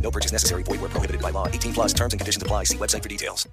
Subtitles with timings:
[0.00, 0.62] No purchase necessary.
[0.64, 1.46] Void where prohibited by law.
[1.46, 2.64] 18 plus terms and conditions apply.
[2.64, 3.46] See website for details.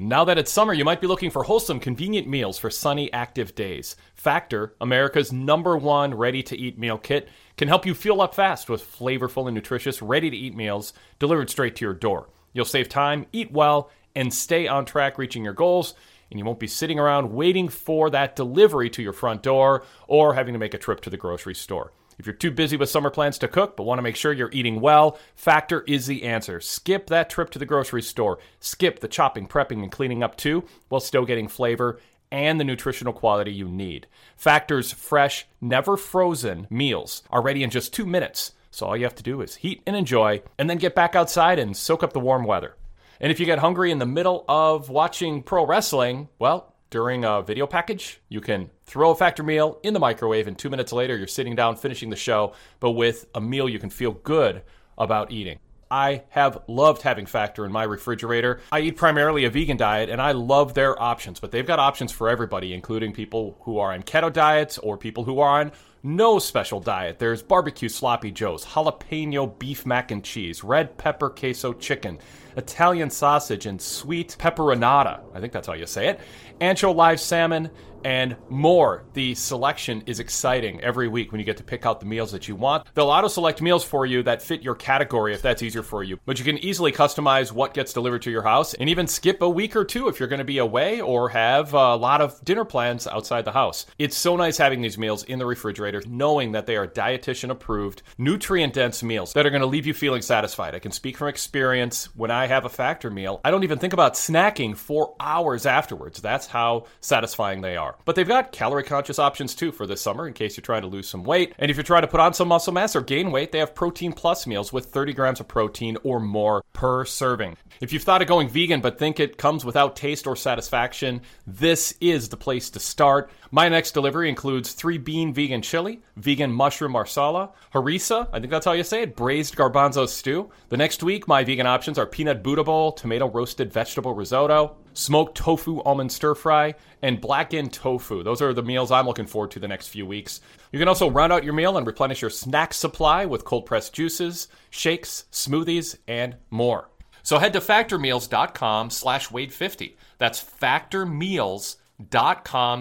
[0.00, 3.56] Now that it's summer, you might be looking for wholesome, convenient meals for sunny, active
[3.56, 3.96] days.
[4.14, 8.70] Factor, America's number one ready to eat meal kit, can help you fuel up fast
[8.70, 12.28] with flavorful and nutritious, ready to eat meals delivered straight to your door.
[12.52, 15.94] You'll save time, eat well, and stay on track reaching your goals.
[16.30, 20.34] And you won't be sitting around waiting for that delivery to your front door or
[20.34, 21.92] having to make a trip to the grocery store.
[22.18, 24.50] If you're too busy with summer plans to cook but want to make sure you're
[24.52, 26.60] eating well, Factor is the answer.
[26.60, 28.38] Skip that trip to the grocery store.
[28.58, 33.12] Skip the chopping, prepping, and cleaning up too, while still getting flavor and the nutritional
[33.12, 34.06] quality you need.
[34.36, 38.52] Factor's fresh, never frozen meals are ready in just two minutes.
[38.70, 41.58] So all you have to do is heat and enjoy, and then get back outside
[41.58, 42.74] and soak up the warm weather.
[43.20, 47.42] And if you get hungry in the middle of watching pro wrestling, well, during a
[47.42, 51.16] video package, you can throw a factor meal in the microwave, and two minutes later,
[51.16, 54.62] you're sitting down finishing the show, but with a meal you can feel good
[54.96, 55.58] about eating.
[55.90, 58.60] I have loved having Factor in my refrigerator.
[58.72, 62.12] I eat primarily a vegan diet and I love their options, but they've got options
[62.12, 65.72] for everybody, including people who are on keto diets or people who are on
[66.08, 67.18] no special diet.
[67.18, 72.18] There's barbecue sloppy joes, jalapeno beef mac and cheese, red pepper queso chicken,
[72.56, 75.20] Italian sausage, and sweet pepperonata.
[75.34, 76.20] I think that's how you say it.
[76.60, 77.70] Ancho live salmon,
[78.04, 79.04] and more.
[79.14, 82.48] The selection is exciting every week when you get to pick out the meals that
[82.48, 82.86] you want.
[82.94, 86.18] They'll auto select meals for you that fit your category if that's easier for you.
[86.24, 89.48] But you can easily customize what gets delivered to your house and even skip a
[89.48, 92.64] week or two if you're going to be away or have a lot of dinner
[92.64, 93.86] plans outside the house.
[93.98, 98.02] It's so nice having these meals in the refrigerator, knowing that they are dietitian approved,
[98.16, 100.74] nutrient dense meals that are going to leave you feeling satisfied.
[100.74, 102.08] I can speak from experience.
[102.14, 106.20] When I have a factor meal, I don't even think about snacking for hours afterwards.
[106.20, 107.96] That's how satisfying they are.
[108.04, 110.88] But they've got calorie conscious options too for this summer in case you're trying to
[110.88, 111.54] lose some weight.
[111.58, 113.74] And if you're trying to put on some muscle mass or gain weight, they have
[113.74, 117.56] protein plus meals with 30 grams of protein or more per serving.
[117.80, 121.94] If you've thought of going vegan but think it comes without taste or satisfaction, this
[122.00, 123.30] is the place to start.
[123.50, 128.66] My next delivery includes three bean vegan chili, vegan mushroom marsala, harissa, I think that's
[128.66, 130.50] how you say it, braised garbanzo stew.
[130.68, 135.34] The next week, my vegan options are peanut Buddha bowl, tomato roasted vegetable risotto, smoked
[135.34, 138.22] tofu almond stir fry, and blackened tofu.
[138.22, 140.42] Those are the meals I'm looking forward to the next few weeks.
[140.70, 143.94] You can also round out your meal and replenish your snack supply with cold pressed
[143.94, 146.90] juices, shakes, smoothies, and more.
[147.22, 149.96] So head to factormeals.com slash wade50.
[150.18, 151.78] That's factormeals.com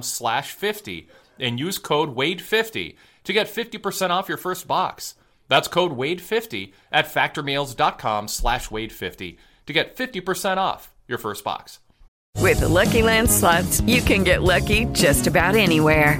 [0.03, 1.07] slash 50
[1.39, 5.15] and use code WADE50 to get 50% off your first box.
[5.47, 11.79] That's code WADE50 at factormeals.com slash WADE50 to get 50% off your first box.
[12.37, 16.19] With the Lucky Land slots, you can get lucky just about anywhere.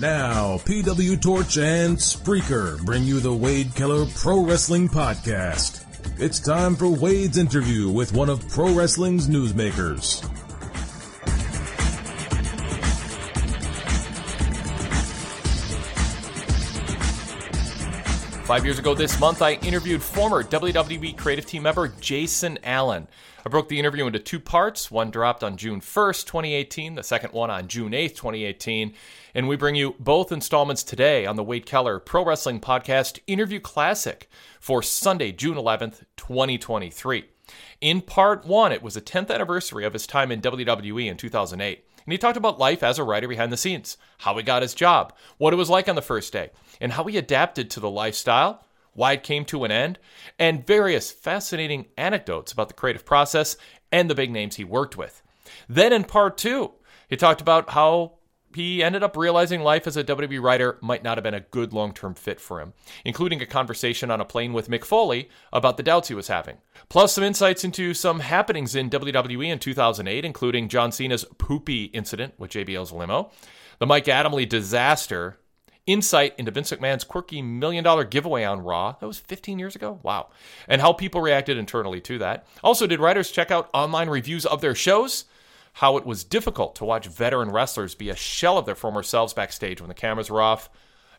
[0.00, 5.84] Now, PW Torch and Spreaker bring you the Wade Keller Pro Wrestling Podcast.
[6.18, 10.28] It's time for Wade's interview with one of pro wrestling's newsmakers.
[18.44, 23.06] Five years ago this month, I interviewed former WWE creative team member Jason Allen.
[23.46, 24.90] I broke the interview into two parts.
[24.90, 28.94] One dropped on June 1st, 2018, the second one on June 8th, 2018.
[29.36, 33.58] And we bring you both installments today on the Wade Keller Pro Wrestling Podcast Interview
[33.58, 37.24] Classic for Sunday, June 11th, 2023.
[37.80, 41.84] In part one, it was the 10th anniversary of his time in WWE in 2008.
[42.04, 44.72] And he talked about life as a writer behind the scenes, how he got his
[44.72, 46.50] job, what it was like on the first day,
[46.80, 49.98] and how he adapted to the lifestyle, why it came to an end,
[50.38, 53.56] and various fascinating anecdotes about the creative process
[53.90, 55.22] and the big names he worked with.
[55.68, 56.70] Then in part two,
[57.08, 58.12] he talked about how
[58.54, 61.72] he ended up realizing life as a WWE writer might not have been a good
[61.72, 62.72] long term fit for him,
[63.04, 66.58] including a conversation on a plane with Mick Foley about the doubts he was having.
[66.88, 72.34] Plus, some insights into some happenings in WWE in 2008, including John Cena's poopy incident
[72.38, 73.30] with JBL's limo,
[73.78, 75.38] the Mike Adamle disaster,
[75.86, 78.92] insight into Vince McMahon's quirky million dollar giveaway on Raw.
[79.00, 80.00] That was 15 years ago?
[80.02, 80.28] Wow.
[80.68, 82.46] And how people reacted internally to that.
[82.62, 85.24] Also, did writers check out online reviews of their shows?
[85.74, 89.34] How it was difficult to watch veteran wrestlers be a shell of their former selves
[89.34, 90.70] backstage when the cameras were off,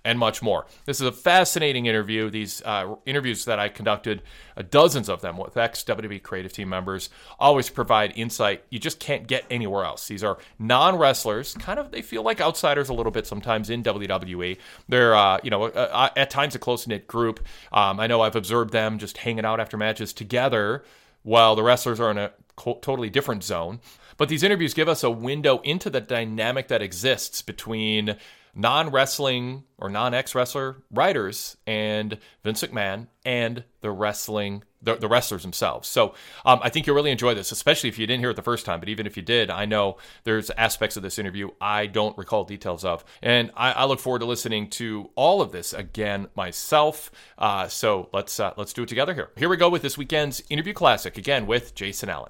[0.05, 0.67] and much more.
[0.85, 2.29] This is a fascinating interview.
[2.29, 4.21] These uh, interviews that I conducted,
[4.55, 7.09] uh, dozens of them with ex WWE creative team members,
[7.39, 10.07] always provide insight you just can't get anywhere else.
[10.07, 13.83] These are non wrestlers, kind of, they feel like outsiders a little bit sometimes in
[13.83, 14.57] WWE.
[14.87, 17.45] They're, uh, you know, uh, uh, at times a close knit group.
[17.73, 20.83] Um, I know I've observed them just hanging out after matches together
[21.23, 23.79] while the wrestlers are in a co- totally different zone.
[24.17, 28.17] But these interviews give us a window into the dynamic that exists between
[28.55, 34.63] non wrestling or non ex wrestler writers and Vince McMahon and the wrestling.
[34.81, 35.87] The, the wrestlers themselves.
[35.87, 36.13] So
[36.45, 38.67] um, I think you'll really enjoy this, especially if you didn't hear it the first
[38.67, 38.79] time.
[38.79, 42.43] But even if you did, I know there's aspects of this interview I don't recall
[42.43, 47.09] details of, and I, I look forward to listening to all of this again myself.
[47.35, 49.31] Uh, so let's uh, let's do it together here.
[49.35, 52.29] Here we go with this weekend's interview classic again with Jason Allen.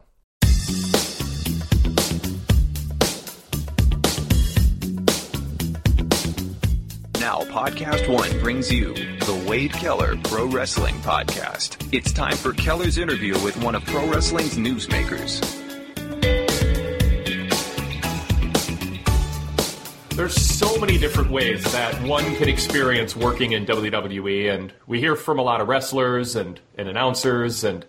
[7.36, 11.86] Now, Podcast One brings you the Wade Keller Pro Wrestling Podcast.
[11.92, 15.42] It's time for Keller's interview with one of pro wrestling's newsmakers.
[20.12, 25.18] There's so many different ways that one can experience working in WWE, and we hear
[25.18, 27.86] from a lot of wrestlers and, and announcers and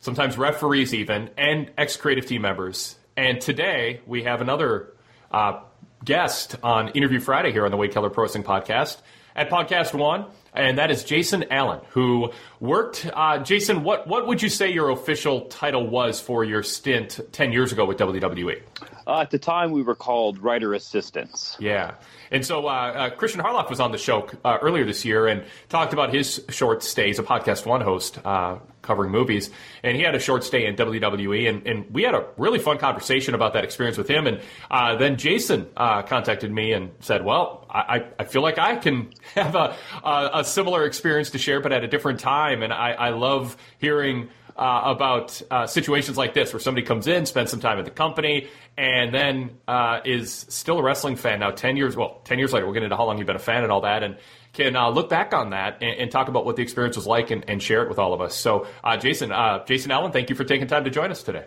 [0.00, 2.98] sometimes referees, even, and ex creative team members.
[3.16, 4.92] And today we have another
[5.30, 5.60] uh,
[6.04, 8.98] guest on Interview Friday here on the Wade Keller Pro Wrestling Podcast
[9.36, 13.08] at Podcast One, and that is Jason Allen, who worked.
[13.12, 17.52] Uh, Jason, what what would you say your official title was for your stint ten
[17.52, 18.60] years ago with WWE?
[19.06, 21.56] Uh, at the time, we were called writer assistants.
[21.58, 21.94] Yeah.
[22.30, 25.44] And so uh, uh, Christian Harloff was on the show uh, earlier this year and
[25.68, 29.50] talked about his short stay as a Podcast One host uh, covering movies.
[29.82, 31.48] And he had a short stay in WWE.
[31.48, 34.26] And, and, we had a really fun conversation about that experience with him.
[34.26, 34.40] And
[34.70, 39.56] uh, then Jason contacted me and said, Well, I, I feel like I can have
[39.56, 42.62] a, a, a similar experience to share, but at a different time.
[42.62, 44.28] And I, I love hearing
[44.60, 47.90] uh, about uh, situations like this where somebody comes in, spends some time at the
[47.90, 52.52] company, and then uh, is still a wrestling fan now 10 years, well, 10 years
[52.52, 54.18] later, we'll get into how long you've been a fan and all that, and
[54.52, 57.30] can uh, look back on that and, and, talk about what the experience was like
[57.30, 58.34] and, and share it with all of us.
[58.34, 61.46] So, uh, Jason, uh, Jason Allen, thank you for taking time to join us today.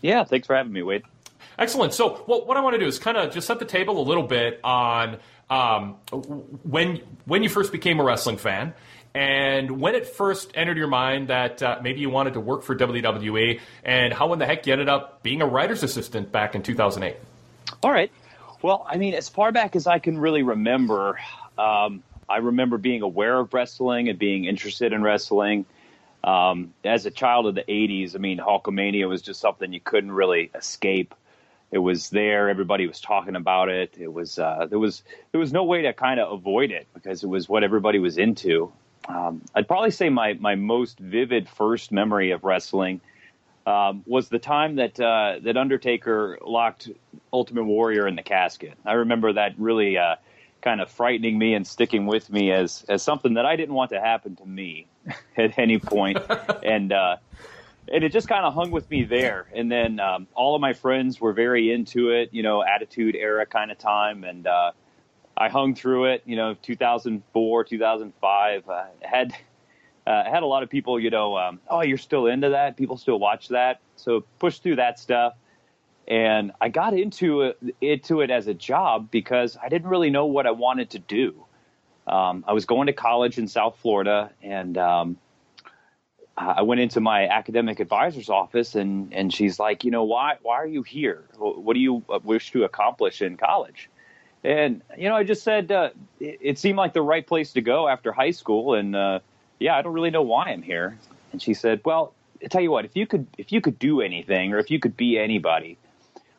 [0.00, 1.02] Yeah, thanks for having me, Wade.
[1.58, 1.92] Excellent.
[1.92, 4.06] So, well, what I want to do is kind of just set the table a
[4.06, 5.18] little bit on
[5.50, 5.96] um,
[6.62, 8.74] when when you first became a wrestling fan
[9.18, 12.76] and when it first entered your mind that uh, maybe you wanted to work for
[12.76, 16.62] WWE, and how in the heck you ended up being a writer's assistant back in
[16.62, 17.16] 2008.
[17.82, 18.12] All right.
[18.62, 21.18] Well, I mean, as far back as I can really remember,
[21.58, 25.66] um, I remember being aware of wrestling and being interested in wrestling.
[26.22, 30.12] Um, as a child of the 80s, I mean, Hulkamania was just something you couldn't
[30.12, 31.12] really escape.
[31.72, 32.48] it was there.
[32.48, 33.96] Everybody was talking about it.
[33.98, 37.24] It was uh, there was there was no way to kind of avoid it because
[37.24, 38.72] it was what everybody was into.
[39.08, 43.00] Um, I'd probably say my my most vivid first memory of wrestling
[43.66, 46.90] um, was the time that uh, that Undertaker locked
[47.32, 48.74] Ultimate Warrior in the casket.
[48.84, 50.16] I remember that really uh,
[50.60, 53.90] kind of frightening me and sticking with me as as something that I didn't want
[53.90, 54.86] to happen to me
[55.36, 56.18] at any point.
[56.62, 57.16] and uh,
[57.92, 59.46] and it just kind of hung with me there.
[59.54, 63.46] And then um, all of my friends were very into it, you know, Attitude Era
[63.46, 64.72] kind of time, and uh,
[65.38, 66.22] I hung through it.
[66.26, 68.68] You know, 2004, 2005.
[68.68, 69.32] Uh, had
[70.06, 72.76] uh, had a lot of people, you know, um, oh, you're still into that?
[72.76, 75.34] People still watch that, so push through that stuff.
[76.06, 80.24] And I got into it, into it as a job because I didn't really know
[80.24, 81.44] what I wanted to do.
[82.06, 85.18] Um, I was going to college in South Florida, and um,
[86.38, 90.54] I went into my academic advisor's office and, and she's like, you know, why, why
[90.54, 91.24] are you here?
[91.36, 93.90] What do you wish to accomplish in college?
[94.44, 95.90] And, you know, I just said, uh,
[96.20, 98.74] it, it, seemed like the right place to go after high school.
[98.74, 99.18] And, uh,
[99.58, 100.96] yeah, I don't really know why I'm here.
[101.32, 104.00] And she said, well, I tell you what, if you could, if you could do
[104.00, 105.76] anything or if you could be anybody,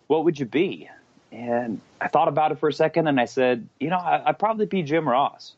[0.08, 0.90] what would you be?
[1.32, 4.40] And I thought about it for a second and I said, you know, I, I'd
[4.40, 5.54] probably be Jim Ross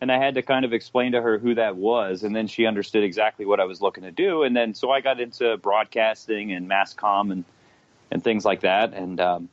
[0.00, 2.66] and I had to kind of explain to her who that was, and then she
[2.66, 6.52] understood exactly what I was looking to do, and then so I got into broadcasting
[6.52, 7.44] and mass comm and
[8.10, 9.48] and things like that, and um,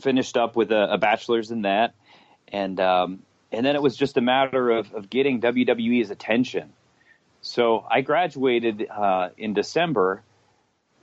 [0.00, 1.94] finished up with a, a, bachelor's in that,
[2.48, 6.72] and um, and then it was just a matter of of getting WWE's attention.
[7.40, 10.22] So I graduated uh, in December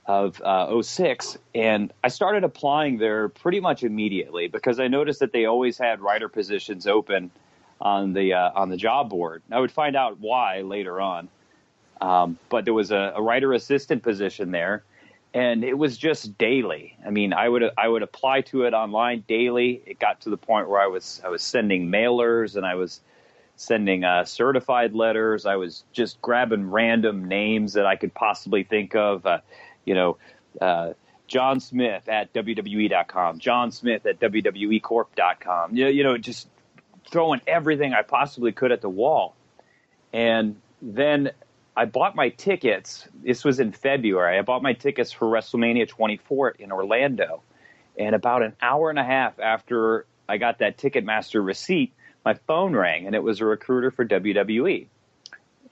[0.06, 5.32] of uh, 06 and I started applying there pretty much immediately because I noticed that
[5.32, 7.30] they always had writer positions open
[7.80, 9.42] on the uh, on the job board.
[9.50, 11.28] I would find out why later on,
[12.00, 14.82] um, but there was a, a, writer assistant position there,
[15.32, 16.96] and it was just daily.
[17.06, 19.82] I mean, I would I would apply to it online daily.
[19.86, 23.00] It got to the point where I was I was sending mailers and I was
[23.56, 25.46] sending uh, certified letters.
[25.46, 29.26] I was just grabbing random names that I could possibly think of.
[29.26, 29.40] Uh,
[29.84, 30.16] you know.
[30.60, 30.94] Uh,
[31.28, 35.76] John Smith at WWE.com, John Smith at WWEcorp.com.
[35.76, 36.48] You, you know, just
[37.08, 39.36] throwing everything I possibly could at the wall.
[40.12, 41.30] And then
[41.76, 43.08] I bought my tickets.
[43.22, 44.38] This was in February.
[44.38, 47.42] I bought my tickets for WrestleMania 24 in Orlando.
[47.98, 51.92] And about an hour and a half after I got that Ticketmaster receipt,
[52.24, 54.86] my phone rang, and it was a recruiter for WWE.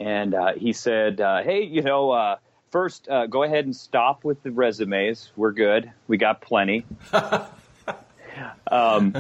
[0.00, 2.36] And uh, he said, uh, "Hey, you know, uh,
[2.70, 5.30] first uh, go ahead and stop with the resumes.
[5.36, 5.92] We're good.
[6.06, 6.86] We got plenty."
[8.70, 9.14] um,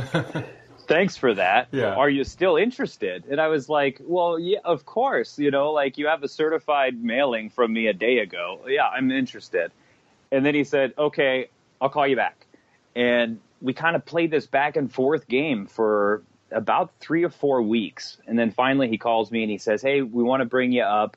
[0.88, 1.68] thanks for that.
[1.70, 1.94] Yeah.
[1.94, 3.24] Are you still interested?
[3.30, 5.38] And I was like, well, yeah, of course.
[5.38, 8.60] You know, like you have a certified mailing from me a day ago.
[8.66, 9.70] Yeah, I'm interested.
[10.32, 11.48] And then he said, okay,
[11.80, 12.46] I'll call you back.
[12.96, 17.62] And we kind of played this back and forth game for about three or four
[17.62, 18.16] weeks.
[18.26, 20.82] And then finally he calls me and he says, hey, we want to bring you
[20.82, 21.16] up.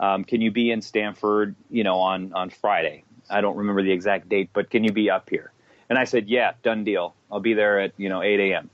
[0.00, 3.04] Um, can you be in Stamford, you know, on, on Friday?
[3.30, 5.52] I don't remember the exact date, but can you be up here?
[5.88, 7.14] And I said, yeah, done deal.
[7.30, 8.70] I'll be there at, you know, 8 a.m.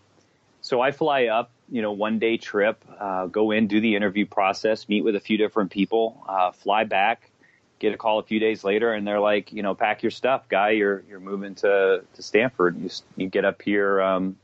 [0.68, 4.26] So I fly up, you know, one day trip, uh, go in, do the interview
[4.26, 7.30] process, meet with a few different people, uh, fly back,
[7.78, 10.46] get a call a few days later, and they're like, you know, pack your stuff,
[10.50, 10.72] guy.
[10.72, 12.78] You're you're moving to to Stamford.
[12.78, 14.36] You you get up here, um,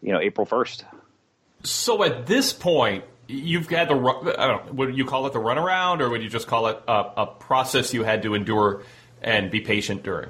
[0.00, 0.84] you know, April first.
[1.64, 5.40] So at this point, you've had the I don't know, would you call it the
[5.40, 8.84] runaround, or would you just call it a, a process you had to endure
[9.20, 10.28] and be patient during?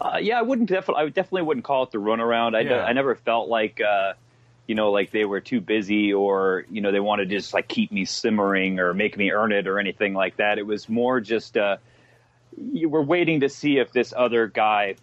[0.00, 1.04] Uh, yeah, I wouldn't definitely.
[1.04, 2.56] I definitely wouldn't call it the runaround.
[2.56, 2.82] I, yeah.
[2.82, 4.14] I never felt like uh,
[4.66, 7.68] you know, like they were too busy or, you know, they wanted to just like
[7.68, 10.58] keep me simmering or make me earn it or anything like that.
[10.58, 11.76] It was more just, uh,
[12.72, 14.94] you were waiting to see if this other guy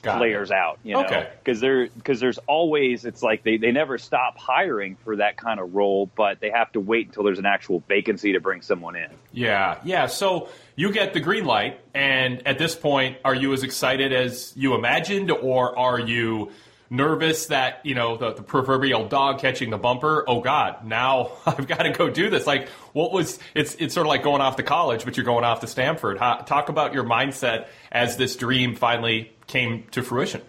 [0.00, 0.56] Got flares it.
[0.56, 1.58] out, you know, because okay.
[1.60, 5.74] there, because there's always, it's like they, they never stop hiring for that kind of
[5.74, 9.10] role, but they have to wait until there's an actual vacancy to bring someone in.
[9.32, 9.80] Yeah.
[9.84, 10.06] Yeah.
[10.06, 11.80] So you get the green light.
[11.94, 16.52] And at this point, are you as excited as you imagined or are you,
[16.94, 20.24] nervous that you know the, the, proverbial dog catching the bumper.
[20.26, 22.46] Oh god now i've got to go do this.
[22.46, 25.44] Like what was it's it's sort of like going off to college but you're going
[25.44, 26.18] off to stamford.
[26.18, 30.42] How, talk about your mindset as this dream finally came to fruition.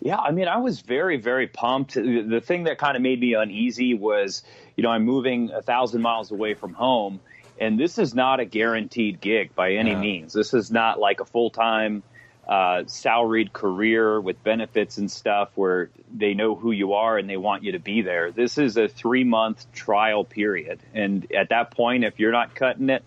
[0.00, 1.94] Yeah i mean i was very very pumped.
[1.94, 4.42] The thing that kind of made me uneasy was
[4.76, 7.20] you know i'm moving a thousand miles away from home
[7.60, 10.00] and this is not a guaranteed gig by any yeah.
[10.00, 10.32] means.
[10.32, 12.02] This is not like a full-time
[12.46, 17.36] uh, salaried career with benefits and stuff where they know who you are and they
[17.36, 18.32] want you to be there.
[18.32, 20.80] This is a three month trial period.
[20.92, 23.04] And at that point, if you're not cutting it,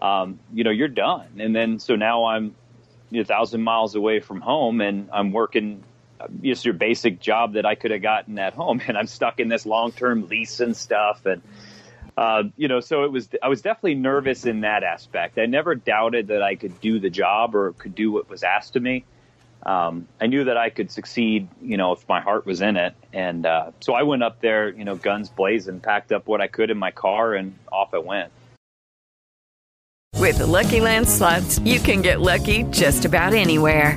[0.00, 1.40] um, you know, you're done.
[1.40, 2.54] And then so now I'm
[3.12, 5.82] a thousand miles away from home, and I'm working
[6.42, 9.48] just your basic job that I could have gotten at home, and I'm stuck in
[9.48, 11.42] this long term lease and stuff, and
[12.18, 13.28] uh, you know, so it was.
[13.40, 15.38] I was definitely nervous in that aspect.
[15.38, 18.74] I never doubted that I could do the job or could do what was asked
[18.74, 19.04] of me.
[19.64, 22.94] Um, I knew that I could succeed, you know, if my heart was in it,
[23.12, 26.48] and uh, so I went up there, you know, guns blazing, packed up what I
[26.48, 28.32] could in my car, and off I went.
[30.16, 33.96] With the Lucky Land slots, you can get lucky just about anywhere.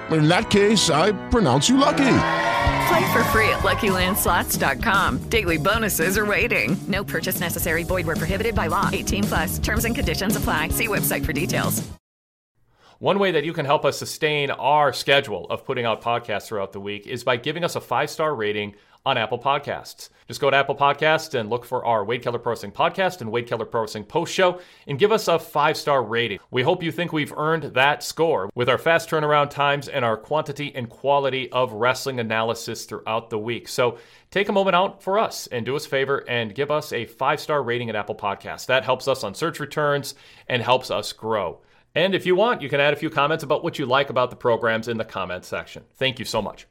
[0.09, 2.17] in that case, I pronounce you lucky.
[2.87, 5.29] Play for free at LuckyLandSlots.com.
[5.29, 6.77] Daily bonuses are waiting.
[6.87, 7.83] No purchase necessary.
[7.83, 8.89] Void were prohibited by law.
[8.91, 9.59] 18 plus.
[9.59, 10.69] Terms and conditions apply.
[10.69, 11.91] See website for details.
[13.01, 16.71] One way that you can help us sustain our schedule of putting out podcasts throughout
[16.71, 20.09] the week is by giving us a five star rating on Apple Podcasts.
[20.27, 23.31] Just go to Apple Podcasts and look for our Wade Keller Pro Wrestling podcast and
[23.31, 26.39] Wade Keller Pro Wrestling post show and give us a five star rating.
[26.51, 30.17] We hope you think we've earned that score with our fast turnaround times and our
[30.17, 33.67] quantity and quality of wrestling analysis throughout the week.
[33.67, 33.97] So
[34.29, 37.05] take a moment out for us and do us a favor and give us a
[37.05, 38.67] five star rating at Apple Podcasts.
[38.67, 40.15] That helps us on search returns
[40.47, 41.59] and helps us grow.
[41.93, 44.29] And if you want, you can add a few comments about what you like about
[44.29, 45.83] the programs in the comments section.
[45.95, 46.70] Thank you so much.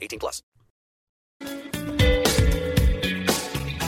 [0.00, 0.42] 18 plus.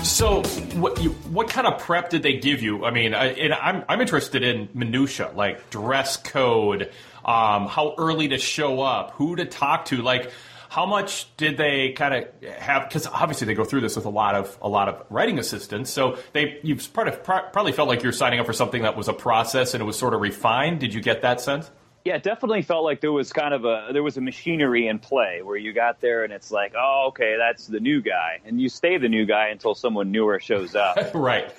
[0.02, 0.42] So,
[0.74, 2.84] what you, what kind of prep did they give you?
[2.84, 6.90] I mean, I, and I'm I'm interested in minutia, like dress code,
[7.24, 10.32] um, how early to show up, who to talk to, like
[10.72, 12.88] how much did they kind of have?
[12.88, 15.90] Because obviously they go through this with a lot of a lot of writing assistants.
[15.90, 19.74] So they you've probably felt like you're signing up for something that was a process
[19.74, 20.80] and it was sort of refined.
[20.80, 21.70] Did you get that sense?
[22.04, 24.98] Yeah, it definitely felt like there was kind of a there was a machinery in
[24.98, 28.60] play where you got there and it's like, oh, okay, that's the new guy, and
[28.60, 30.96] you stay the new guy until someone newer shows up.
[31.14, 31.52] right.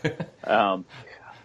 [0.43, 0.84] um,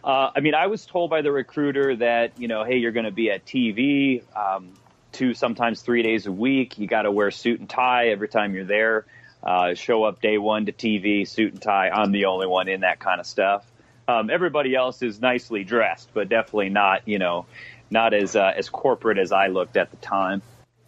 [0.03, 3.07] uh, I mean, I was told by the recruiter that you know, hey, you're going
[3.07, 4.23] to be at TV.
[4.37, 4.73] Um,
[5.13, 6.79] two, sometimes three days a week.
[6.79, 9.07] You got to wear suit and tie every time you're there.
[9.43, 11.91] Uh, show up day one to TV, suit and tie.
[11.91, 13.65] I'm the only one in that kind of stuff.
[14.09, 17.47] Um, everybody else is nicely dressed, but definitely not, you know,
[17.91, 20.43] not as uh, as corporate as I looked at the time.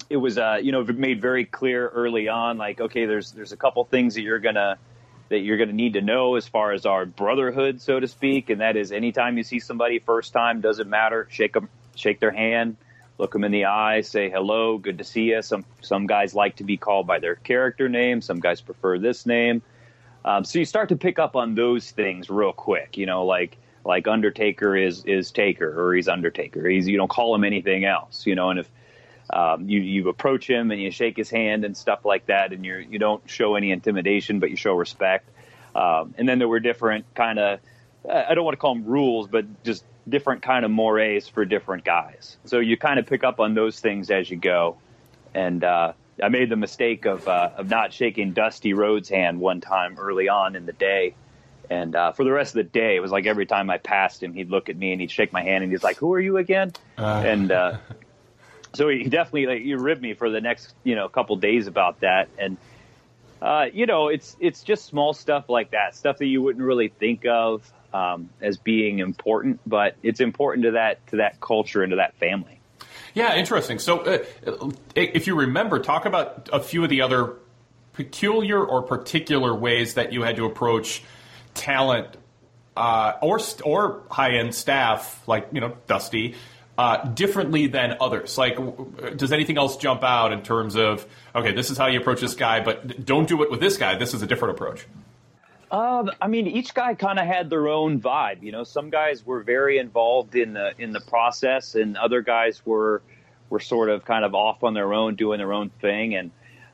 [0.08, 3.56] It was, uh, you know, made very clear early on, like, okay, there's there's a
[3.56, 4.78] couple things that you're gonna
[5.28, 8.60] that you're gonna need to know as far as our brotherhood, so to speak, and
[8.60, 12.76] that is anytime you see somebody first time, doesn't matter, shake them, shake their hand
[13.20, 15.42] look them in the eye, say hello, good to see you.
[15.42, 18.20] Some some guys like to be called by their character name.
[18.22, 19.62] Some guys prefer this name.
[20.24, 22.96] Um, so you start to pick up on those things real quick.
[22.96, 26.68] You know, like like Undertaker is is Taker or he's Undertaker.
[26.68, 28.26] He's you don't call him anything else.
[28.26, 28.70] You know, and if
[29.32, 32.64] um, you you approach him and you shake his hand and stuff like that, and
[32.64, 35.28] you you don't show any intimidation, but you show respect.
[35.74, 37.60] Um, and then there were different kind of
[38.08, 41.84] I don't want to call them rules, but just different kind of mores for different
[41.84, 42.36] guys.
[42.44, 44.78] So you kind of pick up on those things as you go.
[45.34, 49.60] And uh, I made the mistake of uh, of not shaking Dusty Rhodes' hand one
[49.60, 51.14] time early on in the day.
[51.70, 54.22] And uh, for the rest of the day, it was like every time I passed
[54.22, 56.20] him, he'd look at me and he'd shake my hand and he's like, "Who are
[56.20, 57.22] you again?" Uh.
[57.24, 57.76] And uh,
[58.74, 62.00] so he definitely like you ribbed me for the next you know couple days about
[62.00, 62.56] that and
[63.42, 66.88] uh, you know it's it's just small stuff like that stuff that you wouldn't really
[66.88, 71.90] think of um, as being important but it's important to that to that culture and
[71.90, 72.60] to that family
[73.14, 74.18] yeah interesting so uh,
[74.94, 77.34] if you remember talk about a few of the other
[77.92, 81.02] peculiar or particular ways that you had to approach
[81.54, 82.16] talent
[82.76, 86.34] uh, or or high end staff like you know Dusty
[86.78, 88.38] uh, differently than others?
[88.38, 88.58] Like,
[89.16, 92.34] does anything else jump out in terms of okay, this is how you approach this
[92.34, 93.96] guy, but don't do it with this guy.
[93.96, 94.86] This is a different approach.
[95.70, 98.42] Um, I mean, each guy kind of had their own vibe.
[98.42, 102.64] You know, some guys were very involved in the in the process, and other guys
[102.64, 103.02] were
[103.50, 106.14] were sort of kind of off on their own, doing their own thing.
[106.14, 106.30] And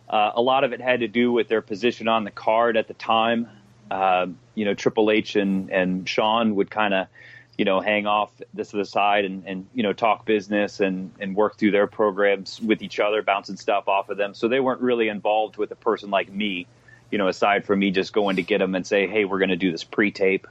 [0.09, 2.89] uh, a lot of it had to do with their position on the card at
[2.89, 3.49] the time.
[3.91, 7.09] Uh, you know, Triple H and and Shawn would kind of
[7.57, 11.11] you know, hang off this to the side and, and you know, talk business and,
[11.21, 14.35] and work through their programs with each other, bouncing stuff off of them.
[14.35, 16.67] So they weren't really involved with a person like me,
[17.11, 19.51] you know, aside from me just going to get them and say, hey, we're going
[19.51, 20.47] to do this pre tape.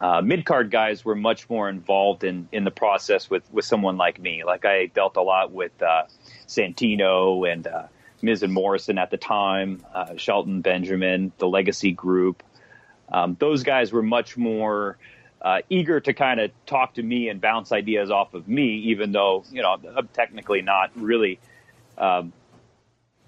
[0.00, 3.96] Uh, mid card guys were much more involved in, in the process with, with someone
[3.96, 4.44] like me.
[4.44, 6.04] Like I dealt a lot with uh,
[6.46, 7.86] Santino and uh,
[8.20, 12.42] Miz and Morrison at the time, uh, Shelton Benjamin, the Legacy Group.
[13.12, 14.98] Um, those guys were much more
[15.40, 19.12] uh, eager to kind of talk to me and bounce ideas off of me, even
[19.12, 21.38] though you know I'm technically not really
[21.96, 22.32] um,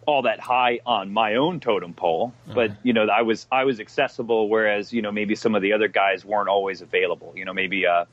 [0.07, 2.33] all that high on my own totem pole.
[2.45, 2.55] Mm-hmm.
[2.55, 5.73] But you know, I was I was accessible, whereas you know maybe some of the
[5.73, 7.33] other guys weren't always available.
[7.37, 8.05] You know, maybe uh,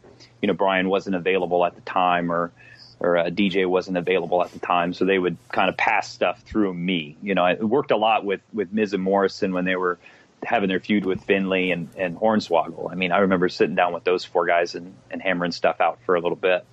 [0.41, 2.51] you know Brian wasn't available at the time, or
[2.99, 6.41] or uh, DJ wasn't available at the time, so they would kind of pass stuff
[6.41, 7.15] through me.
[7.21, 9.97] You know, I worked a lot with with Miz and Morrison when they were
[10.43, 12.91] having their feud with Finlay and, and Hornswoggle.
[12.91, 15.99] I mean, I remember sitting down with those four guys and, and hammering stuff out
[16.05, 16.65] for a little bit.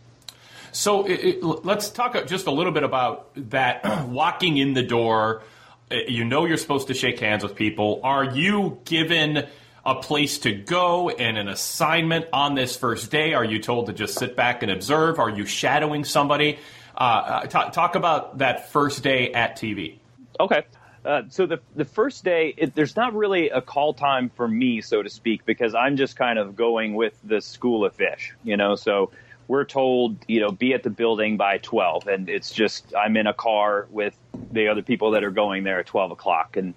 [0.72, 5.42] So it, it, let's talk just a little bit about that walking in the door.
[5.90, 8.00] Uh, you know you're supposed to shake hands with people.
[8.03, 9.46] Are you given
[9.87, 13.35] a place to go and an assignment on this first day?
[13.35, 15.18] Are you told to just sit back and observe?
[15.18, 16.59] Are you shadowing somebody?
[16.96, 19.98] Uh, uh t- talk about that first day at TV.
[20.40, 20.64] Okay.
[21.04, 24.80] Uh, so the the first day, it, there's not really a call time for me,
[24.80, 28.56] so to speak, because I'm just kind of going with the school of fish, you
[28.56, 28.74] know.
[28.74, 29.10] So
[29.46, 33.26] we're told, you know, be at the building by 12, and it's just I'm in
[33.26, 34.16] a car with
[34.52, 36.74] the other people that are going there at 12 o'clock, and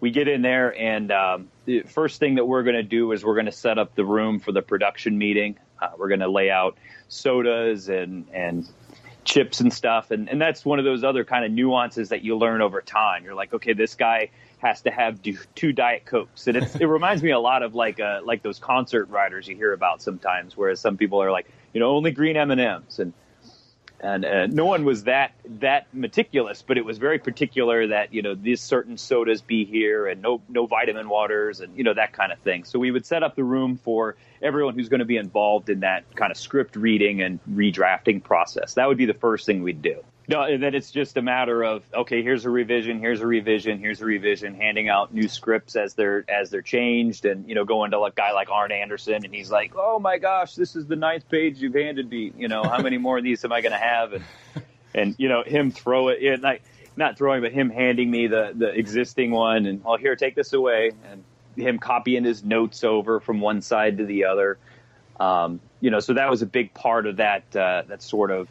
[0.00, 3.24] we get in there, and um, the first thing that we're going to do is
[3.24, 5.56] we're going to set up the room for the production meeting.
[5.80, 6.76] Uh, we're going to lay out
[7.08, 8.68] sodas and and
[9.24, 10.10] chips and stuff.
[10.10, 13.24] And, and that's one of those other kind of nuances that you learn over time.
[13.24, 15.20] You're like, okay, this guy has to have
[15.54, 19.06] two diet cokes, and it reminds me a lot of like uh, like those concert
[19.06, 22.50] riders you hear about sometimes, whereas some people are like, you know, only green M
[22.52, 23.12] and M's, and
[24.02, 28.20] and uh, no one was that that meticulous, but it was very particular that you
[28.20, 32.12] know these certain sodas be here and no no vitamin waters and you know that
[32.12, 32.64] kind of thing.
[32.64, 35.80] So we would set up the room for everyone who's going to be involved in
[35.80, 38.74] that kind of script reading and redrafting process.
[38.74, 40.02] That would be the first thing we'd do.
[40.32, 44.00] No, and it's just a matter of okay, here's a revision, here's a revision, here's
[44.00, 47.90] a revision, handing out new scripts as they're as they're changed, and you know, going
[47.90, 50.96] to a guy like Arn Anderson, and he's like, oh my gosh, this is the
[50.96, 52.32] ninth page you've handed me.
[52.38, 54.14] You know, how many more of these am I going to have?
[54.14, 54.24] And
[54.94, 56.62] and you know, him throw it in like
[56.96, 60.54] not throwing, but him handing me the the existing one, and oh here, take this
[60.54, 61.24] away, and
[61.56, 64.56] him copying his notes over from one side to the other.
[65.20, 68.48] Um, you know, so that was a big part of that uh, that sort of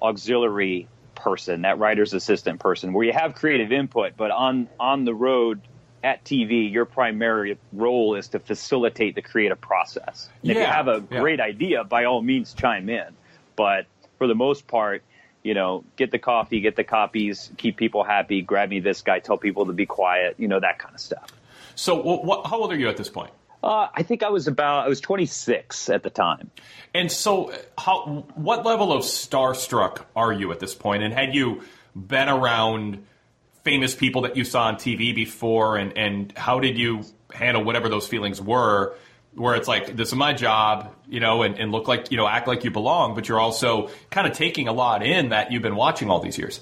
[0.00, 5.14] auxiliary person, that writer's assistant person, where you have creative input, but on on the
[5.14, 5.60] road
[6.04, 10.28] at TV, your primary role is to facilitate the creative process.
[10.42, 11.20] Yeah, if you have a yeah.
[11.20, 13.08] great idea, by all means, chime in.
[13.56, 13.86] But
[14.18, 15.02] for the most part,
[15.42, 19.18] you know, get the coffee, get the copies, keep people happy, grab me this guy,
[19.18, 21.28] tell people to be quiet, you know, that kind of stuff.
[21.74, 23.30] So, what, how old are you at this point?
[23.62, 26.50] Uh, I think I was about I was 26 at the time.
[26.94, 31.02] And so, how what level of starstruck are you at this point?
[31.02, 31.62] And had you
[31.94, 33.04] been around
[33.64, 35.76] famous people that you saw on TV before?
[35.76, 38.94] And and how did you handle whatever those feelings were?
[39.34, 42.26] Where it's like this is my job, you know, and, and look like you know
[42.26, 45.62] act like you belong, but you're also kind of taking a lot in that you've
[45.62, 46.60] been watching all these years.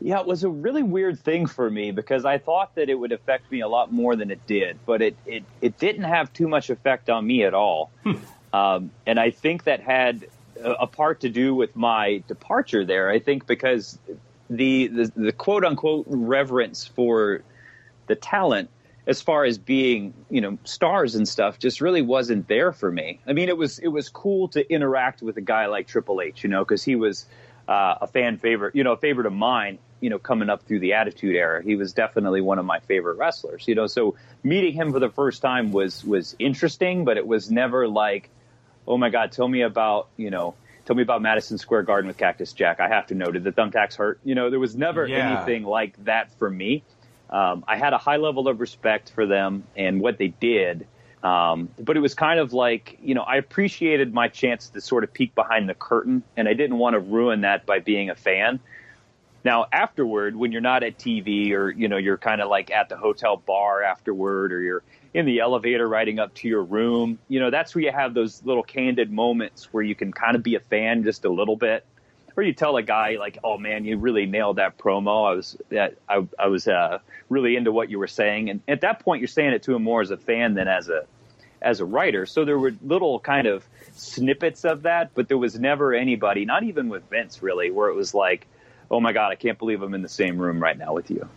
[0.00, 3.12] Yeah, it was a really weird thing for me because I thought that it would
[3.12, 6.48] affect me a lot more than it did, but it it, it didn't have too
[6.48, 7.90] much effect on me at all.
[8.02, 8.14] Hmm.
[8.52, 10.26] Um, and I think that had
[10.60, 13.08] a, a, part to do with my departure there.
[13.08, 13.98] I think because
[14.48, 17.42] the, the the quote unquote reverence for
[18.08, 18.68] the talent
[19.06, 23.20] as far as being you know stars and stuff just really wasn't there for me.
[23.26, 26.42] I mean, it was it was cool to interact with a guy like Triple H,
[26.42, 27.26] you know, because he was
[27.70, 30.80] uh, a fan favorite, you know, a favorite of mine, you know, coming up through
[30.80, 31.62] the Attitude Era.
[31.62, 33.86] He was definitely one of my favorite wrestlers, you know.
[33.86, 38.28] So meeting him for the first time was was interesting, but it was never like,
[38.88, 42.16] oh my God, tell me about, you know, tell me about Madison Square Garden with
[42.16, 42.80] Cactus Jack.
[42.80, 44.18] I have to know, did the thumbtacks hurt?
[44.24, 45.24] You know, there was never Yeah.
[45.24, 46.82] anything like that for me.
[47.28, 50.88] Um, I had a high level of respect for them and what they did.
[51.22, 55.04] Um, but it was kind of like, you know, I appreciated my chance to sort
[55.04, 58.14] of peek behind the curtain, and I didn't want to ruin that by being a
[58.14, 58.60] fan.
[59.44, 62.88] Now, afterward, when you're not at TV or, you know, you're kind of like at
[62.88, 64.82] the hotel bar afterward or you're
[65.14, 68.44] in the elevator riding up to your room, you know, that's where you have those
[68.44, 71.84] little candid moments where you can kind of be a fan just a little bit.
[72.42, 75.30] You tell a guy like, "Oh man, you really nailed that promo.
[75.30, 76.98] I was that I, I was uh,
[77.28, 79.82] really into what you were saying." And at that point, you're saying it to him
[79.82, 81.04] more as a fan than as a
[81.62, 82.26] as a writer.
[82.26, 86.62] So there were little kind of snippets of that, but there was never anybody, not
[86.62, 88.46] even with Vince, really, where it was like,
[88.90, 91.28] "Oh my god, I can't believe I'm in the same room right now with you."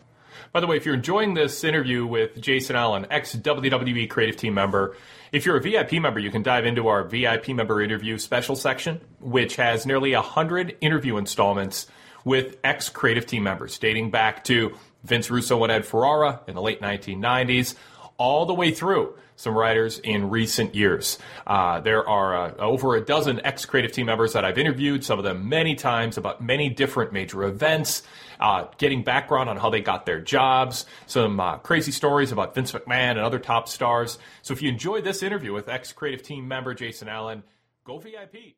[0.54, 4.54] By the way, if you're enjoying this interview with Jason Allen, ex WWE creative team
[4.54, 4.96] member,
[5.32, 9.02] if you're a VIP member, you can dive into our VIP member interview special section,
[9.20, 11.88] which has nearly 100 interview installments
[12.24, 16.62] with ex creative team members dating back to Vince Russo and Ed Ferrara in the
[16.62, 17.74] late 1990s,
[18.18, 21.18] all the way through some writers in recent years.
[21.48, 25.18] Uh, there are uh, over a dozen ex creative team members that I've interviewed, some
[25.18, 28.04] of them many times, about many different major events,
[28.43, 32.73] uh, getting background on how they got their jobs, some uh, crazy stories about Vince
[32.73, 34.19] McMahon and other top stars.
[34.41, 37.43] So if you enjoyed this interview with ex creative team member Jason Allen,
[37.86, 38.58] go VIP.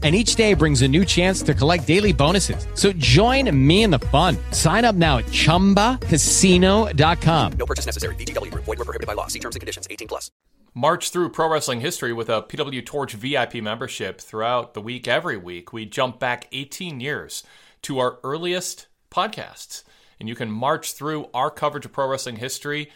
[0.00, 2.68] And each day brings a new chance to collect daily bonuses.
[2.74, 4.36] So join me in the fun.
[4.52, 7.52] Sign up now at chumbacasino.com.
[7.58, 8.14] No purchase necessary.
[8.14, 8.64] VGW Group.
[8.64, 9.26] Void were prohibited by law.
[9.26, 9.88] See terms and conditions.
[9.90, 10.30] 18 plus.
[10.74, 15.36] march through pro wrestling history with a PW Torch VIP membership throughout the week, every
[15.36, 15.72] week.
[15.72, 17.42] We jump back 18 years
[17.82, 19.82] to our earliest podcasts.
[20.20, 22.92] And you can march through our coverage of pro wrestling history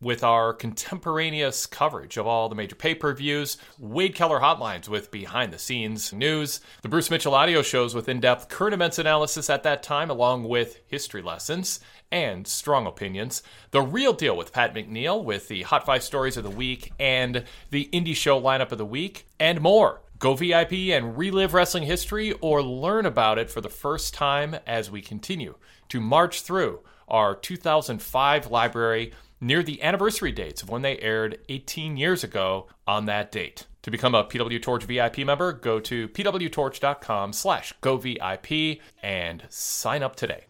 [0.00, 5.10] with our contemporaneous coverage of all the major pay per views, Wade Keller hotlines with
[5.10, 9.50] behind the scenes news, the Bruce Mitchell audio shows with in depth current events analysis
[9.50, 11.80] at that time, along with history lessons
[12.12, 16.44] and strong opinions, the real deal with Pat McNeill with the Hot Five Stories of
[16.44, 20.00] the Week and the Indie Show lineup of the week, and more.
[20.18, 24.90] Go VIP and relive wrestling history or learn about it for the first time as
[24.90, 25.54] we continue
[25.90, 31.96] to march through our 2005 library near the anniversary dates of when they aired 18
[31.96, 33.66] years ago on that date.
[33.82, 40.16] To become a PW Torch VIP member, go to pwtorch.com slash govip and sign up
[40.16, 40.44] today.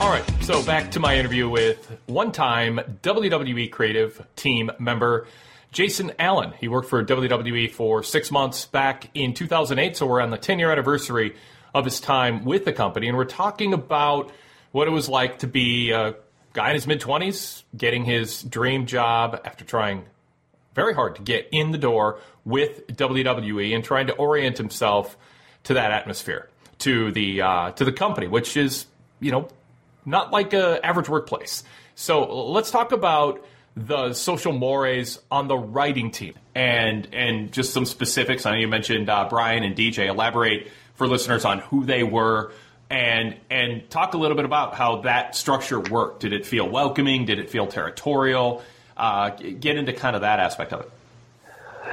[0.00, 5.26] All right, so back to my interview with one-time WWE creative team member
[5.72, 6.54] Jason Allen.
[6.58, 10.70] He worked for WWE for six months back in 2008, so we're on the 10-year
[10.70, 11.34] anniversary
[11.74, 14.32] of his time with the company, and we're talking about
[14.72, 16.14] what it was like to be a
[16.52, 20.04] guy in his mid-20s, getting his dream job after trying
[20.74, 25.16] very hard to get in the door with WWE and trying to orient himself
[25.64, 28.86] to that atmosphere, to the uh, to the company, which is
[29.20, 29.48] you know
[30.06, 31.64] not like a average workplace.
[31.94, 33.44] So let's talk about
[33.76, 38.46] the social mores on the writing team and and just some specifics.
[38.46, 40.08] I know you mentioned uh, Brian and DJ.
[40.08, 42.52] Elaborate for listeners on who they were
[42.90, 46.20] and and talk a little bit about how that structure worked.
[46.20, 47.26] Did it feel welcoming?
[47.26, 48.62] Did it feel territorial?
[48.96, 50.90] Uh, get into kind of that aspect of it.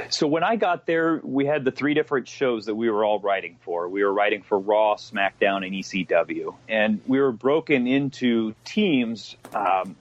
[0.09, 3.19] So when I got there, we had the three different shows that we were all
[3.19, 3.87] writing for.
[3.87, 9.35] We were writing for Raw, SmackDown, and ECW, and we were broken into teams.
[9.53, 9.95] Um,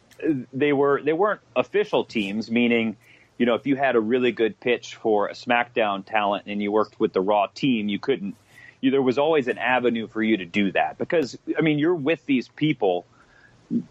[0.53, 2.97] they were they weren't official teams, meaning,
[3.39, 6.73] you know, if you had a really good pitch for a SmackDown talent and you
[6.73, 8.37] worked with the Raw team, you couldn't.
[8.85, 11.95] You, there was always an avenue for you to do that because I mean you're
[11.95, 13.07] with these people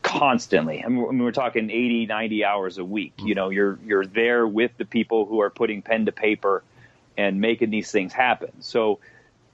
[0.04, 0.84] constantly.
[0.84, 3.14] I mean, we're- talking 80, 90 hours a week.
[3.18, 6.64] You know, you're you're there with the people who are putting pen to paper
[7.18, 8.52] and making these things happen.
[8.62, 9.00] So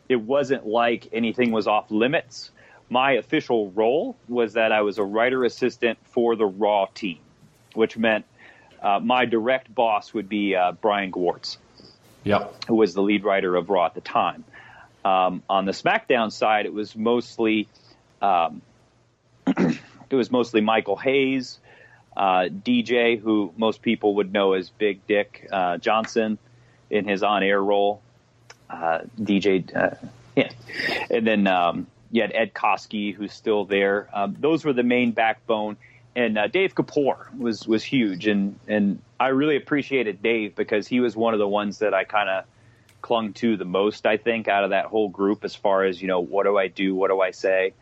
[0.09, 2.51] it wasn't like anything was off limits.
[2.89, 7.19] My official role was that I was a writer assistant for the Raw team,
[7.75, 8.25] which meant
[8.81, 11.57] uh, my direct boss would be uh, Brian Gewirtz
[12.25, 12.65] Yep.
[12.67, 14.43] who was the lead writer of Raw at the time.
[15.09, 17.67] Um, on the SmackDown side, it was mostly
[18.21, 18.61] um,
[19.47, 21.59] it was mostly Michael Hayes,
[22.15, 26.37] uh, DJ, who most people would know as Big Dick uh, Johnson
[26.89, 28.01] in his on air role.
[28.69, 29.95] Uh, DJ, uh,
[30.35, 30.51] yeah.
[31.09, 34.09] And then um, you had Ed Koskey, who's still there.
[34.13, 35.77] Um, those were the main backbone.
[36.15, 38.27] And uh, Dave Kapoor was, was huge.
[38.27, 42.03] And, and I really appreciated Dave because he was one of the ones that I
[42.03, 42.45] kind of
[43.01, 46.07] clung to the most, I think, out of that whole group as far as, you
[46.07, 46.95] know, what do I do?
[46.95, 47.73] What do I say?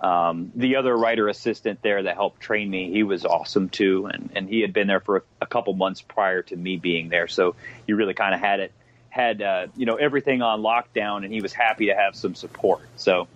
[0.00, 4.06] Um, the other writer assistant there that helped train me, he was awesome too.
[4.12, 7.08] And, and he had been there for a, a couple months prior to me being
[7.08, 7.28] there.
[7.28, 8.72] So you really kind of had it,
[9.08, 12.82] had, uh, you know, everything on lockdown and he was happy to have some support.
[12.96, 13.26] So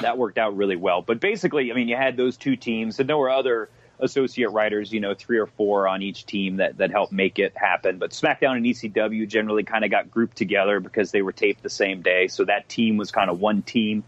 [0.00, 1.02] that worked out really well.
[1.02, 3.68] But basically, I mean, you had those two teams and there were other
[4.00, 7.56] associate writers, you know, three or four on each team that, that helped make it
[7.56, 7.98] happen.
[7.98, 11.70] But SmackDown and ECW generally kind of got grouped together because they were taped the
[11.70, 12.28] same day.
[12.28, 14.04] So that team was kind of one team.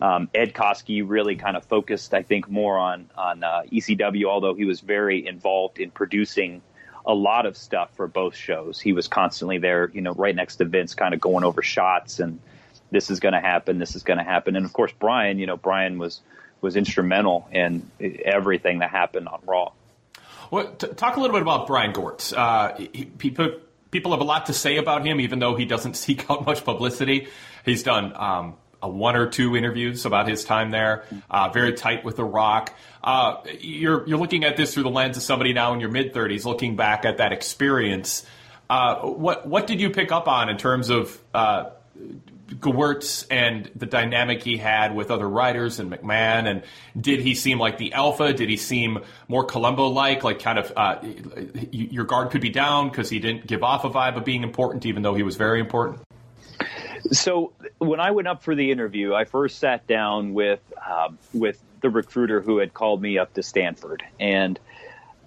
[0.00, 4.54] Um, Ed Koskey really kind of focused, I think, more on on uh, ECW, although
[4.54, 6.62] he was very involved in producing
[7.04, 8.78] a lot of stuff for both shows.
[8.78, 12.20] He was constantly there, you know, right next to Vince, kind of going over shots
[12.20, 12.38] and
[12.90, 15.46] this is going to happen, this is going to happen, and of course Brian, you
[15.46, 16.20] know, Brian was
[16.60, 19.72] was instrumental in everything that happened on Raw.
[20.50, 22.36] Well, t- talk a little bit about Brian Gewirtz.
[22.36, 23.58] Uh, he, people
[23.90, 26.64] people have a lot to say about him, even though he doesn't seek out much
[26.64, 27.28] publicity.
[27.64, 28.12] He's done.
[28.16, 31.04] Um, a one or two interviews about his time there.
[31.28, 32.72] Uh, very tight with The Rock.
[33.02, 36.14] Uh, you're you're looking at this through the lens of somebody now in your mid
[36.14, 38.24] 30s, looking back at that experience.
[38.70, 41.70] Uh, what what did you pick up on in terms of uh,
[42.48, 46.48] Gewirtz and the dynamic he had with other writers and McMahon?
[46.48, 46.62] And
[46.98, 48.32] did he seem like the alpha?
[48.32, 50.24] Did he seem more Columbo like?
[50.24, 50.98] Like kind of uh,
[51.70, 54.86] your guard could be down because he didn't give off a vibe of being important,
[54.86, 56.00] even though he was very important.
[57.12, 61.62] So when I went up for the interview, I first sat down with um, with
[61.80, 64.58] the recruiter who had called me up to Stamford, and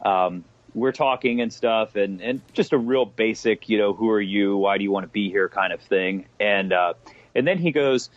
[0.03, 4.21] um, we're talking and stuff, and and just a real basic, you know, who are
[4.21, 4.57] you?
[4.57, 5.49] Why do you want to be here?
[5.49, 6.25] Kind of thing.
[6.39, 6.93] And uh,
[7.35, 8.09] and then he goes.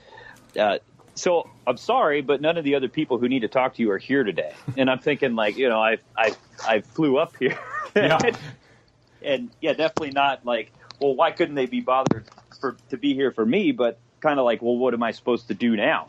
[0.58, 0.78] Uh,
[1.16, 3.90] so I'm sorry, but none of the other people who need to talk to you
[3.92, 4.52] are here today.
[4.76, 6.34] And I'm thinking, like, you know, I I
[6.66, 7.58] I flew up here,
[7.96, 8.18] yeah.
[8.24, 8.38] and,
[9.22, 12.24] and yeah, definitely not like, well, why couldn't they be bothered
[12.60, 15.48] for to be here for me, but kind of like, well, what am I supposed
[15.48, 16.08] to do now?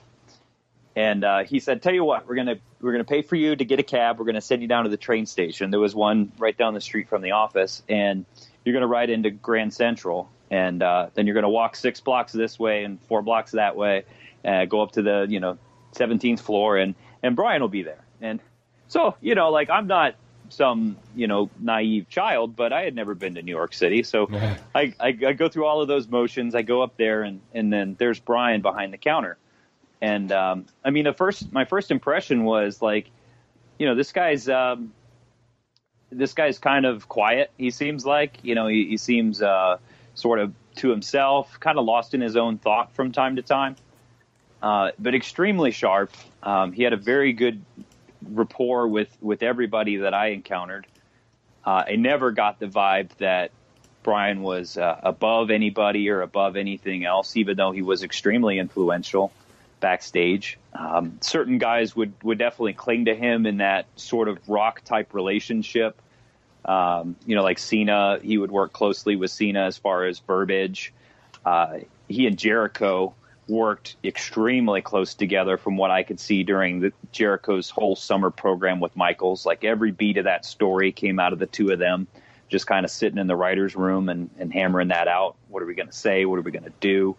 [0.95, 3.65] And uh, he said, "Tell you what, we're gonna we're gonna pay for you to
[3.65, 4.17] get a cab.
[4.17, 5.71] We're gonna send you down to the train station.
[5.71, 8.25] There was one right down the street from the office, and
[8.63, 12.57] you're gonna ride into Grand Central, and uh, then you're gonna walk six blocks this
[12.57, 14.05] way and four blocks that way,
[14.45, 15.57] uh, go up to the you know
[15.95, 18.05] 17th floor, and and Brian will be there.
[18.21, 18.39] And
[18.87, 20.15] so you know, like I'm not
[20.49, 24.27] some you know naive child, but I had never been to New York City, so
[24.73, 26.55] I, I, I go through all of those motions.
[26.55, 29.37] I go up there, and and then there's Brian behind the counter,
[30.01, 33.09] and um, I mean the first my first impression was like,
[33.77, 34.93] you know, this guy's um,
[36.11, 37.51] this guy's kind of quiet.
[37.57, 39.77] He seems like you know he, he seems uh,
[40.13, 43.75] sort of to himself, kind of lost in his own thought from time to time.
[44.61, 46.11] Uh, but extremely sharp.
[46.41, 47.63] Um, he had a very good
[48.21, 50.87] rapport with with everybody that I encountered.
[51.65, 53.51] Uh, I never got the vibe that
[54.03, 59.31] Brian was uh, above anybody or above anything else, even though he was extremely influential
[59.79, 60.57] backstage.
[60.73, 65.13] Um, certain guys would would definitely cling to him in that sort of rock type
[65.13, 66.01] relationship.
[66.65, 70.93] Um, you know, like Cena, he would work closely with Cena as far as verbiage.
[71.45, 73.13] Uh, he and Jericho
[73.47, 78.79] worked extremely close together from what I could see during the Jericho's whole summer program
[78.79, 79.45] with Michaels.
[79.45, 82.07] Like every beat of that story came out of the two of them,
[82.49, 85.35] just kind of sitting in the writer's room and, and hammering that out.
[85.49, 86.25] What are we going to say?
[86.25, 87.15] What are we going to do?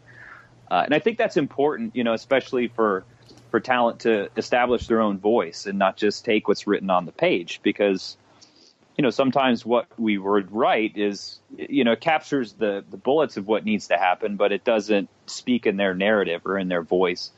[0.71, 3.05] Uh, and I think that's important, you know, especially for
[3.51, 7.13] for talent to establish their own voice and not just take what's written on the
[7.13, 8.17] page because
[8.97, 13.47] you know, sometimes what we would write is, you know, captures the, the bullets of
[13.47, 17.31] what needs to happen, but it doesn't speak in their narrative or in their voice.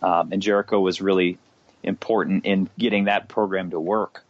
[0.00, 1.38] Um, and Jericho was really
[1.82, 4.22] important in getting that program to work.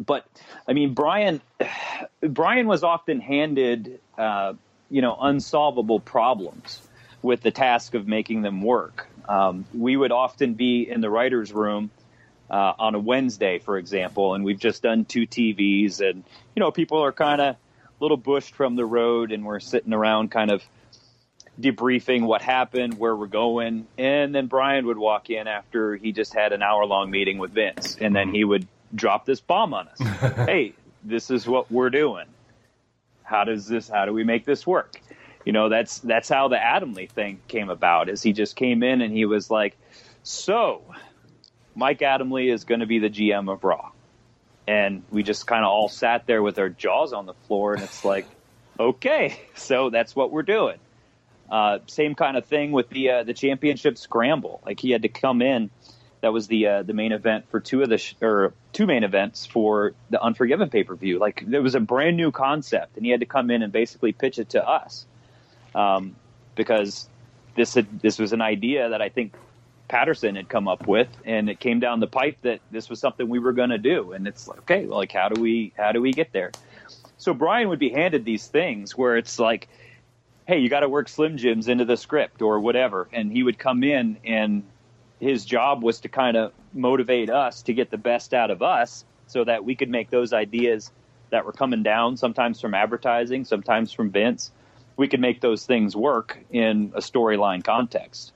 [0.00, 0.26] But
[0.66, 1.42] I mean, Brian,
[2.22, 4.54] Brian was often handed, uh,
[4.90, 6.80] you know, unsolvable problems
[7.24, 9.08] with the task of making them work.
[9.26, 11.90] Um, we would often be in the writer's room
[12.50, 16.22] uh, on a Wednesday, for example, and we've just done two TVs, and
[16.54, 17.58] you know people are kind of a
[17.98, 20.62] little bushed from the road, and we're sitting around kind of
[21.58, 26.34] debriefing what happened, where we're going, and then Brian would walk in after he just
[26.34, 29.88] had an hour long meeting with Vince, and then he would drop this bomb on
[29.88, 29.98] us.
[30.46, 32.26] hey, this is what we're doing.
[33.22, 33.88] How does this?
[33.88, 35.00] How do we make this work?
[35.44, 38.08] You know, that's that's how the Adamle thing came about.
[38.08, 39.76] Is he just came in and he was like,
[40.22, 40.82] "So,
[41.74, 43.90] Mike Adamle is going to be the GM of Raw.
[44.66, 47.82] and we just kind of all sat there with our jaws on the floor, and
[47.82, 48.26] it's like,
[48.80, 50.78] okay, so that's what we're doing.
[51.50, 54.60] Uh, same kind of thing with the uh, the championship scramble.
[54.64, 55.70] Like he had to come in.
[56.22, 59.04] That was the uh, the main event for two of the sh- or two main
[59.04, 61.18] events for the Unforgiven pay per view.
[61.18, 64.12] Like it was a brand new concept, and he had to come in and basically
[64.12, 65.04] pitch it to us,
[65.74, 66.16] um,
[66.54, 67.08] because
[67.56, 69.34] this had, this was an idea that I think
[69.88, 73.28] Patterson had come up with, and it came down the pipe that this was something
[73.28, 74.12] we were going to do.
[74.12, 76.52] And it's like, okay, well, like how do we how do we get there?
[77.18, 79.68] So Brian would be handed these things where it's like,
[80.46, 83.58] hey, you got to work Slim Jims into the script or whatever, and he would
[83.58, 84.62] come in, and
[85.20, 89.04] his job was to kind of motivate us to get the best out of us,
[89.26, 90.90] so that we could make those ideas
[91.30, 94.50] that were coming down, sometimes from advertising, sometimes from Vince.
[94.96, 98.32] We could make those things work in a storyline context.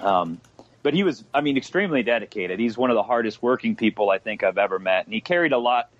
[0.00, 0.40] Um,
[0.82, 2.58] but he was, I mean, extremely dedicated.
[2.58, 5.52] He's one of the hardest working people I think I've ever met, and he carried
[5.52, 5.90] a lot,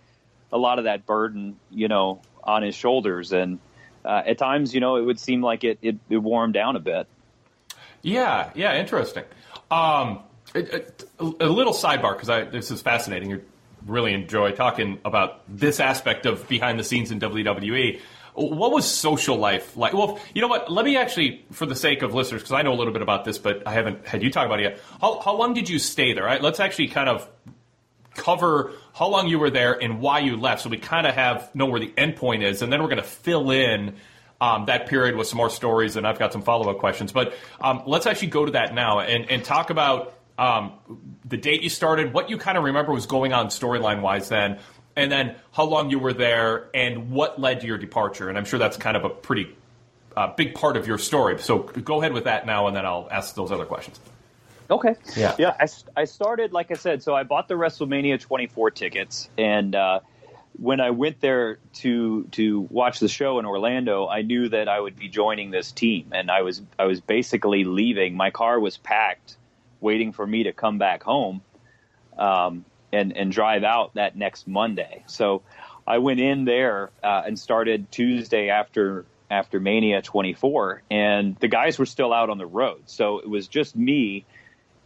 [0.53, 3.33] a lot of that burden, you know, on his shoulders.
[3.33, 3.61] And
[4.05, 6.81] uh, at times, you know, it would seem like it it, it him down a
[6.81, 7.07] bit.
[8.03, 9.25] Yeah, yeah, interesting.
[9.71, 10.21] Um,
[10.55, 13.31] it, it, a little sidebar because I this is fascinating.
[13.31, 13.43] You
[13.87, 18.01] really enjoy talking about this aspect of behind the scenes in WWE.
[18.35, 19.93] What was social life like?
[19.93, 20.73] Well, you know what?
[20.73, 23.25] Let me actually, for the sake of listeners, because I know a little bit about
[23.25, 24.81] this, but I haven't had you talk about it yet.
[25.01, 26.39] How, how long did you stay there?
[26.41, 27.29] Let's actually kind of
[28.15, 31.55] cover how long you were there and why you left, so we kind of have
[31.55, 33.97] know where the end point is, and then we're going to fill in
[34.41, 37.13] um, that period with some more stories, and I've got some follow up questions.
[37.13, 40.73] But um, let's actually go to that now and, and talk about um,
[41.25, 44.59] the date you started, what you kind of remember was going on storyline wise then,
[44.97, 48.29] and then how long you were there and what led to your departure.
[48.29, 49.55] And I'm sure that's kind of a pretty
[50.17, 51.39] uh, big part of your story.
[51.39, 53.99] So go ahead with that now, and then I'll ask those other questions.
[54.71, 54.95] Okay.
[55.17, 55.35] Yeah.
[55.39, 55.55] Yeah.
[55.59, 55.67] I,
[56.01, 59.29] I started, like I said, so I bought the WrestleMania 24 tickets.
[59.37, 60.01] And uh,
[60.55, 64.81] when I went there to to watch the show in Orlando, I knew that I
[64.81, 66.13] would be joining this team.
[66.13, 68.17] And I was I was basically leaving.
[68.17, 69.37] My car was packed,
[69.81, 71.43] waiting for me to come back home.
[72.17, 75.05] Um, and and drive out that next Monday.
[75.07, 75.43] So
[75.87, 81.79] I went in there uh, and started Tuesday after after Mania 24, and the guys
[81.79, 82.83] were still out on the road.
[82.87, 84.27] So it was just me,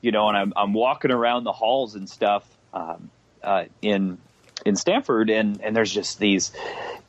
[0.01, 3.11] you know, and I'm I'm walking around the halls and stuff um,
[3.43, 4.19] uh, in
[4.65, 6.53] in Stamford, and and there's just these,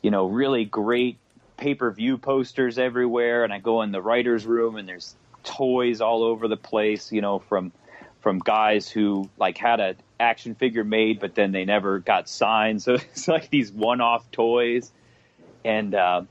[0.02, 1.16] you know, really great
[1.56, 6.00] pay per view posters everywhere, and I go in the writers' room, and there's toys
[6.00, 7.72] all over the place, you know, from
[8.20, 12.82] from guys who like had a action figure made, but then they never got signed.
[12.88, 14.90] So it's like these one-off toys,
[15.64, 16.22] and uh,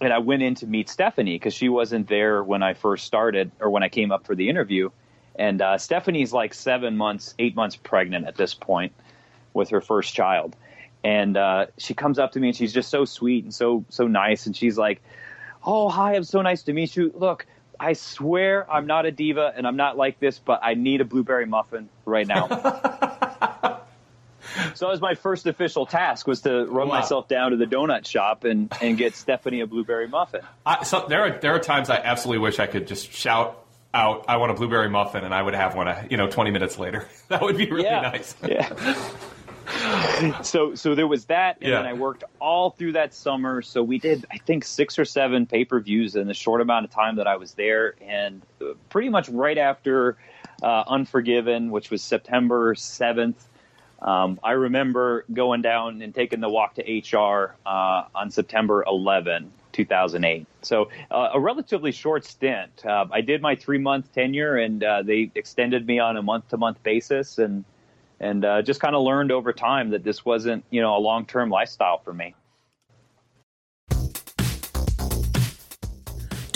[0.00, 3.50] and I went in to meet Stephanie because she wasn't there when I first started
[3.60, 4.90] or when I came up for the interview.
[5.34, 8.92] And uh, Stephanie's like seven months, eight months pregnant at this point
[9.54, 10.56] with her first child.
[11.04, 14.06] And uh, she comes up to me and she's just so sweet and so so
[14.06, 14.46] nice.
[14.46, 15.00] And she's like,
[15.64, 17.12] "Oh, hi, I'm so nice to meet you.
[17.14, 17.46] Look,
[17.80, 21.04] I swear I'm not a diva and I'm not like this, but I need a
[21.04, 22.48] blueberry muffin right now.
[24.74, 27.00] so that was my first official task was to run Wow.
[27.00, 30.40] myself down to the donut shop and, and get Stephanie a blueberry muffin.
[30.66, 33.64] I, so there are there are times I absolutely wish I could just shout
[33.94, 36.50] out, "I want a blueberry muffin," and I would have one, uh, you know, 20
[36.50, 37.08] minutes later.
[37.28, 38.00] That would be really Yeah.
[38.00, 38.34] nice.
[38.46, 38.68] Yeah.
[40.42, 41.76] so so there was that and Yeah.
[41.82, 43.62] then I worked all through that summer.
[43.62, 47.16] So we did I think six or seven pay-per-views in the short amount of time
[47.16, 50.16] that I was there and uh, pretty much right after
[50.62, 53.36] uh, Unforgiven, which was September 7th,
[54.00, 59.52] um, I remember going down and taking the walk to HR uh, on September 11,
[59.72, 60.46] 2008.
[60.62, 62.84] So uh, a relatively short stint.
[62.84, 66.48] Uh, I did my three month tenure, and uh, they extended me on a month
[66.48, 67.64] to month basis, and
[68.20, 71.26] and uh, just kind of learned over time that this wasn't you know a long
[71.26, 72.34] term lifestyle for me.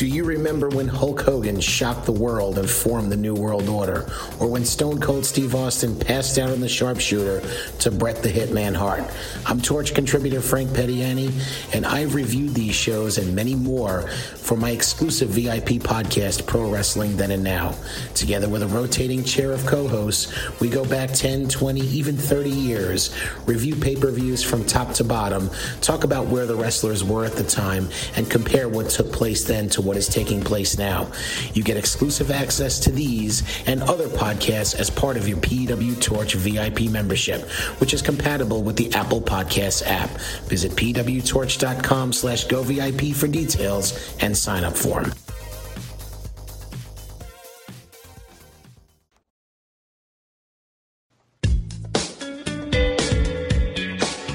[0.03, 4.11] Do you remember when Hulk Hogan shocked the world and formed the New World Order?
[4.41, 7.41] Or when Stone Cold Steve Austin passed out on the sharpshooter
[7.79, 9.05] to Bret the Hitman Hart?
[9.47, 11.31] I'm Torch contributor Frank Pettiani,
[11.73, 17.17] and I've reviewed these shows and many more for my exclusive VIP podcast, Pro Wrestling
[17.17, 17.77] Then and Now.
[18.17, 22.51] Together with a rotating chair of co hosts, we go back 10, 20, even 30
[22.51, 25.49] years, review pay per views from top to bottom,
[25.81, 29.69] talk about where the wrestlers were at the time, and compare what took place then
[29.69, 31.11] to what is taking place now.
[31.55, 36.35] You get exclusive access to these and other podcasts as part of your PW Torch
[36.35, 37.43] VIP membership,
[37.81, 40.11] which is compatible with the Apple Podcasts app.
[40.49, 45.13] Visit pwtorch.com slash go VIP for details and sign up for them.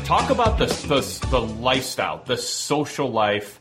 [0.07, 3.59] talk about the, the the lifestyle, the social life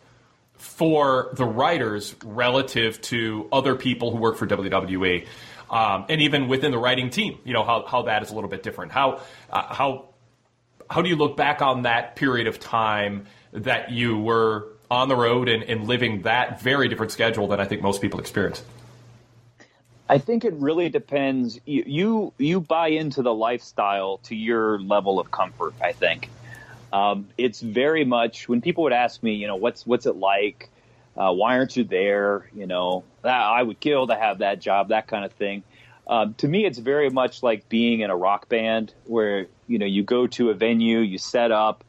[0.77, 5.27] for the writers relative to other people who work for WWE,
[5.71, 7.39] um, and even within the writing team.
[7.45, 8.93] You know how, how that is a little bit different.
[8.93, 10.11] How uh, how
[10.91, 15.17] how do you look back on that period of time that you were on the
[15.17, 18.63] road and, and living that very different schedule than I think most people experience?
[20.11, 21.59] I think it really depends.
[21.65, 25.73] You, you you buy into the lifestyle to your level of comfort.
[25.81, 26.29] I think
[26.97, 30.71] um, it's very much when people would ask me, you know, what's what's it like?
[31.15, 32.49] Uh, why aren't you there?
[32.55, 35.63] You know, I would kill to have that job, that kind of thing.
[36.07, 39.85] Um, to me, it's very much like being in a rock band where you know
[39.85, 41.85] you go to a venue, you set up,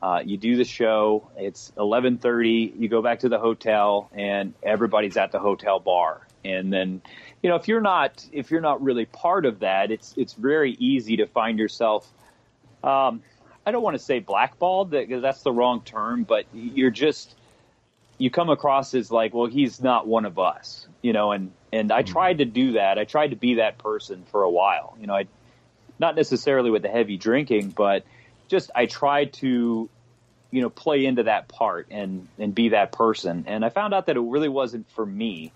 [0.00, 1.28] uh, you do the show.
[1.36, 2.74] It's 11:30.
[2.78, 6.28] You go back to the hotel, and everybody's at the hotel bar.
[6.44, 7.02] And then,
[7.42, 10.76] you know, if you're not if you're not really part of that, it's it's very
[10.78, 12.08] easy to find yourself.
[12.84, 13.22] Um,
[13.66, 17.34] I don't want to say blackballed because that's the wrong term, but you're just
[18.18, 21.32] you come across as like, well, he's not one of us, you know.
[21.32, 22.98] And and I tried to do that.
[22.98, 25.14] I tried to be that person for a while, you know.
[25.14, 25.26] I
[25.98, 28.04] not necessarily with the heavy drinking, but
[28.48, 29.88] just I tried to
[30.54, 34.06] you know play into that part and and be that person and i found out
[34.06, 35.52] that it really wasn't for me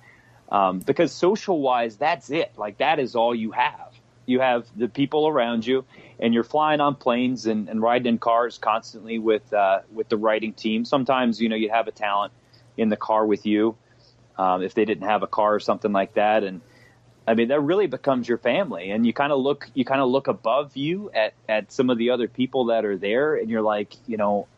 [0.50, 3.92] um, because social wise that's it like that is all you have
[4.26, 5.84] you have the people around you
[6.20, 10.16] and you're flying on planes and, and riding in cars constantly with uh, with the
[10.16, 12.32] writing team sometimes you know you have a talent
[12.76, 13.76] in the car with you
[14.36, 16.60] um, if they didn't have a car or something like that and
[17.28, 20.08] I mean, that really becomes your family, and you kind of look, you kind of
[20.08, 23.60] look above you at at some of the other people that are there, and you're
[23.60, 24.48] like, you know,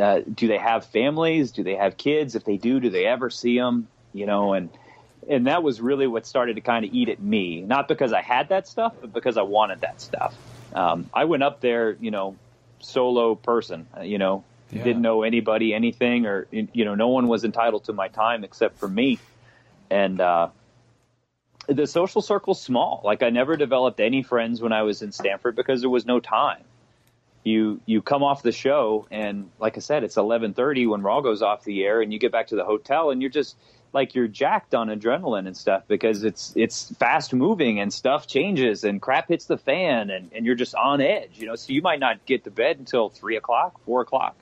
[0.00, 1.50] uh, do they have families?
[1.50, 2.36] Do they have kids?
[2.36, 3.88] If they do, do they ever see them?
[4.12, 4.70] You know, and
[5.28, 7.62] and that was really what started to kind of eat at me.
[7.62, 10.36] Not because I had that stuff, but because I wanted that stuff.
[10.74, 12.36] Um, I went up there, you know,
[12.80, 13.86] solo person.
[13.96, 14.82] Uh, you know, yeah.
[14.84, 18.78] didn't know anybody, anything, or you know, no one was entitled to my time except
[18.78, 19.18] for me.
[19.90, 20.48] And uh,
[21.66, 23.02] the social circle's small.
[23.04, 26.20] Like I never developed any friends when I was in Stamford because there was no
[26.20, 26.64] time
[27.44, 31.20] you you come off the show and like I said, it's eleven thirty when Raw
[31.20, 33.56] goes off the air, and you get back to the hotel and you're just
[33.92, 38.84] like you're jacked on adrenaline and stuff because it's it's fast moving and stuff changes
[38.84, 41.56] and crap hits the fan and, and you're just on edge, you know.
[41.56, 44.36] So you might not get to bed until three o'clock, four o'clock.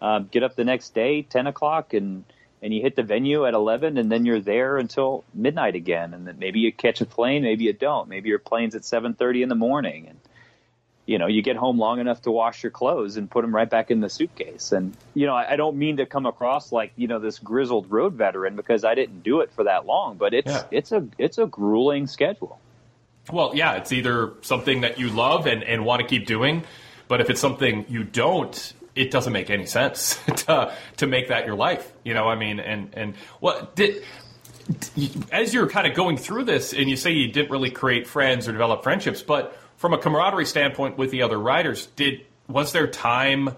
[0.00, 2.24] Um, get up the next day, ten o'clock, and
[2.62, 6.14] and you hit the venue at eleven, and then you're there until midnight again.
[6.14, 8.08] And then maybe you catch a plane, maybe you don't.
[8.08, 10.18] Maybe your plane's at seven thirty in the morning, and
[11.10, 13.68] you know, you get home long enough to wash your clothes and put them right
[13.68, 14.70] back in the suitcase.
[14.70, 17.90] And, you know, I, I don't mean to come across like, you know, this grizzled
[17.90, 20.62] road veteran because I didn't do it for that long, but it's, yeah.
[20.70, 22.60] it's a, it's a grueling schedule.
[23.32, 26.62] Well, yeah, it's either something that you love and, and want to keep doing,
[27.08, 31.44] but if it's something you don't, it doesn't make any sense to, to make that
[31.44, 31.92] your life.
[32.04, 34.04] You know, I mean, and, and what did,
[35.32, 38.46] as you're kind of going through this and you say you didn't really create friends
[38.46, 42.86] or develop friendships, but from a camaraderie standpoint with the other riders, did was there
[42.86, 43.56] time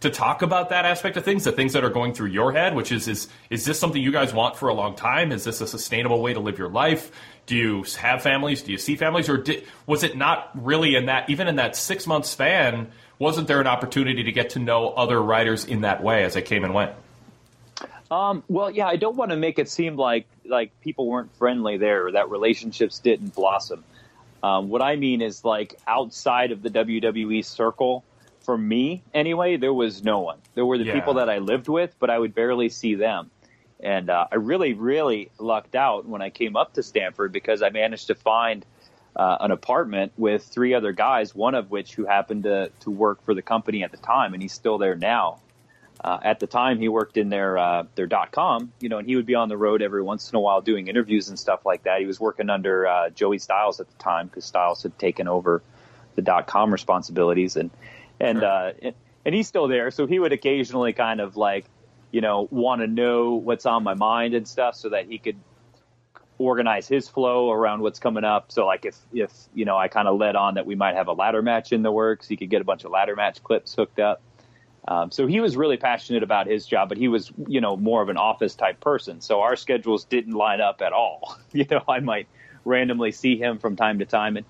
[0.00, 2.76] to talk about that aspect of things, the things that are going through your head,
[2.76, 5.32] which is is is this something you guys want for a long time?
[5.32, 7.10] Is this a sustainable way to live your life?
[7.46, 8.60] Do you have families?
[8.60, 11.74] Do you see families, or did, was it not really in that even in that
[11.74, 12.92] six month span?
[13.18, 16.42] Wasn't there an opportunity to get to know other riders in that way as they
[16.42, 16.92] came and went?
[18.10, 21.78] Um, well, yeah, I don't want to make it seem like like people weren't friendly
[21.78, 23.84] there, or that relationships didn't blossom.
[24.42, 28.04] Um, what I mean is like outside of the WWE circle,
[28.40, 30.38] for me anyway, there was no one.
[30.54, 30.94] There were the yeah.
[30.94, 33.30] people that I lived with, but I would barely see them.
[33.80, 37.70] And uh, I really, really lucked out when I came up to Stamford because I
[37.70, 38.64] managed to find
[39.14, 43.22] uh, an apartment with three other guys, one of which who happened to, to work
[43.24, 45.40] for the company at the time, and he's still there now.
[46.04, 49.06] Uh, at the time, he worked in their uh, their dot com, you know, and
[49.06, 51.64] he would be on the road every once in a while doing interviews and stuff
[51.64, 52.00] like that.
[52.00, 55.62] He was working under uh, Joey Styles at the time because Styles had taken over
[56.16, 57.70] the dot com responsibilities, and
[58.18, 58.48] and sure.
[58.48, 58.72] uh,
[59.24, 59.92] and he's still there.
[59.92, 61.66] So he would occasionally kind of like,
[62.10, 65.36] you know, want to know what's on my mind and stuff, so that he could
[66.38, 68.50] organize his flow around what's coming up.
[68.50, 71.06] So like if if you know I kind of led on that we might have
[71.06, 73.72] a ladder match in the works, he could get a bunch of ladder match clips
[73.76, 74.20] hooked up.
[74.86, 78.02] Um, so he was really passionate about his job, but he was, you know, more
[78.02, 79.20] of an office type person.
[79.20, 81.36] So our schedules didn't line up at all.
[81.52, 82.26] you know, I might
[82.64, 84.46] randomly see him from time to time, and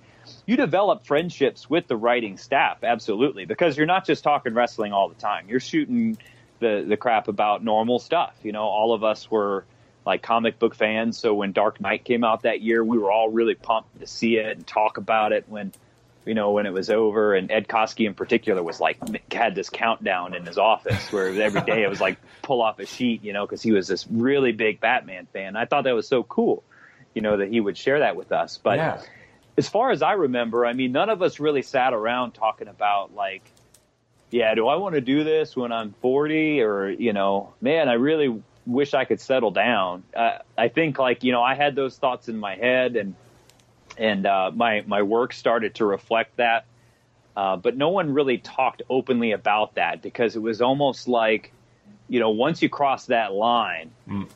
[0.47, 5.09] you develop friendships with the writing staff, absolutely, because you're not just talking wrestling all
[5.09, 5.49] the time.
[5.49, 6.17] You're shooting
[6.61, 8.35] the the crap about normal stuff.
[8.43, 9.65] You know, all of us were
[10.07, 13.29] like comic book fans, so when Dark Knight came out that year, we were all
[13.29, 15.45] really pumped to see it and talk about it.
[15.49, 15.73] When
[16.25, 17.35] you know, when it was over.
[17.35, 18.99] And Ed Koskey in particular was like
[19.33, 22.87] had this countdown in his office where every day it was like pull off a
[22.87, 25.57] sheet, you know, because he was this really big Batman fan.
[25.57, 26.63] I thought that was so cool,
[27.15, 28.59] you know, that he would share that with us.
[28.63, 29.03] But Yeah.
[29.57, 33.15] as far as I remember, I mean, none of us really sat around talking about
[33.15, 33.43] like,
[34.31, 37.95] yeah, do I want to do this when I'm 40 or, you know, man, I
[37.95, 40.05] really wish I could settle down.
[40.17, 43.15] Uh, I think like, you know, I had those thoughts in my head and,
[43.97, 46.65] and, uh, my, my work started to reflect that.
[47.37, 51.53] Uh, but no one really talked openly about that because it was almost like,
[52.09, 53.91] you know, once you cross that line,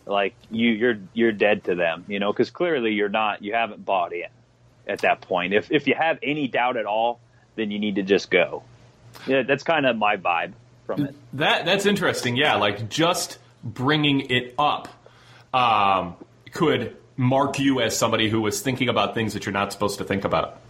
[0.07, 3.85] like you, you're, you're dead to them, you know, because clearly you're not, you haven't
[3.85, 4.29] bought in
[4.87, 5.53] at that point.
[5.53, 7.21] If, if you have any doubt at all,
[7.55, 8.63] then you need to just go.
[9.27, 10.53] Yeah, that's kind of my vibe
[10.87, 11.15] from it.
[11.35, 12.37] That that's interesting.
[12.37, 14.89] Yeah, like just bringing it up
[15.53, 16.17] um,
[16.53, 20.05] could mark you as somebody who was thinking about things that you're not supposed to
[20.05, 20.61] think about.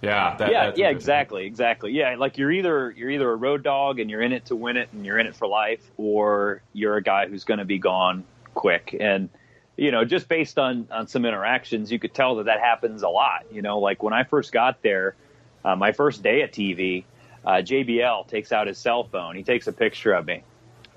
[0.00, 1.90] Yeah, that, yeah, yeah, exactly, exactly.
[1.90, 4.76] Yeah, like you're either you're either a road dog and you're in it to win
[4.76, 7.78] it and you're in it for life, or you're a guy who's going to be
[7.78, 8.24] gone
[8.54, 8.94] quick.
[8.98, 9.28] And
[9.76, 13.08] you know, just based on on some interactions, you could tell that that happens a
[13.08, 13.46] lot.
[13.50, 15.16] You know, like when I first got there,
[15.64, 17.04] uh, my first day at TV,
[17.44, 19.34] uh, JBL takes out his cell phone.
[19.34, 20.44] He takes a picture of me,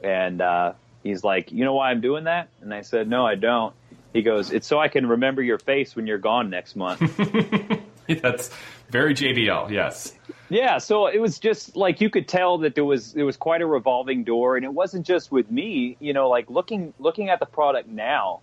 [0.04, 0.74] and uh,
[1.04, 3.74] he's like, "You know why I'm doing that?" And I said, "No, I don't."
[4.14, 7.00] He goes, "It's so I can remember your face when you're gone next month."
[8.22, 8.50] That's
[8.90, 9.72] very JBL.
[9.72, 10.14] Yes.
[10.50, 13.62] Yeah, so it was just like you could tell that there was there was quite
[13.62, 15.96] a revolving door, and it wasn't just with me.
[16.00, 18.42] You know, like looking looking at the product now,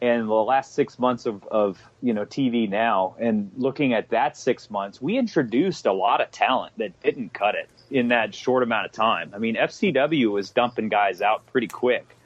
[0.00, 4.36] and the last six months of of you know TV now, and looking at that
[4.36, 8.62] six months, we introduced a lot of talent that didn't cut it in that short
[8.62, 9.32] amount of time.
[9.34, 12.16] I mean, FCW was dumping guys out pretty quick.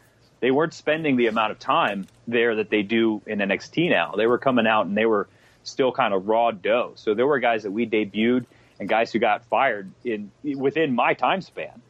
[0.41, 4.13] They weren't spending the amount of time there that they do in NXT now.
[4.17, 5.29] They were coming out and they were
[5.63, 6.93] still kind of raw dough.
[6.97, 8.47] So there were guys that we debuted
[8.79, 11.81] and guys who got fired in within my time span.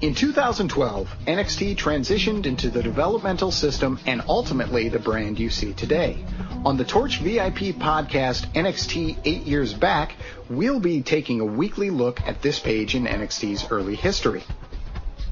[0.00, 6.24] In 2012, NXT transitioned into the developmental system and ultimately the brand you see today.
[6.64, 10.14] On the Torch VIP podcast, NXT 8 Years Back,
[10.48, 14.44] we'll be taking a weekly look at this page in NXT's early history.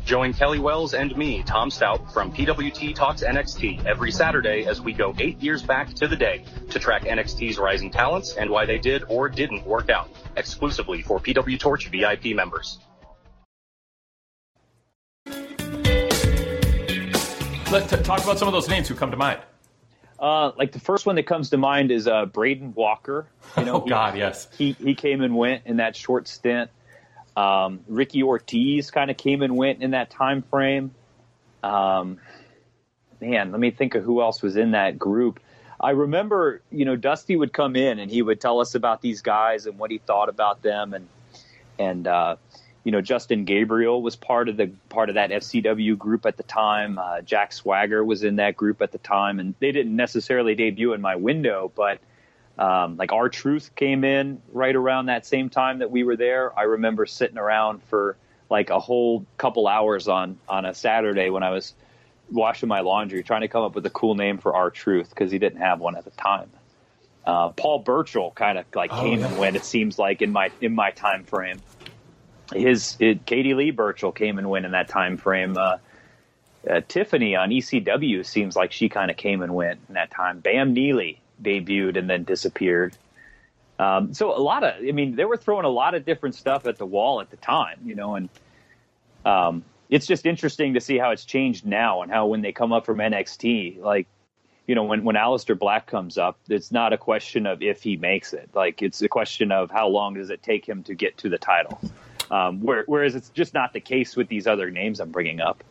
[0.04, 4.92] Join Kelly Wells and me, Tom Stout, from PWT Talks NXT every Saturday as we
[4.92, 8.78] go eight years back to the day to track NXT's rising talents and why they
[8.78, 12.80] did or didn't work out, exclusively for PW Torch VIP members.
[17.70, 19.40] Let's t- talk about some of those names who come to mind.
[20.20, 23.26] Uh, like the first one that comes to mind is uh, Braden Walker.
[23.56, 24.48] You know, Oh, God, yes.
[24.56, 26.70] He he came and went in that short stint.
[27.36, 30.92] Um, Ricky Ortiz kind of came and went in that time frame.
[31.62, 32.18] Um,
[33.20, 35.40] man, let me think of who else was in that group.
[35.78, 39.20] I remember, you know, Dusty would come in and he would tell us about these
[39.20, 41.08] guys and what he thought about them, and
[41.78, 42.36] and uh,
[42.86, 46.44] you know, Justin Gabriel was part of the part of that FCW group at the
[46.44, 46.98] time.
[47.00, 50.92] Uh, Jack Swagger was in that group at the time, and they didn't necessarily debut
[50.92, 51.98] in my window, but
[52.58, 56.56] um, like R-Truth came in right around that same time that we were there.
[56.56, 58.16] I remember sitting around for
[58.48, 61.74] like a whole couple hours on on a Saturday when I was
[62.30, 65.40] washing my laundry, trying to come up with a cool name for R-Truth because he
[65.40, 66.50] didn't have one at the time.
[67.26, 69.26] Uh, Paul Burchill kind of like Oh, came yeah.
[69.26, 69.56] and went.
[69.56, 71.60] It seems like in my in my time frame.
[72.54, 75.56] His it, Katie Lee Burchill came and went in that time frame.
[75.56, 75.78] Uh,
[76.68, 80.40] uh, Tiffany on ECW seems like she kind of came and went in that time.
[80.40, 82.96] Bam Neely debuted and then disappeared.
[83.78, 86.66] Um, so a lot of, I mean, they were throwing a lot of different stuff
[86.66, 88.28] at the wall at the time, you know, and
[89.24, 92.72] um, it's just interesting to see how it's changed now and how when they come
[92.72, 94.06] up from NXT, like,
[94.66, 97.96] you know, when, when Aleister Black comes up, it's not a question of if he
[97.96, 98.50] makes it.
[98.54, 101.38] Like, it's a question of how long does it take him to get to the
[101.38, 101.80] title.
[102.30, 105.62] Um, where, whereas it's just not the case with these other names I'm bringing up.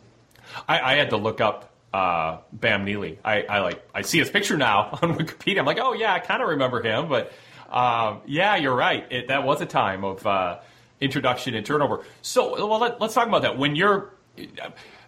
[0.68, 3.20] I, I had to look up uh, Bam Neely.
[3.24, 5.60] I, I like I see his picture now on Wikipedia.
[5.60, 7.08] I'm like, oh yeah, I kind of remember him.
[7.08, 7.32] But
[7.70, 9.06] um, yeah, you're right.
[9.12, 10.60] It, that was a time of uh,
[11.00, 12.04] introduction and turnover.
[12.22, 13.58] So well, let, let's talk about that.
[13.58, 14.12] When you're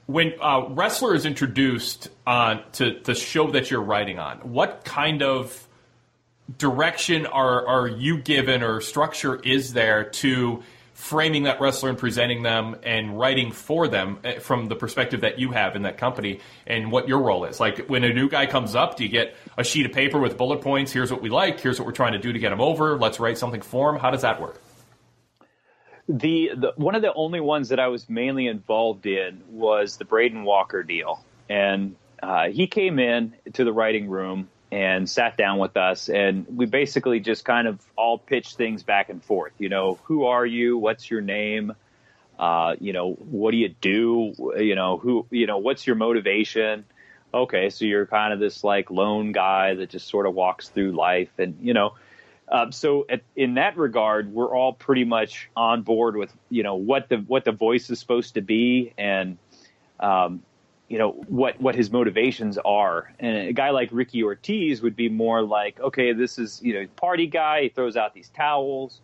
[0.06, 5.22] when uh, wrestler is introduced on to the show that you're writing on, what kind
[5.22, 5.68] of
[6.58, 10.64] direction are are you given or structure is there to
[10.98, 15.38] framing that wrestler and presenting them and writing for them eh, from the perspective that
[15.38, 17.60] you have in that company and what your role is.
[17.60, 20.38] Like when a new guy comes up do you get a sheet of paper with
[20.38, 20.92] bullet points?
[20.92, 21.60] Here's what we like.
[21.60, 22.98] Here's what we're trying to do to get him over.
[22.98, 24.00] Let's write something for him.
[24.02, 24.60] How does that work?
[26.10, 30.06] The, the one of the only ones that I was mainly involved in was the
[30.06, 35.60] Braden Walker deal, and uh, he came in to the writing room and sat down
[35.60, 39.54] with us, and we basically just kind of all pitched things back and forth.
[39.58, 40.78] You know, who are you?
[40.78, 41.74] What's your name?
[42.38, 44.34] Uh, you know, what do you do?
[44.58, 45.26] You know, who?
[45.32, 46.86] You know, what's your motivation?
[47.34, 50.92] Okay, so you're kind of this like lone guy that just sort of walks through
[50.94, 51.96] life, and you know.
[52.50, 56.76] Uh, so at, in that regard, we're all pretty much on board with you know
[56.76, 59.38] what the what the voice is supposed to be, and
[60.00, 60.44] um,
[60.88, 63.12] you know what what his motivations are.
[63.20, 66.88] And a guy like Ricky Ortiz would be more like, okay, this is you know
[66.96, 67.64] party guy.
[67.64, 69.02] He throws out these towels,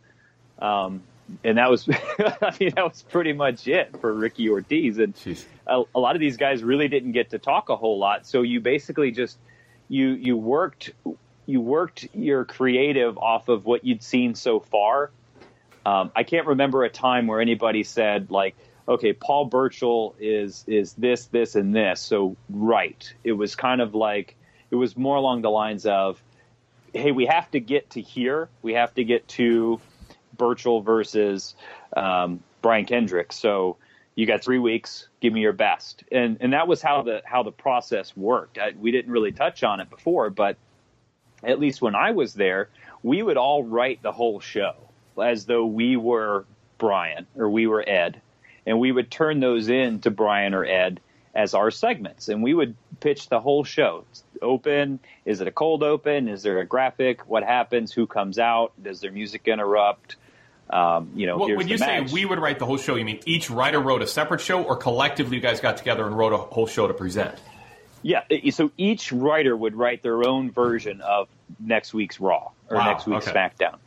[0.59, 1.03] um,
[1.43, 4.97] and that was I mean that was pretty much it for Ricky Ortiz.
[4.97, 5.13] And
[5.67, 8.25] a, a lot of these guys really didn't get to talk a whole lot.
[8.25, 9.37] So you basically just
[9.89, 10.91] you you worked
[11.45, 15.11] you worked your creative off of what you'd seen so far.
[15.85, 18.55] Um, I can't remember a time where anybody said like
[18.87, 22.01] okay, Paul Burchill is is this, this, and this.
[22.01, 24.35] So right, it was kind of like
[24.71, 26.21] it was more along the lines of,
[26.93, 28.49] hey, we have to get to here.
[28.61, 29.79] We have to get to
[30.37, 31.55] Burchill versus
[31.95, 33.31] um, Brian Kendrick.
[33.31, 33.77] So
[34.15, 35.07] you got three weeks.
[35.21, 36.03] Give me your best.
[36.11, 38.57] And and that was how the how the process worked.
[38.57, 40.57] I, we didn't really touch on it before, but
[41.43, 42.69] at least when I was there,
[43.01, 44.75] we would all write the whole show
[45.21, 46.45] as though we were
[46.77, 48.21] Brian or we were Ed
[48.65, 50.99] and we would turn those in to Brian or Ed
[51.35, 54.05] as our segments, and we would pitch the whole show.
[54.41, 54.99] open?
[55.25, 56.27] Is it a cold open?
[56.27, 57.27] Is there a graphic?
[57.27, 57.91] What happens?
[57.91, 58.71] Who comes out?
[58.81, 60.15] Does their music interrupt?
[60.69, 62.09] Um, you know, well, when you match.
[62.09, 64.63] say we would write the whole show, you mean each writer wrote a separate show,
[64.63, 67.35] or collectively you guys got together and wrote a whole show to present?
[68.01, 72.85] Yeah, so each writer would write their own version of next week's Raw or Wow,
[72.85, 73.37] next week's okay.
[73.37, 73.77] SmackDown,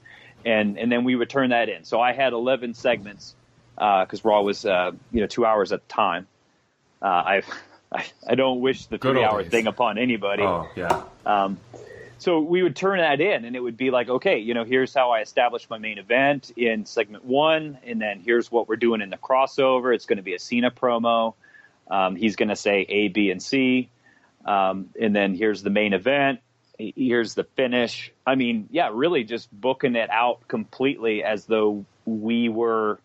[0.45, 1.85] and and then we would turn that in.
[1.85, 3.35] So I had eleven segments
[3.77, 6.27] because Raw was uh, you know two hours at the time.
[7.01, 7.43] Uh, I,
[8.27, 9.51] I don't wish the Good three hour days.
[9.51, 10.43] thing upon anybody.
[10.43, 11.05] Oh yeah.
[11.25, 11.59] Um,
[12.19, 14.95] so we would turn that in, and it would be like, okay, you know, here's
[14.95, 19.03] how I established my main event in segment one, and then here's what we're doing
[19.03, 19.95] in the crossover.
[19.95, 21.35] It's going to be a Cena promo.
[21.91, 23.91] Um, he's going to say A, B, and C,
[24.47, 26.41] um, and then here's the main event.
[26.79, 28.13] Here's the finish.
[28.27, 32.99] I mean, yeah, really just booking it out completely as though we were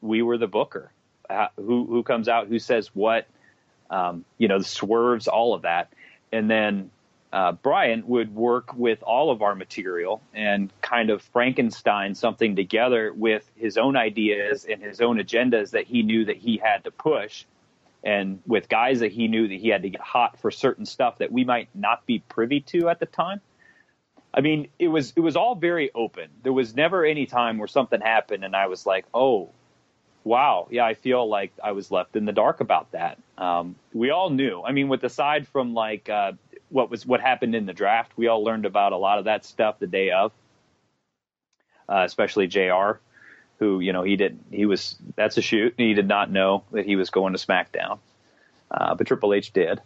[0.00, 0.90] we were the booker.
[1.28, 2.48] Uh, who who comes out?
[2.48, 3.26] Who says what?
[3.88, 5.92] Um, you know, swerves, all of that,
[6.32, 6.90] and then
[7.32, 13.12] uh, Brian would work with all of our material and kind of Frankenstein something together
[13.12, 16.90] with his own ideas and his own agendas that he knew that he had to
[16.90, 17.44] push,
[18.02, 21.18] and with guys that he knew that he had to get hot for certain stuff
[21.18, 23.40] that we might not be privy to at the time.
[24.32, 26.30] I mean, it was it was all very open.
[26.42, 29.50] There was never any time where something happened and I was like, "Oh,
[30.24, 34.10] wow, yeah, I feel like I was left in the dark about that." Um, we
[34.10, 34.62] all knew.
[34.62, 36.32] I mean, with aside from like uh,
[36.68, 39.44] what was what happened in the draft, we all learned about a lot of that
[39.44, 40.32] stuff the day of,
[41.88, 42.98] uh, especially JR.
[43.58, 45.74] Who you know he didn't he was that's a shoot.
[45.76, 47.98] He did not know that he was going to SmackDown,
[48.70, 49.82] uh, but Triple H did.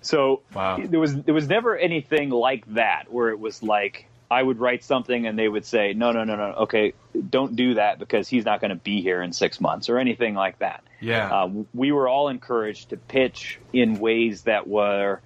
[0.00, 4.58] So there was there was never anything like that where it was like I would
[4.58, 6.94] write something and they would say no no no no okay
[7.30, 10.34] don't do that because he's not going to be here in six months or anything
[10.34, 10.82] like that.
[11.00, 11.32] Yeah.
[11.32, 15.20] Uh, we were all encouraged to pitch in ways that were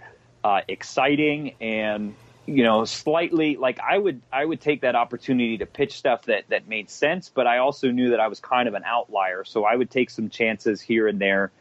[0.45, 2.15] uh, exciting and
[2.47, 6.49] you know slightly like I would I would take that opportunity to pitch stuff that
[6.49, 9.65] that made sense, but I also knew that I was kind of an outlier, so
[9.65, 11.53] I would take some chances here and there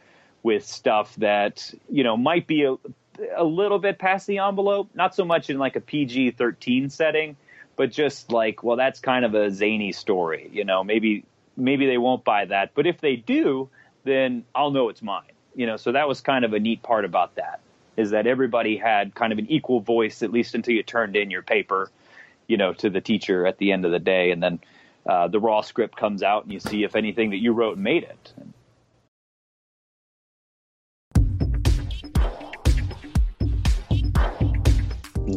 [0.42, 2.76] with stuff that you know might be a,
[3.36, 7.36] a little bit past the envelope, not so much in like a PG thirteen setting,
[7.76, 11.24] but just like well that's kind of a zany story, you know maybe
[11.56, 13.68] maybe they won't buy that, but if they do,
[14.04, 15.76] then I'll know it's mine, you know.
[15.76, 17.60] So that was kind of a neat part about that
[17.96, 21.30] is that everybody had kind of an equal voice at least until you turned in
[21.30, 21.90] your paper,
[22.46, 24.58] you know, to the teacher at the end of the day, and then
[25.06, 28.04] uh, the raw script comes out and you see if anything that you wrote made
[28.04, 28.32] it.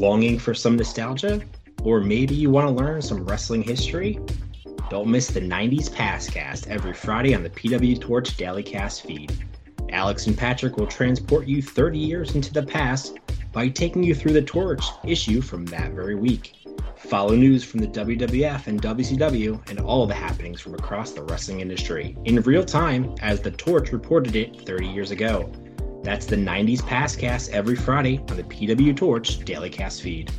[0.03, 1.41] Longing for some nostalgia?
[1.85, 4.19] Or maybe you want to learn some wrestling history?
[4.89, 9.31] Don't miss the 90s Passcast every Friday on the PW Torch Daily Cast feed.
[9.91, 13.17] Alex and Patrick will transport you 30 years into the past
[13.53, 16.67] by taking you through the Torch issue from that very week.
[16.97, 21.61] Follow news from the WWF and WCW and all the happenings from across the wrestling
[21.61, 25.49] industry in real time as the Torch reported it 30 years ago.
[26.03, 30.29] That's the 90s Passcast every Friday on the PW Torch Daily Cast feed.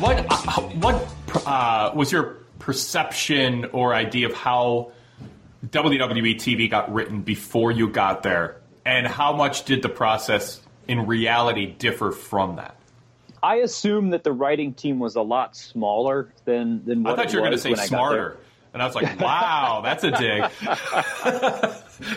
[0.00, 4.92] What uh, what uh, was your perception or idea of how
[5.66, 11.06] WWE TV got written before you got there, and how much did the process in
[11.06, 12.79] reality differ from that?
[13.42, 17.32] I assume that the writing team was a lot smaller than than what I thought
[17.32, 18.38] you were going to say smarter.
[18.72, 20.44] And I was like, wow, that's a dig.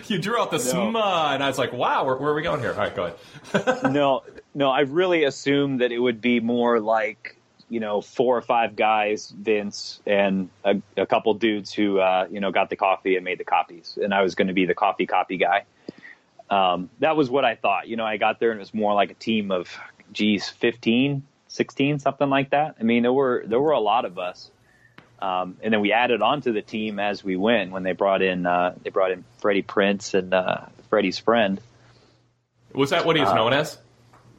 [0.08, 0.92] you drew out the No.
[0.92, 2.74] sma, and I was like, wow, where, where are we going here?
[2.74, 3.12] All right, go
[3.54, 3.92] ahead.
[3.92, 4.22] no,
[4.54, 7.38] no, I really assumed that it would be more like
[7.70, 12.40] you know four or five guys, Vince, and a, a couple dudes who uh, you
[12.40, 14.76] know got the coffee and made the copies, and I was going to be the
[14.76, 15.66] coffee copy guy.
[16.50, 17.88] Um, that was what I thought.
[17.88, 19.76] You know, I got there and it was more like a team of,
[20.14, 22.76] geez, 15, 16, something like that.
[22.80, 24.50] I mean, there were there were a lot of us.
[25.20, 28.22] Um, and then we added on to the team as we went when they brought
[28.22, 31.62] in uh, they brought in Freddie Prinze and uh, Freddie's friend.
[32.74, 33.78] Was that what he was Uh, known as?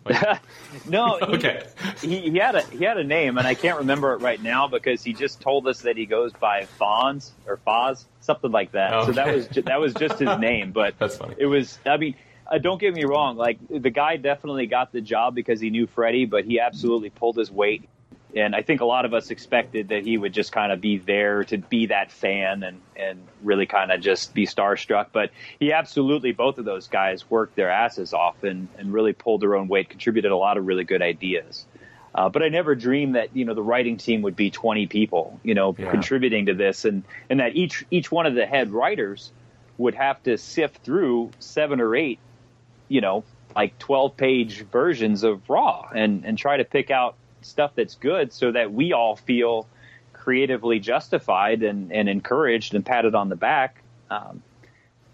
[0.87, 1.62] No, he, Okay.
[2.03, 4.66] he, he had a he had a name, and I can't remember it right now
[4.66, 9.05] because he just told us that he goes by Fonz or Foz, something like that.
[9.07, 11.37] So that was ju- that was just his name, but That's funny.
[11.39, 11.79] it was.
[11.87, 12.16] I mean,
[12.51, 13.36] uh, don't get me wrong.
[13.36, 17.36] Like the guy definitely got the job because he knew Freddie, but he absolutely pulled
[17.36, 17.88] his weight.
[18.36, 20.99] And I think a lot of us expected that he would just kind of be
[20.99, 25.07] there to be that fan and, and really kind of just be starstruck.
[25.12, 25.30] But
[25.61, 29.55] he absolutely, both of those guys worked their asses off and, and really pulled their
[29.55, 31.66] own weight, contributed a lot of really good ideas.
[32.14, 35.40] Uh, but I never dreamed that you know the writing team would be 20 people,
[35.42, 35.90] you know, Yeah.
[35.90, 39.32] contributing to this, and and that each each one of the head writers
[39.78, 42.20] would have to sift through seven or eight,
[42.89, 43.24] you know,
[43.55, 48.32] like 12 page versions of Raw, and and try to pick out stuff that's good,
[48.32, 49.66] so that we all feel
[50.12, 53.82] creatively justified and and encouraged and patted on the back.
[54.11, 54.43] Um,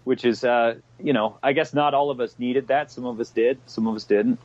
[0.03, 2.91] which is, uh, you know, I guess not all of us needed that.
[2.91, 4.39] Some of us did, some of us didn't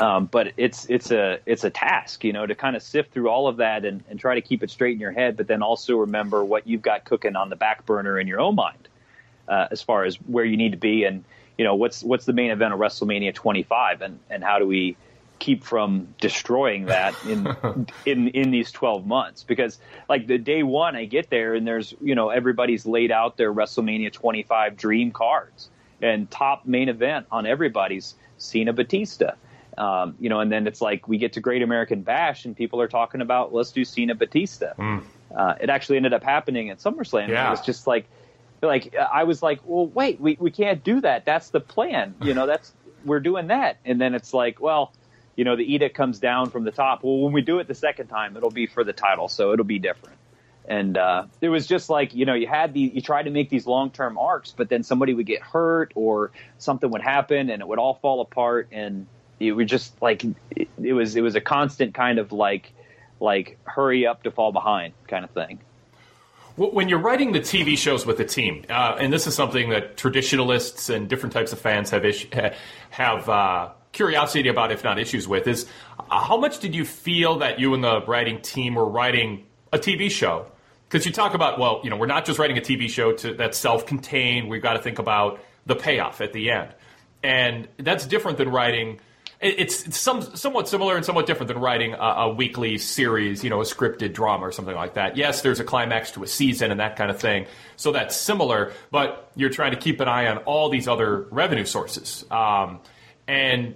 [0.00, 3.28] um, but it's it's a it's a task, you know, to kind of sift through
[3.28, 5.62] all of that and, and try to keep it straight in your head, but then
[5.62, 8.88] also remember what you've got cooking on the back burner in your own mind,
[9.48, 11.24] uh, as far as where you need to be and
[11.58, 14.96] you know what's what's the main event of WrestleMania 25 and and how do we
[15.38, 17.46] keep from destroying that in
[18.06, 19.78] in in these 12 months because
[20.08, 23.52] like the day one I get there and there's you know everybody's laid out their
[23.52, 25.68] WrestleMania 25 dream cards
[26.00, 29.34] and top main event on everybody's Cena Batista
[29.78, 32.80] um, you know, and then it's like we get to Great American Bash, and people
[32.80, 34.72] are talking about let's do Cena Batista.
[35.34, 37.28] Uh, it actually ended up happening at SummerSlam.
[37.28, 37.48] Yeah.
[37.48, 38.06] It was just like,
[38.66, 41.24] like I was like, well, wait, we we can't do that.
[41.24, 42.14] That's the plan.
[42.22, 42.72] You know, that's
[43.04, 43.78] we're doing that.
[43.84, 44.92] And then it's like, well,
[45.36, 47.02] you know, the edict comes down from the top.
[47.04, 49.64] Well, when we do it the second time, it'll be for the title, so it'll
[49.64, 50.16] be different.
[50.68, 53.50] And uh, it was just like you know you had the you tried to make
[53.50, 57.62] these long term arcs, but then somebody would get hurt or something would happen, and
[57.62, 58.68] it would all fall apart.
[58.72, 59.06] And
[59.38, 62.72] it was just like it, it was it was a constant kind of like
[63.20, 65.60] like hurry up to fall behind kind of thing.
[66.56, 69.70] Wh- When you're writing the TV shows with a team, uh, and this is something
[69.70, 72.04] that traditionalists and different types of fans have
[72.90, 75.66] have uh, curiosity about, if not issues with, is
[75.98, 79.78] uh, how much did you feel that you and the writing team were writing a
[79.78, 80.46] TV show?
[80.88, 83.34] Because you talk about, well, you know, we're not just writing a TV show to,
[83.34, 84.48] that's self-contained.
[84.48, 86.72] We've got to think about the payoff at the end,
[87.22, 89.00] and that's different than writing.
[89.40, 93.44] It- It's, it's some, somewhat similar and somewhat different than writing a, a weekly series,
[93.44, 95.16] you know, a scripted drama or something like that.
[95.16, 98.72] Yes, there's a climax to a season and that kind of thing, so that's similar.
[98.90, 102.80] But you're trying to keep an eye on all these other revenue sources, um,
[103.28, 103.74] and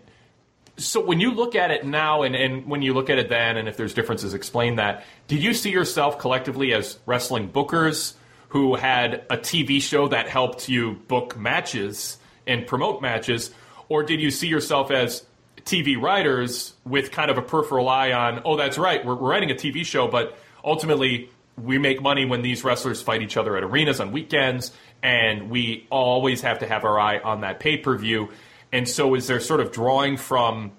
[0.76, 3.58] so when you look at it now and, and when you look at it then
[3.58, 8.14] and if there's differences explain that did you see yourself collectively as wrestling bookers
[8.50, 13.50] who had a tv show that helped you book matches and promote matches
[13.90, 15.22] or did you see yourself as
[15.70, 19.50] tv writers with kind of a peripheral eye on oh that's right we're, we're writing
[19.50, 23.62] a tv show but ultimately we make money when these wrestlers fight each other at
[23.62, 28.28] arenas on weekends and we always have to have our eye on that pay-per-view
[28.72, 30.72] and so, is there sort of drawing from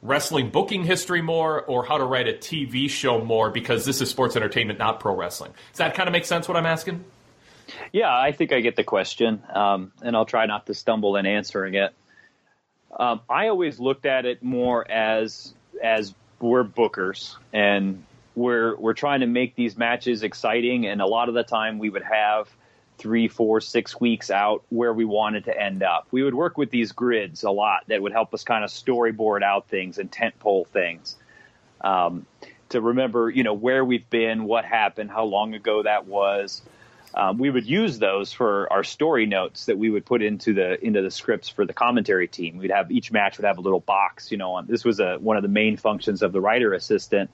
[0.00, 3.50] wrestling booking history more, or how to write a TV show more?
[3.50, 5.52] Because this is sports entertainment, not pro wrestling.
[5.72, 6.48] Does that kind of make sense?
[6.48, 7.04] What I'm asking?
[7.92, 11.26] Yeah, I think I get the question, um, and I'll try not to stumble in
[11.26, 11.94] answering it.
[12.98, 19.20] Um, I always looked at it more as as we're bookers and we're we're trying
[19.20, 22.48] to make these matches exciting, and a lot of the time we would have
[22.98, 26.06] three, four, six weeks out where we wanted to end up.
[26.10, 29.42] We would work with these grids a lot that would help us kind of storyboard
[29.42, 31.16] out things and tent pole things.
[31.80, 32.26] Um,
[32.68, 36.62] to remember, you know, where we've been, what happened, how long ago that was.
[37.14, 40.82] Um, we would use those for our story notes that we would put into the
[40.84, 42.56] into the scripts for the commentary team.
[42.56, 44.54] We'd have each match would have a little box, you know.
[44.54, 47.30] On this was a one of the main functions of the writer assistant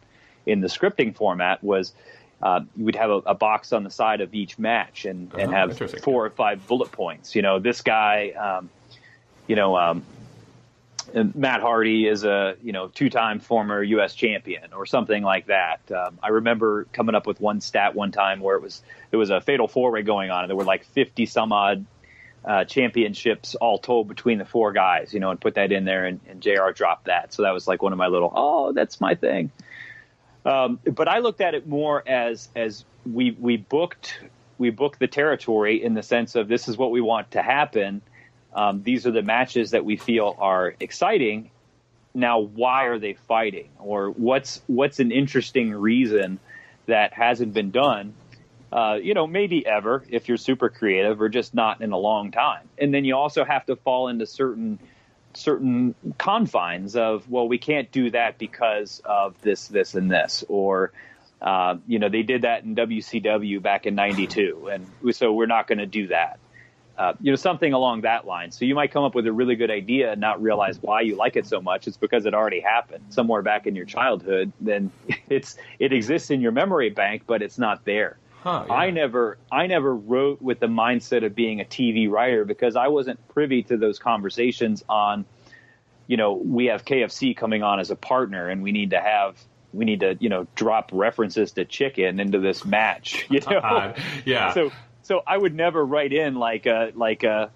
[0.47, 1.93] in the scripting format was
[2.43, 5.53] uh, you would have a, a, box on the side of each match and, and
[5.53, 7.35] uh-huh, have four or five bullet points.
[7.35, 8.71] You know, this guy, um,
[9.49, 10.05] you know, um,
[11.15, 14.15] Matt Hardy is a you know two-time former U.S.
[14.15, 15.81] champion or something like that.
[15.91, 19.31] Um, I remember coming up with one stat one time where it was it was
[19.31, 21.87] a fatal four-way going on, and there were like 50 some odd
[22.45, 25.15] uh, championships all told between the four guys.
[25.15, 26.71] You know, and put that in there, and, and JR.
[26.75, 29.51] dropped that, so that was like one of my little oh that's my thing.
[30.45, 34.19] Um, but I looked at it more as as we we booked
[34.59, 38.03] we booked the territory in the sense of this is what we want to happen.
[38.55, 41.51] Um, these are the matches that we feel are exciting.
[42.15, 46.41] Now, why are they fighting, or what's what's an interesting reason
[46.87, 48.15] that hasn't been done?
[48.73, 52.31] Uh, you know, maybe ever if you're super creative, or just not in a long
[52.31, 52.69] time.
[52.79, 54.79] And then you also have to fall into certain
[55.35, 60.93] certain confines of well we can't do that because of this this and this or
[61.41, 65.69] uh, you know they did that in WCW back in '92 and so we're not
[65.69, 66.39] going to do that
[66.99, 68.51] uh, you know something along that line.
[68.51, 71.17] So you might come up with a really good idea and not realize why you
[71.17, 71.87] like it so much.
[71.87, 74.53] It's because it already happened somewhere back in your childhood.
[74.61, 74.91] Then
[75.29, 78.19] it's it exists in your memory bank but it's not there.
[78.43, 78.75] Huh, yeah.
[78.75, 82.89] I never I never wrote with the mindset of being a TV writer because I
[82.89, 85.25] wasn't privy to those conversations on
[86.07, 89.37] you know we have KFC coming on as a partner and we need to have
[89.73, 93.95] we need to you know drop references to chicken into this match you know?
[94.25, 94.53] Yeah.
[94.53, 94.73] So
[95.09, 97.51] so I would never write in like a like a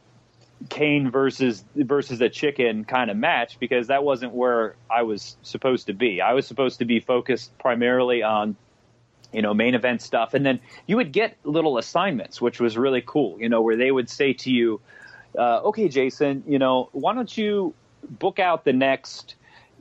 [0.70, 5.88] Kane versus versus a chicken kind of match because that wasn't where I was supposed
[5.88, 6.22] to be.
[6.22, 8.56] I was supposed to be focused primarily on
[9.34, 10.34] you know, main event stuff.
[10.34, 13.90] And then you would get little assignments, which was really cool, you know, where they
[13.90, 14.80] would say to you,
[15.38, 17.72] uh, okay, Jason, you know, why don't you
[18.08, 19.36] book out the next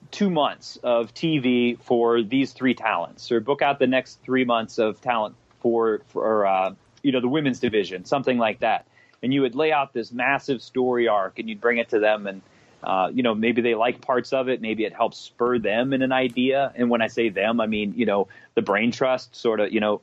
[0.09, 4.77] two months of TV for these three talents, or book out the next three months
[4.77, 8.85] of talent for, for uh, you know, the women's division, something like that.
[9.23, 12.27] And you would lay out this massive story arc and you'd bring it to them
[12.27, 12.41] and,
[12.83, 14.61] uh, you know, maybe they like parts of it.
[14.61, 16.73] Maybe it helps spur them in an idea.
[16.75, 19.79] And when I say them, I mean, you know, the brain trust sort of, you
[19.79, 20.01] know,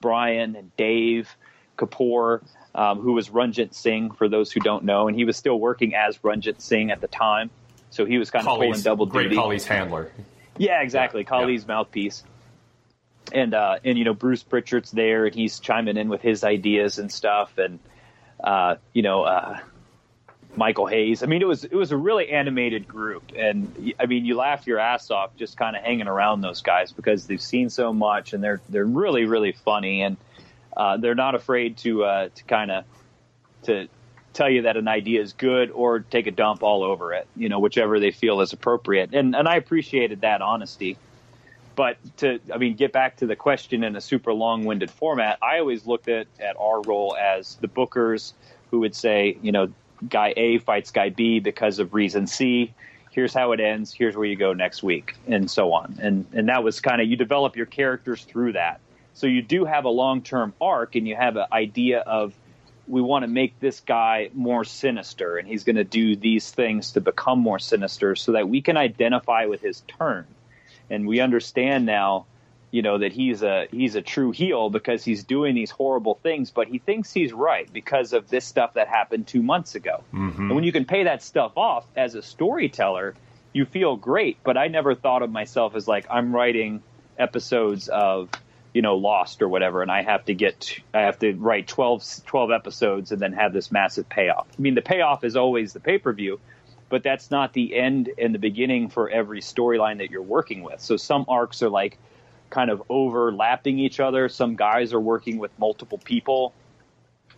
[0.00, 1.34] Brian and Dave
[1.78, 2.42] Kapoor,
[2.74, 5.08] um, who was Ranjin Singh, for those who don't know.
[5.08, 7.48] And he was still working as Ranjin Singh at the time.
[7.90, 9.36] So he was kind of pulling double great duty.
[9.36, 10.10] Khali's handler.
[10.58, 11.22] Yeah, exactly.
[11.22, 11.68] Yeah, Khali's yeah.
[11.68, 12.24] mouthpiece.
[13.32, 16.98] And, uh, and, you know, Bruce Pritchard's there and he's chiming in with his ideas
[16.98, 17.56] and stuff.
[17.58, 17.78] And,
[18.42, 19.58] uh, you know, uh,
[20.56, 21.22] Michael Hayes.
[21.22, 24.66] I mean, it was it was a really animated group, and I mean, you laugh
[24.66, 28.32] your ass off just kind of hanging around those guys because they've seen so much,
[28.32, 30.16] and they're they're really really funny, and
[30.76, 32.84] uh, they're not afraid to uh, to kind of
[33.64, 33.88] to
[34.34, 37.48] tell you that an idea is good or take a dump all over it, you
[37.48, 40.98] know, whichever they feel is appropriate, and and I appreciated that honesty.
[41.74, 45.38] But to, I mean, get back to the question in a super long-winded format.
[45.42, 48.32] I always looked at at our role as the bookers
[48.70, 49.72] who would say, you know,
[50.08, 52.74] guy A fights guy B because of reason C.
[53.10, 53.92] Here's how it ends.
[53.92, 55.98] Here's where you go next week, and so on.
[56.00, 58.80] And and that was kind of you develop your characters through that.
[59.14, 62.34] So you do have a long term arc, and you have an idea of
[62.88, 66.92] we want to make this guy more sinister, and he's going to do these things
[66.92, 70.26] to become more sinister, so that we can identify with his turn,
[70.92, 72.26] and we understand now
[72.72, 76.50] you know that he's a he's a true heel because he's doing these horrible things,
[76.50, 80.02] but he thinks he's right because of this stuff that happened two months ago.
[80.12, 80.42] Mm-hmm.
[80.42, 83.14] And when you can pay that stuff off as a storyteller,
[83.52, 84.38] you feel great.
[84.42, 86.82] But I never thought of myself as like I'm writing
[87.18, 88.30] episodes of
[88.72, 92.24] you know Lost or whatever, and I have to get I have to write 12,
[92.24, 94.46] 12 episodes and then have this massive payoff.
[94.58, 96.40] I mean, the payoff is always the pay per view.
[96.92, 100.82] But that's not the end and the beginning for every storyline that you're working with.
[100.82, 101.96] So some arcs are like
[102.50, 104.28] kind of overlapping each other.
[104.28, 106.52] Some guys are working with multiple people.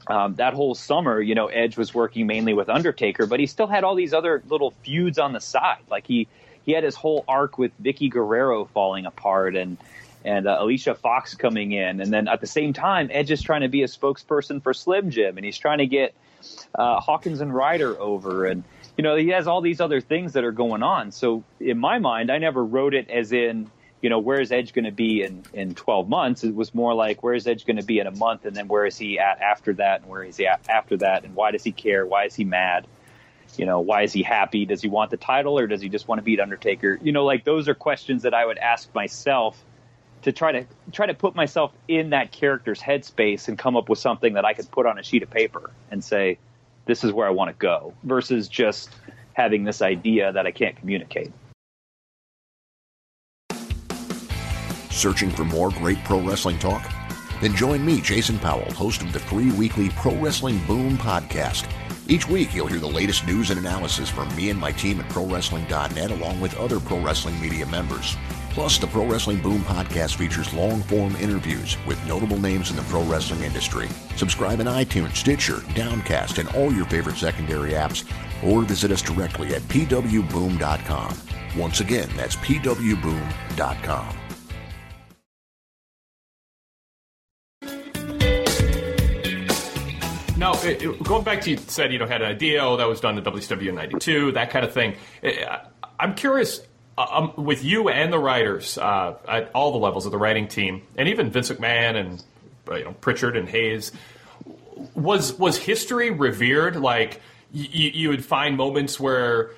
[0.09, 3.69] Um, that whole summer, you know, Edge was working mainly with Undertaker, but he still
[3.69, 5.85] had all these other little feuds on the side.
[5.89, 6.27] Like he
[6.65, 9.77] he had his whole arc with Vickie Guerrero falling apart and
[10.25, 13.61] and uh, Alicia Fox coming in, and then at the same time, Edge is trying
[13.61, 16.13] to be a spokesperson for Slim Jim, and he's trying to get
[16.75, 18.65] uh, Hawkins and Ryder over, and
[18.97, 21.11] you know he has all these other things that are going on.
[21.13, 23.71] So in my mind, I never wrote it as in
[24.05, 26.45] you know, where is Edge going to be in, in 12 months?
[26.45, 28.45] It was more like, where is Edge going to be in a month?
[28.45, 30.03] And then where is he at after that?
[30.03, 31.25] And where is he at after that?
[31.25, 32.05] And why does he care?
[32.05, 32.87] Why is he mad?
[33.57, 34.67] You know, why is he happy?
[34.67, 36.99] Does he want the title or does he just want to beat Undertaker?
[37.03, 39.59] You know, like those are questions that I would ask myself
[40.21, 43.99] to try to try to put myself in that character's headspace and come up with
[43.99, 46.37] something that I could put on a sheet of paper and say,
[46.87, 48.91] this is where I want to go versus just
[49.35, 51.33] having this idea that I can't communicate.
[54.91, 56.91] Searching for more great pro wrestling talk?
[57.41, 61.69] Then join me, Jason Powell, host of the free weekly Pro Wrestling Boom podcast.
[62.07, 65.09] Each week, you'll hear the latest news and analysis from me and my team at
[65.11, 68.17] ProWrestling.net, along with other Pro Wrestling Media members.
[68.55, 72.83] Plus, the Pro Wrestling Boom podcast features long form interviews with notable names in the
[72.83, 73.89] pro wrestling industry.
[74.15, 78.09] Subscribe in iTunes, Stitcher, Downcast, and all your favorite secondary apps,
[78.45, 81.17] or visit us directly at pwboom.com.
[81.57, 84.17] Once again, that's pwboom.com.
[90.37, 92.89] Now, it, it, going back to you said you know had an idea oh, that
[92.89, 94.95] was done in WCW in '92, that kind of thing.
[95.25, 95.67] Eh, I,
[95.99, 96.61] I'm curious
[96.97, 100.83] um, with you and the writers uh, at all the levels of the writing team,
[100.97, 102.25] and even Vince McMahon and
[102.69, 103.93] uh, you know Pritchard and Hayes.
[104.95, 106.77] Was was history revered?
[106.77, 107.21] Like
[107.55, 109.51] y- you would find moments where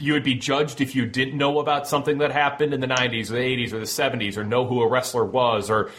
[0.00, 3.30] you would be judged if you didn't know about something that happened in the 90s
[3.30, 5.90] or the 80s or the 70s or know who a wrestler was or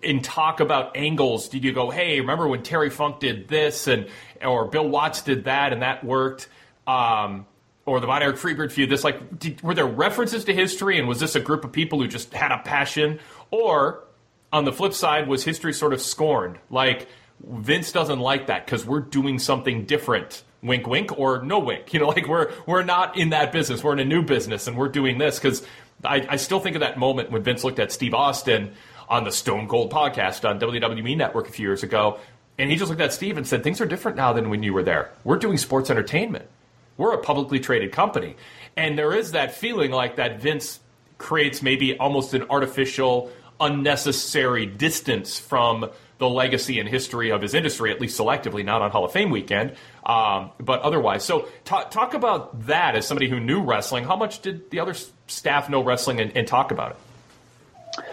[0.00, 4.08] in talk about angles did you go hey remember when terry funk did this and
[4.42, 6.48] or bill watts did that and that worked
[6.86, 7.46] um,
[7.84, 11.08] or the Von Erich Freebird feud this like did, were there references to history and
[11.08, 13.18] was this a group of people who just had a passion?
[13.50, 14.04] Or
[14.52, 16.58] on the flip side was history sort of scorned?
[16.70, 17.08] Like
[17.40, 21.86] vince doesn't like that because we're doing something different wink wink or no wink.
[21.92, 23.82] You know like we're we're not in that business.
[23.82, 25.66] We're in a new business and we're doing this because
[26.04, 28.72] I, I still think of that moment when vince looked at steve austin
[29.08, 32.18] on the stone cold podcast on wwe network a few years ago
[32.58, 34.72] and he just looked at steve and said things are different now than when you
[34.72, 35.12] were there.
[35.22, 36.48] We're doing sports entertainment
[36.96, 38.36] we're a publicly traded company
[38.76, 40.80] and there is that feeling like that vince
[41.18, 43.30] creates maybe almost an artificial
[43.60, 45.88] unnecessary distance from
[46.18, 49.30] the legacy and history of his industry, at least selectively, not on Hall of Fame
[49.30, 49.72] weekend,
[50.04, 51.24] um, but otherwise.
[51.24, 54.04] So, talk, talk about that as somebody who knew wrestling.
[54.04, 54.94] How much did the other
[55.26, 58.04] staff know wrestling and, and talk about it?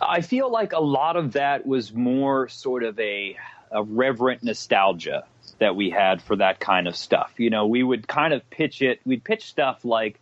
[0.00, 3.36] I feel like a lot of that was more sort of a,
[3.70, 5.24] a reverent nostalgia
[5.60, 7.34] that we had for that kind of stuff.
[7.36, 10.18] You know, we would kind of pitch it, we'd pitch stuff like,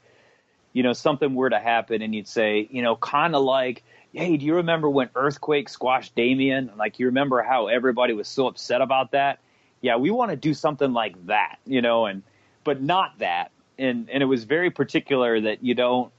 [0.73, 3.83] you know, something were to happen and you'd say, you know, kind of like,
[4.13, 6.73] hey, do you remember when Earthquake squashed Damien?
[6.77, 9.39] Like, you remember how everybody was so upset about that?
[9.81, 12.23] Yeah, we want to do something like that, you know, and
[12.65, 13.53] but not that.
[13.79, 16.13] And and it was very particular that you don't,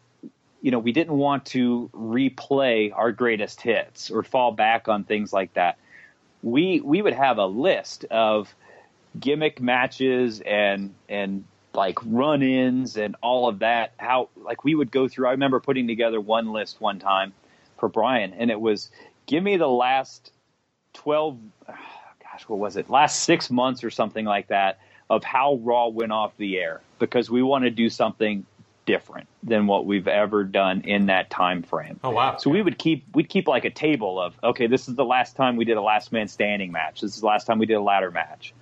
[0.62, 5.34] you know, we didn't want to replay our greatest hits or fall back on things
[5.34, 5.78] like that.
[6.42, 8.56] We we would have a list of
[9.20, 13.94] gimmick matches and and like run-ins and all of that.
[13.98, 15.28] How like we would go through.
[15.28, 17.34] I remember putting together one list one time
[17.78, 18.90] for Brian, and it was
[19.26, 20.32] give me the last
[20.94, 22.90] twelve, gosh, what was it?
[22.90, 27.30] Last six months or something like that of how Raw went off the air because
[27.30, 28.46] we want to do something
[28.86, 32.00] different than what we've ever done in that time frame.
[32.04, 32.38] Oh wow.
[32.38, 35.36] So we would keep we'd keep like a table of okay, this is the last
[35.36, 37.02] time we did a last man standing match.
[37.02, 38.54] This is the last time we did a ladder match.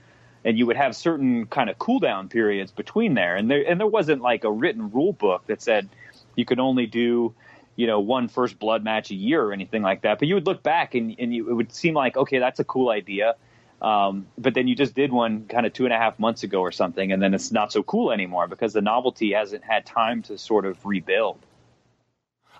[0.45, 3.35] And you would have certain kind of cool down periods between there.
[3.35, 5.89] And there and there wasn't like a written rule book that said
[6.35, 7.33] you could only do
[7.75, 10.19] you know one first blood match a year or anything like that.
[10.19, 12.63] But you would look back and, and you, it would seem like okay, that's a
[12.63, 13.35] cool idea.
[13.81, 16.61] Um, but then you just did one kind of two and a half months ago
[16.61, 20.23] or something, and then it's not so cool anymore because the novelty hasn't had time
[20.23, 21.37] to sort of rebuild.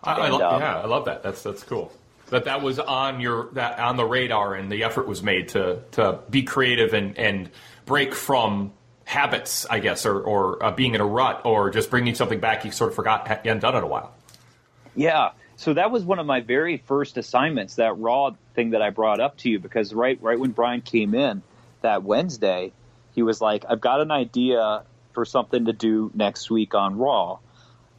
[0.03, 1.23] I, I And, lo- um, yeah, I love that.
[1.23, 1.91] That's that's cool.
[2.30, 5.82] That that was on your that on the radar, and the effort was made to
[5.91, 7.49] to be creative and and
[7.86, 8.74] break from
[9.05, 12.66] habits, I guess, or or uh, being in a rut, or just bringing something back
[12.66, 14.13] you sort of forgot hadn't done in a while.
[14.95, 15.32] Yeah.
[15.55, 19.20] So that was one of my very first assignments, that raw thing that I brought
[19.20, 21.41] up to you, because right right when Brian came in
[21.82, 22.74] that Wednesday,
[23.16, 24.83] he was like, I've got an idea
[25.13, 27.39] for something to do next week on Raw,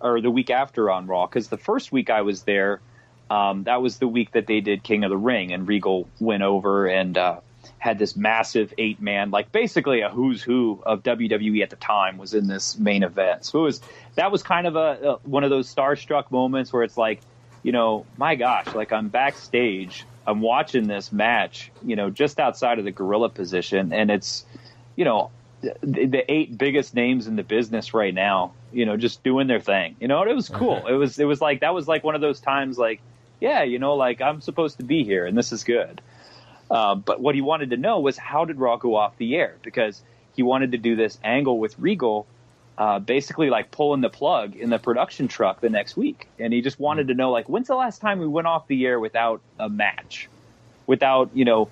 [0.00, 1.26] or the week after on Raw.
[1.26, 2.80] Because the first week I was there,
[3.30, 6.42] um, that was the week that they did King of the Ring, and Regal went
[6.42, 7.40] over and uh,
[7.78, 12.18] had this massive eight man, like basically a who's who of WWE at the time
[12.18, 13.44] was in this main event.
[13.44, 13.80] So it was
[14.16, 17.20] that was kind of a, a one of those starstruck moments where it's like,
[17.62, 22.78] you know, my gosh, like I'm backstage, I'm watching this match, you know, just outside
[22.78, 24.44] of the gorilla position, and it's,
[24.96, 25.30] you know,
[25.60, 29.60] the, the eight biggest names in the business right now, you know, just doing their
[29.60, 29.96] thing.
[30.00, 30.86] You know, it was cool.
[30.86, 33.00] It was it was like that was like one of those times, like,
[33.40, 36.00] yeah, you know, like I'm supposed to be here, and this is good.
[36.70, 39.56] Uh, but what he wanted to know was how did Raw go off the air?
[39.62, 40.02] Because
[40.36, 42.26] he wanted to do this angle with Regal,
[42.76, 46.28] uh, basically like pulling the plug in the production truck the next week.
[46.38, 48.86] And he just wanted to know, like, when's the last time we went off the
[48.86, 50.28] air without a match?
[50.86, 51.68] Without, you know,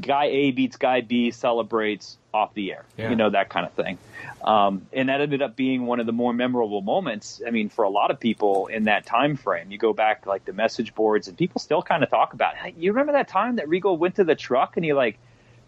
[0.00, 3.10] guy A beats guy B, celebrates off the air, Yeah.
[3.10, 3.98] you know, that kind of thing.
[4.44, 7.40] Um, and that ended up being one of the more memorable moments.
[7.46, 10.28] I mean, for a lot of people in that time frame, you go back to
[10.28, 12.56] like the message boards, and people still kind of talk about.
[12.56, 15.18] Hey, you remember that time that Regal went to the truck and he like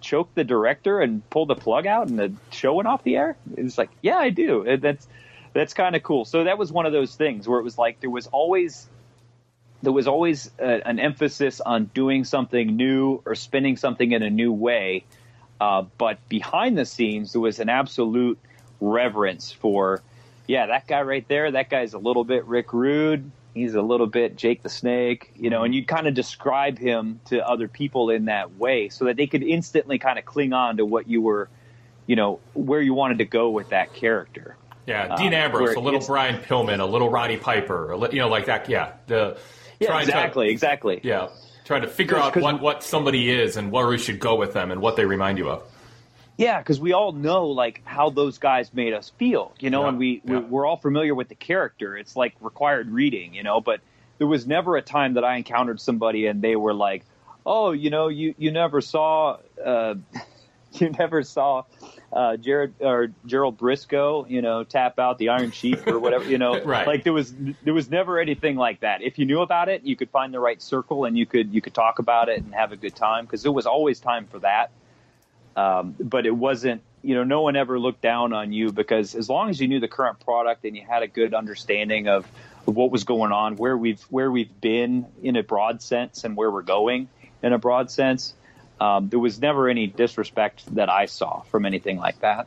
[0.00, 3.36] choked the director and pulled the plug out, and the show went off the air?
[3.56, 4.62] It's like, yeah, I do.
[4.66, 5.08] And that's
[5.54, 6.24] that's kind of cool.
[6.24, 8.86] So that was one of those things where it was like there was always
[9.82, 14.30] there was always a, an emphasis on doing something new or spinning something in a
[14.30, 15.04] new way.
[15.60, 18.38] Uh, but behind the scenes, there was an absolute
[18.80, 20.02] reverence for,
[20.46, 23.30] yeah, that guy right there, that guy's a little bit Rick Rude.
[23.54, 27.18] He's a little bit Jake the Snake, you know, and you'd kind of describe him
[27.26, 30.76] to other people in that way so that they could instantly kind of cling on
[30.76, 31.48] to what you were,
[32.06, 34.56] you know, where you wanted to go with that character.
[34.86, 38.10] Yeah, Dean Um, Ambrose, where a little Brian Pillman, a little Roddy Piper, a li-
[38.12, 38.68] you know, like that.
[38.68, 39.36] Yeah, the
[39.80, 41.00] Yeah, trying to- exactly, exactly.
[41.02, 41.28] yeah,
[41.64, 44.70] trying to figure out what what somebody is and where we should go with them
[44.70, 45.62] and what they remind you of.
[46.36, 49.88] Yeah, because we all know like how those guys made us feel, you know, Yeah,
[49.88, 51.96] and we, we we're all familiar with the character.
[51.96, 53.60] It's like required reading, you know.
[53.60, 53.80] But
[54.18, 57.04] there was never a time that I encountered somebody and they were like,
[57.44, 59.94] "Oh, you know, you you never saw, uh,
[60.80, 61.64] you never saw
[62.12, 66.38] uh, Jared or Gerald Brisco, you know, tap out the Iron Sheik or whatever, you
[66.38, 66.86] know." Right.
[66.86, 67.32] Like there was
[67.62, 69.02] there was never anything like that.
[69.02, 71.60] If you knew about it, you could find the right circle and you could you
[71.60, 74.38] could talk about it and have a good time because there was always time for
[74.40, 74.70] that
[75.58, 79.28] um, but it wasn't you know no one ever looked down on you because as
[79.28, 82.26] long as you knew the current product and you had a good understanding of,
[82.66, 86.36] of what was going on where we've where we've been in a broad sense and
[86.36, 87.08] where we're going
[87.42, 88.34] in a broad sense
[88.80, 92.46] um, there was never any disrespect that i saw from anything like that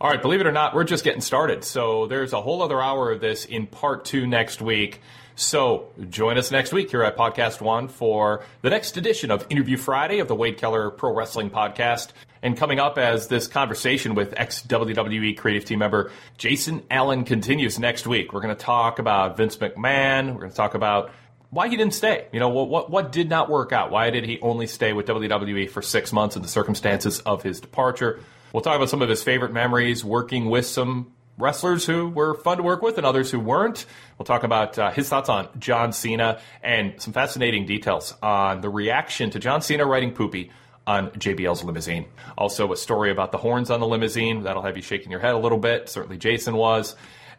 [0.00, 1.64] All right, believe it or not, we're just getting started.
[1.64, 5.00] So there's a whole other hour of this in part two next week.
[5.34, 9.76] So join us next week here at Podcast One for the next edition of Interview
[9.76, 12.10] Friday of the Wade Keller Pro Wrestling Podcast.
[12.42, 17.78] And coming up as this conversation with ex WWE creative team member Jason Allen continues
[17.80, 18.32] next week.
[18.32, 20.32] We're going to talk about Vince McMahon.
[20.34, 21.10] We're going to talk about
[21.50, 22.26] why he didn't stay.
[22.32, 23.90] You know, what, what what did not work out?
[23.90, 27.60] Why did he only stay with WWE for six months and the circumstances of his
[27.60, 28.20] departure?
[28.52, 32.56] We'll talk about some of his favorite memories working with some wrestlers who were fun
[32.56, 33.86] to work with and others who weren't.
[34.18, 38.68] We'll talk about uh, his thoughts on John Cena and some fascinating details on the
[38.68, 40.50] reaction to John Cena writing poopy
[40.86, 42.06] on JBL's limousine.
[42.36, 45.34] Also, a story about the horns on the limousine that'll have you shaking your head
[45.34, 45.88] a little bit.
[45.88, 46.96] Certainly, Jason was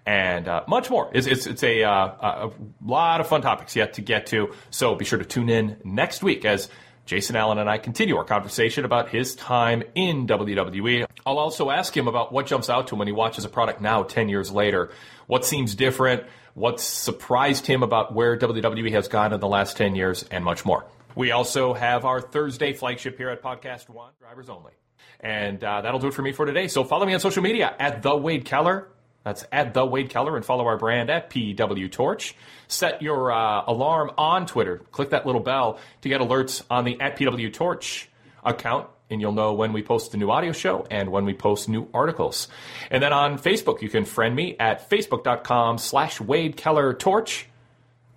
[0.09, 1.11] and uh, much more.
[1.13, 2.51] It's, it's, it's a, uh, a
[2.83, 4.55] lot of fun topics yet to get to.
[4.71, 6.67] So be sure to tune in next week as
[7.05, 11.05] Jason Allen and I continue our conversation about his time in WWE.
[11.27, 13.81] I'll also ask him about what jumps out to him when he watches a product
[13.81, 14.89] now, 10 years later.
[15.27, 16.23] What seems different?
[16.55, 20.65] What surprised him about where WWE has gone in the last 10 years, and much
[20.65, 20.87] more.
[21.13, 24.73] We also have our Thursday flagship here at Podcast One, drivers only.
[25.19, 26.67] And uh, that'll do it for me for today.
[26.67, 28.87] So follow me on social media at The Wade Keller.
[29.23, 32.35] That's at The Wade Keller and follow our brand at PW Torch.
[32.67, 34.77] Set your uh, alarm on Twitter.
[34.91, 38.09] Click that little bell to get alerts on the at PW Torch
[38.43, 41.67] account, and you'll know when we post the new audio show and when we post
[41.67, 42.47] new articles.
[42.89, 47.47] And then on Facebook, you can friend me at facebook.com slash Wade Keller Torch.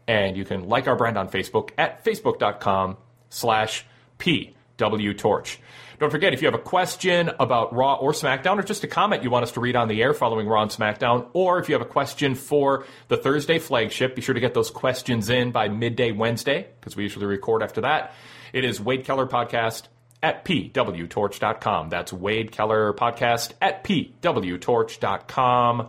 [0.07, 2.97] And you can like our brand on Facebook at facebook.com
[3.29, 3.87] slash
[4.19, 5.59] PW Torch.
[6.03, 9.23] Don't forget, if you have a question about Raw or SmackDown, or just a comment
[9.23, 11.77] you want us to read on the air following Raw and SmackDown, or if you
[11.77, 15.69] have a question for the Thursday flagship, be sure to get those questions in by
[15.69, 18.15] midday Wednesday, because we usually record after that.
[18.53, 19.85] It is Wade Keller Podcast
[20.25, 21.89] at pwtorch.com.
[21.89, 25.89] That's Wade Keller Podcast at pwtorch.com.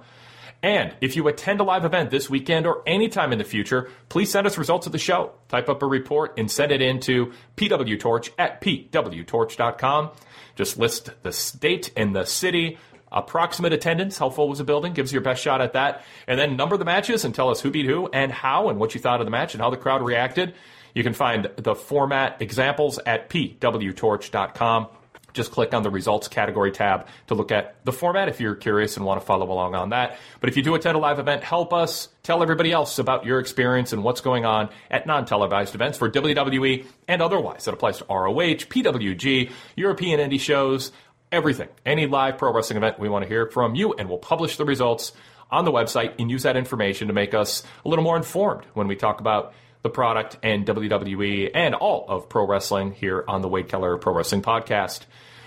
[0.63, 4.31] And if you attend a live event this weekend or anytime in the future, please
[4.31, 5.33] send us results of the show.
[5.49, 10.11] Type up a report and send it into pwtorch at pwtorch.com.
[10.55, 12.77] Just list the state and the city,
[13.11, 16.39] approximate attendance, how full was the building, gives you your best shot at that, and
[16.39, 19.01] then number the matches and tell us who beat who and how and what you
[19.01, 20.53] thought of the match and how the crowd reacted.
[20.95, 24.87] You can find the format examples at pwtorch.com.
[25.33, 28.97] Just click on the results category tab to look at the format if you're curious
[28.97, 30.17] and want to follow along on that.
[30.39, 33.39] But if you do attend a live event, help us tell everybody else about your
[33.39, 37.65] experience and what's going on at non televised events for WWE and otherwise.
[37.65, 40.91] That applies to ROH, PWG, European indie shows,
[41.31, 41.69] everything.
[41.85, 44.65] Any live pro wrestling event, we want to hear from you, and we'll publish the
[44.65, 45.11] results
[45.49, 48.87] on the website and use that information to make us a little more informed when
[48.87, 49.53] we talk about
[49.83, 54.13] the product and WWE and all of pro wrestling here on the Wade Keller Pro
[54.13, 55.01] Wrestling Podcast.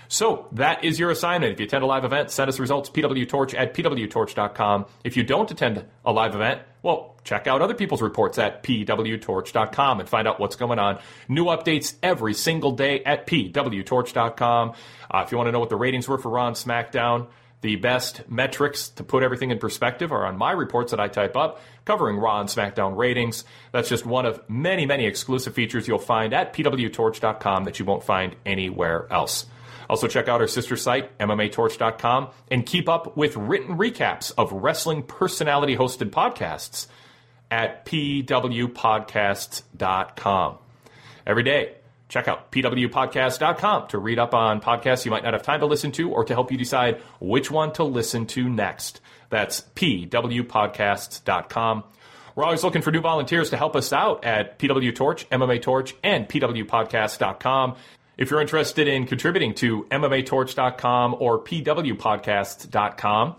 [0.07, 1.53] So that is your assignment.
[1.53, 4.85] If you attend a live event, send us results, pwtorch at pwtorch.com.
[5.03, 9.99] If you don't attend a live event, well, check out other people's reports at pwtorch.com
[9.99, 10.99] and find out what's going on.
[11.27, 14.73] New updates every single day at pwtorch.com.
[15.11, 17.27] Uh, if you want to know what the ratings were for Raw and SmackDown,
[17.61, 21.35] the best metrics to put everything in perspective are on my reports that I type
[21.35, 23.43] up covering Raw and SmackDown ratings.
[23.71, 28.03] That's just one of many, many exclusive features you'll find at pwtorch.com that you won't
[28.03, 29.47] find anywhere else.
[29.89, 35.01] Also, check out our sister site, MMATorch.com, and keep up with written recaps of wrestling
[35.01, 36.87] personality hosted podcasts
[37.49, 40.57] at pwpodcasts.com.
[41.25, 41.76] Every day,
[42.09, 45.91] check out pwpodcast.com to read up on podcasts you might not have time to listen
[45.93, 49.01] to or to help you decide which one to listen to next.
[49.29, 51.83] That's pwpodcasts.com.
[52.35, 55.95] We're always looking for new volunteers to help us out at PW Torch, MMA Torch,
[56.03, 57.75] and pwpodcast.com.
[58.17, 63.35] If you're interested in contributing to MMATorch.com or PWPodcast.com,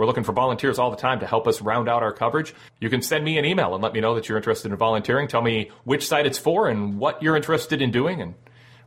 [0.00, 2.54] we're looking for volunteers all the time to help us round out our coverage.
[2.80, 5.28] You can send me an email and let me know that you're interested in volunteering.
[5.28, 8.34] Tell me which site it's for and what you're interested in doing, and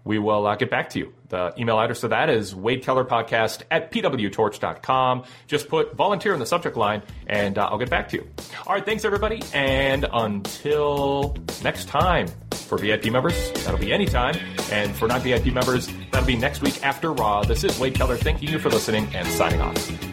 [0.05, 1.13] we will uh, get back to you.
[1.29, 5.23] The email address for that is wadekellerpodcast at pwtorch.com.
[5.45, 8.27] Just put volunteer in the subject line, and uh, I'll get back to you.
[8.65, 12.27] All right, thanks, everybody, and until next time.
[12.53, 14.35] For VIP members, that'll be anytime.
[14.71, 17.43] And for non VIP members, that'll be next week after Raw.
[17.43, 20.12] This is Wade Keller thanking you for listening and signing off.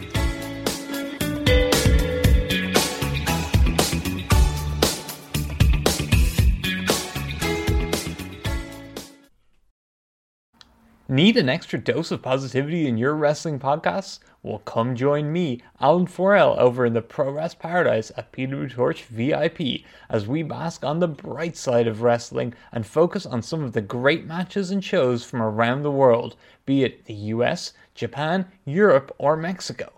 [11.12, 14.20] Need an extra dose of positivity in your wrestling podcasts?
[14.45, 19.03] Well, come join me, Alan Forel, over in the Pro Wrest Paradise at PW Torch
[19.07, 23.73] VIP as we bask on the bright side of wrestling and focus on some of
[23.73, 29.12] the great matches and shows from around the world, be it the US, Japan, Europe,
[29.19, 29.91] or Mexico.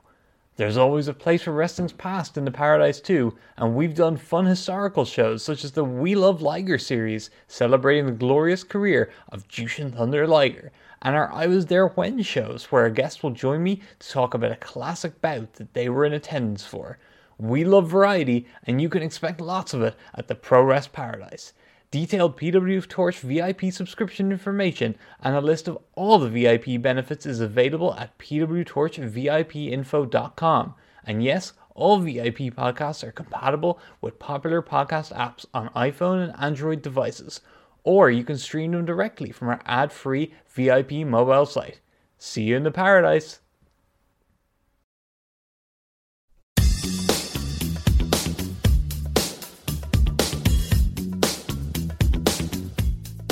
[0.57, 4.47] There's always a place for wrestling's past in the Paradise too, and we've done fun
[4.47, 9.95] historical shows such as the We Love Liger series, celebrating the glorious career of Jushin
[9.95, 10.73] Thunder Liger,
[11.03, 14.35] and our I Was There When shows, where a guest will join me to talk
[14.35, 16.99] about a classic bout that they were in attendance for.
[17.39, 21.53] We love variety, and you can expect lots of it at the Pro Wrest Paradise.
[21.91, 27.41] Detailed PW Torch VIP subscription information and a list of all the VIP benefits is
[27.41, 30.75] available at pwtorchvipinfo.com.
[31.05, 36.81] And yes, all VIP podcasts are compatible with popular podcast apps on iPhone and Android
[36.81, 37.41] devices,
[37.85, 41.81] or you can stream them directly from our ad free VIP mobile site.
[42.19, 43.41] See you in the paradise!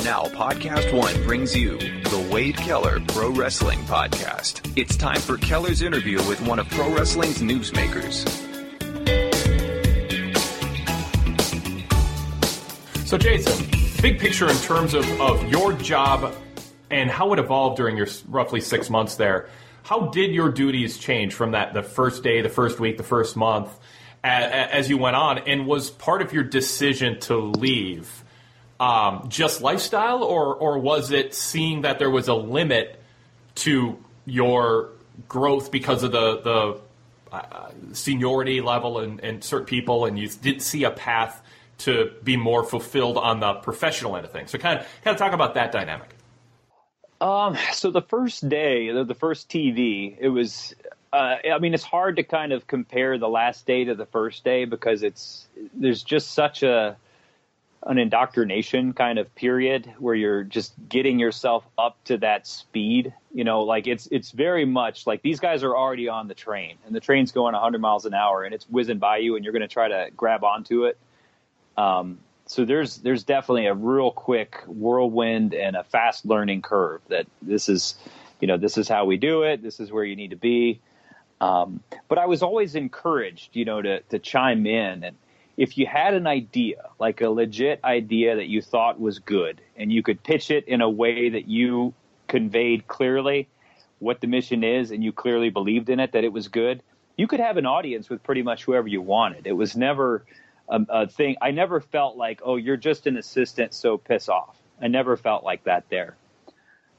[0.03, 4.69] Now, Podcast One brings you the Wade Keller Pro Wrestling Podcast.
[4.75, 8.27] It's time for Keller's interview with one of pro wrestling's newsmakers.
[13.07, 16.33] So, Jason, big picture in terms of, of your job
[16.89, 19.47] and how it evolved during your roughly six months there.
[19.83, 23.35] How did your duties change from that the first day, the first week, the first
[23.37, 23.69] month
[24.23, 25.37] as you went on?
[25.39, 28.23] And was part of your decision to leave
[28.79, 32.99] um, just lifestyle, or or was it seeing that there was a limit
[33.55, 34.89] to your
[35.27, 36.81] growth because of the the
[37.31, 41.43] uh, seniority level and, and certain people, and you didn't see a path
[41.85, 44.51] to be more fulfilled on the professional end of things?
[44.51, 46.15] So kind of kind of talk about that dynamic.
[47.19, 50.75] Um, so the first day, the first TV, it was.
[51.13, 54.45] Uh, I mean, it's hard to kind of compare the last day to the first
[54.45, 56.95] day because it's there's just such a
[57.87, 63.13] an indoctrination kind of period where you're just getting yourself up to that speed.
[63.33, 66.77] You know, like it's it's very much like these guys are already on the train
[66.85, 69.53] and the train's going 100 miles an hour and it's whizzing by you and you're
[69.53, 70.97] going to try to grab onto it.
[71.77, 77.27] Um, so there's there's definitely a real quick whirlwind and a fast learning curve that
[77.41, 77.95] this is,
[78.39, 79.61] you know, this is how we do it.
[79.61, 80.81] This is where you need to be.
[81.39, 85.15] Um, but I was always encouraged, you know, to to chime in and
[85.57, 89.91] if you had an idea, like a legit idea that you thought was good, and
[89.91, 91.93] you could pitch it in a way that you
[92.27, 93.47] conveyed clearly
[93.99, 96.81] what the mission is, and you clearly believed in it, that it was good,
[97.17, 99.45] you could have an audience with pretty much whoever you wanted.
[99.45, 100.25] It was never
[100.71, 101.35] a, a thing.
[101.41, 104.57] I never felt like, oh, you're just an assistant, so piss off.
[104.81, 106.15] I never felt like that there.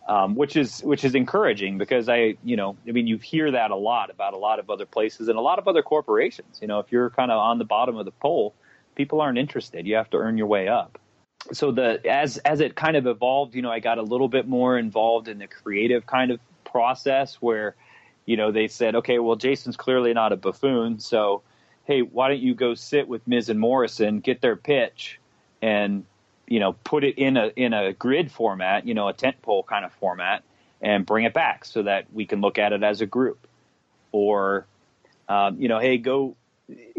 [0.09, 3.71] Um, which is which is encouraging because I you know I mean you hear that
[3.71, 6.59] a lot about a lot of other places and a lot of other corporations.
[6.61, 8.53] You know, if you're kind of on the bottom of the pole,
[8.97, 9.87] people aren't interested.
[9.87, 10.99] You have to earn your way up.
[11.53, 14.49] So the as as it kind of evolved, you know, I got a little bit
[14.49, 17.77] more involved in the creative kind of process where,
[18.27, 21.43] you know, they said, okay, well, Jason's clearly not a buffoon, so
[21.93, 25.21] hey, why don't you go sit with Miz and Morrison, get their pitch,
[25.61, 26.05] and
[26.47, 29.63] you know, put it in a in a grid format, you know, a tent pole
[29.63, 30.43] kind of format,
[30.81, 33.47] and bring it back so that we can look at it as a group,
[34.11, 34.67] or
[35.29, 36.35] um, you know, hey, go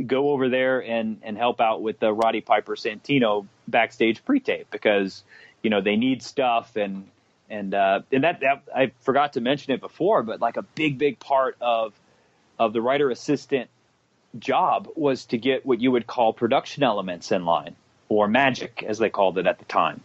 [0.06, 5.24] go over there and and help out with the Roddy Piper Santino backstage pre-tape because
[5.64, 7.10] you know they need stuff and
[7.50, 11.00] and uh, and that, that I forgot to mention it before, but like a big
[11.00, 11.94] big part of
[12.60, 13.70] of the writer assistant
[14.38, 17.76] job was to get what you would call production elements in line
[18.10, 20.02] or magic as they called it at the time.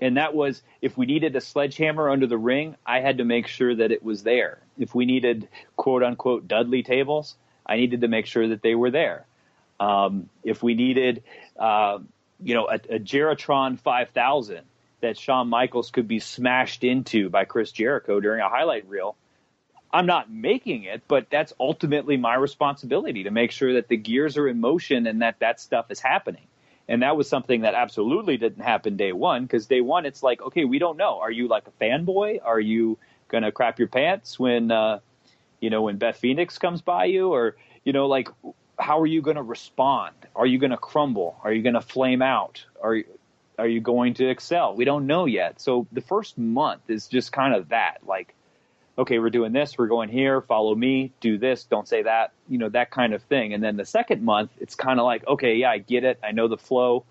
[0.00, 3.48] And that was if we needed a sledgehammer under the ring, I had to make
[3.48, 4.58] sure that it was there.
[4.78, 7.34] If we needed quote unquote Dudley tables,
[7.66, 9.26] I needed to make sure that they were there.
[9.80, 11.22] Um, if we needed,
[11.58, 11.98] uh,
[12.42, 14.60] you know, a, a Jeritron 5000
[15.00, 19.16] that Shawn Michaels could be smashed into by Chris Jericho during a highlight reel,
[19.92, 24.36] I'm not making it, but that's ultimately my responsibility to make sure that the gears
[24.36, 26.46] are in motion and that that stuff is happening.
[26.88, 30.40] And that was something that absolutely didn't happen day one because day one it's like,
[30.40, 31.20] okay, we don't know.
[31.20, 32.40] Are you like a fanboy?
[32.44, 32.98] Are you
[33.28, 35.00] gonna crap your pants when uh,
[35.60, 38.28] you know, when Beth Phoenix comes by you, or you know, like
[38.78, 40.14] how are you to respond?
[40.36, 41.38] Are you to crumble?
[41.42, 42.64] Are you to flame out?
[42.82, 43.02] Are
[43.58, 44.74] are you going to excel?
[44.74, 45.60] We don't know yet.
[45.60, 48.32] So the first month is just kind of that, like,
[48.98, 52.58] okay, we're doing this, we're going here, follow me, do this, don't say that, you
[52.58, 53.54] know, that kind of thing.
[53.54, 56.32] And then the second month, it's kind of like, okay, yeah, I get it, I
[56.32, 57.04] know the flow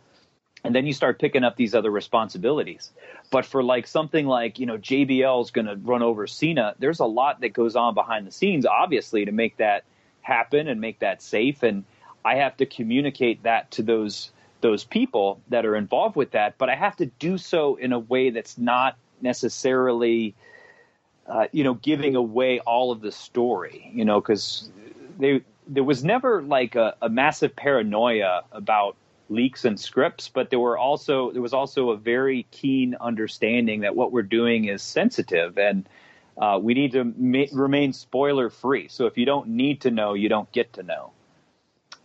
[0.63, 2.91] and then you start picking up these other responsibilities.
[3.31, 6.99] But for like something like, you know, JBL is going to run over Cena, there's
[6.99, 9.83] a lot that goes on behind the scenes, obviously, to make that
[10.21, 11.63] happen and make that safe.
[11.63, 11.85] And
[12.25, 16.57] I have to communicate that to those those people that are involved with that.
[16.57, 20.33] But I have to do so in a way that's not necessarily,
[21.27, 23.91] uh, you know, giving away all of the story.
[23.93, 24.69] You know, because
[25.19, 28.95] they there was never like a, a massive paranoia about
[29.29, 33.95] leaks and scripts, but there were also there was also a very keen understanding that
[33.95, 35.87] what we're doing is sensitive and
[36.37, 38.87] uh, we need to ma- remain spoiler free.
[38.87, 41.11] So if you don't need to know, you don't get to know.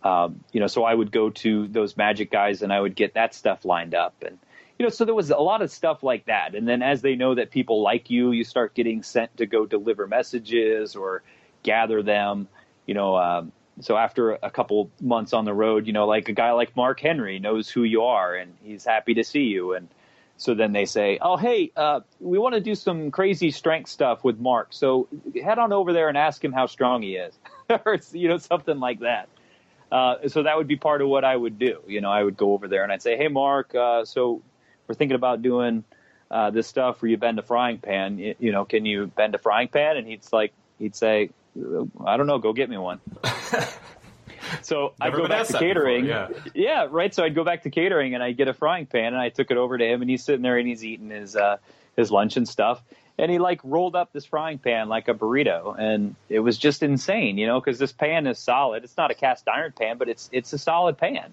[0.03, 3.13] Um, you know, so I would go to those magic guys and I would get
[3.13, 4.37] that stuff lined up and
[4.83, 6.55] you know, so there was a lot of stuff like that.
[6.55, 9.65] And then as they know that people like you, you start getting sent to go
[9.65, 11.23] deliver messages or
[11.63, 12.49] gather them.
[12.85, 16.33] You know, um, so after a couple months on the road, you know, like a
[16.33, 19.73] guy like Mark Henry knows who you are and he's happy to see you.
[19.73, 19.87] And
[20.35, 24.25] so then they say, oh, hey, uh, we want to do some crazy strength stuff
[24.25, 24.67] with Mark.
[24.71, 25.07] So
[25.41, 27.39] head on over there and ask him how strong he is,
[27.85, 29.29] or you know, something like that.
[29.89, 31.79] Uh, so that would be part of what I would do.
[31.87, 34.41] You know, I would go over there and I'd say, hey, Mark, uh, so
[34.87, 35.83] we're thinking about doing
[36.31, 38.17] uh, this stuff where you bend a frying pan.
[38.17, 39.97] You, you know, can you bend a frying pan?
[39.97, 41.29] And he's like, he'd say,
[42.05, 42.99] I don't know, go get me one.
[44.61, 46.07] so I'd go back to catering.
[46.07, 46.83] Before, yeah.
[46.83, 47.13] yeah, right.
[47.13, 49.51] So I'd go back to catering and I'd get a frying pan and I took
[49.51, 51.57] it over to him and he's sitting there and he's eating his uh,
[51.95, 52.81] his lunch and stuff.
[53.17, 56.81] And he like rolled up this frying pan like a burrito, and it was just
[56.81, 58.83] insane, you know, because this pan is solid.
[58.83, 61.31] It's not a cast iron pan, but it's it's a solid pan.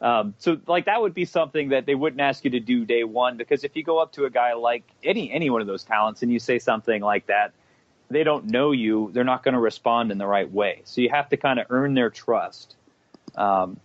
[0.00, 3.04] Um, so like that would be something that they wouldn't ask you to do day
[3.04, 5.84] one because if you go up to a guy like any any one of those
[5.84, 7.52] talents and you say something like that,
[8.08, 10.80] they don't know you, they're not going to respond in the right way.
[10.84, 12.76] So you have to kind of earn their trust
[13.36, 13.78] um,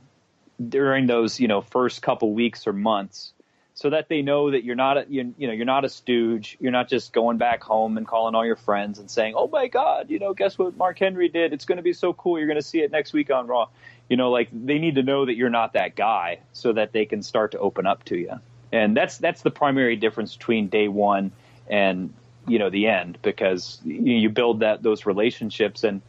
[0.69, 3.33] during those you know first couple weeks or months,
[3.73, 6.55] so that they know that you're not a, you, you know you're not a stooge.
[6.61, 9.67] You're not just going back home and calling all your friends and saying, "Oh my
[9.67, 11.51] God, you know, guess what Mark Henry did?
[11.51, 12.39] It's going to be so cool.
[12.39, 13.67] You're going to see it next week on Raw."
[14.09, 17.05] You know, like they need to know that you're not that guy, so that they
[17.05, 18.39] can start to open up to you.
[18.71, 21.31] And that's that's the primary difference between day one
[21.67, 22.13] and
[22.47, 26.01] you know the end because you build that those relationships and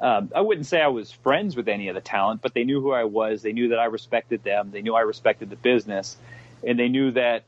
[0.00, 2.80] um, I wouldn't say I was friends with any of the talent, but they knew
[2.80, 3.42] who I was.
[3.42, 4.70] They knew that I respected them.
[4.70, 6.16] They knew I respected the business,
[6.66, 7.44] and they knew that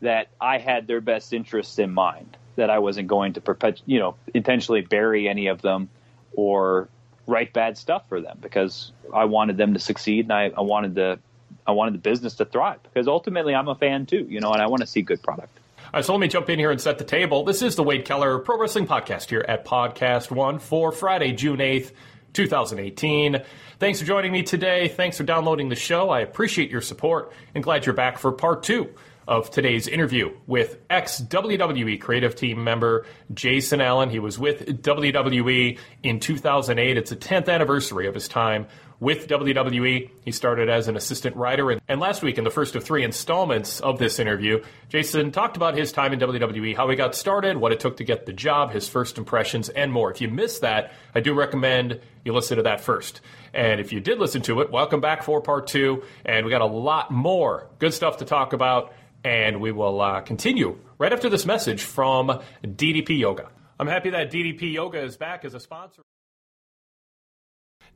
[0.00, 2.36] that I had their best interests in mind.
[2.56, 5.88] That I wasn't going to perpet- you know, intentionally bury any of them
[6.34, 6.88] or
[7.26, 10.94] write bad stuff for them because I wanted them to succeed and I, I wanted
[10.94, 11.18] the
[11.66, 14.62] I wanted the business to thrive because ultimately I'm a fan too, you know, and
[14.62, 15.58] I want to see good product.
[15.78, 17.44] All right, so let me jump in here and set the table.
[17.44, 21.58] This is the Wade Keller Pro Wrestling Podcast here at Podcast One for Friday, June
[21.58, 21.92] 8th,
[22.34, 23.42] 2018.
[23.78, 24.88] Thanks for joining me today.
[24.88, 26.10] Thanks for downloading the show.
[26.10, 28.90] I appreciate your support and glad you're back for part two
[29.28, 34.10] of today's interview with ex WWE creative team member Jason Allen.
[34.10, 36.96] He was with WWE in 2008.
[36.96, 38.66] It's the 10th anniversary of his time
[39.00, 40.10] with WWE.
[40.24, 41.70] He started as an assistant writer.
[41.70, 45.56] And, and last week, in the first of three installments of this interview, Jason talked
[45.56, 48.32] about his time in WWE, how he got started, what it took to get the
[48.32, 50.10] job, his first impressions, and more.
[50.10, 53.20] If you missed that, I do recommend you listen to that first.
[53.52, 56.02] And if you did listen to it, welcome back for part two.
[56.24, 58.92] And we got a lot more good stuff to talk about.
[59.26, 63.48] And we will uh, continue right after this message from DDP Yoga.
[63.76, 66.02] I'm happy that DDP Yoga is back as a sponsor.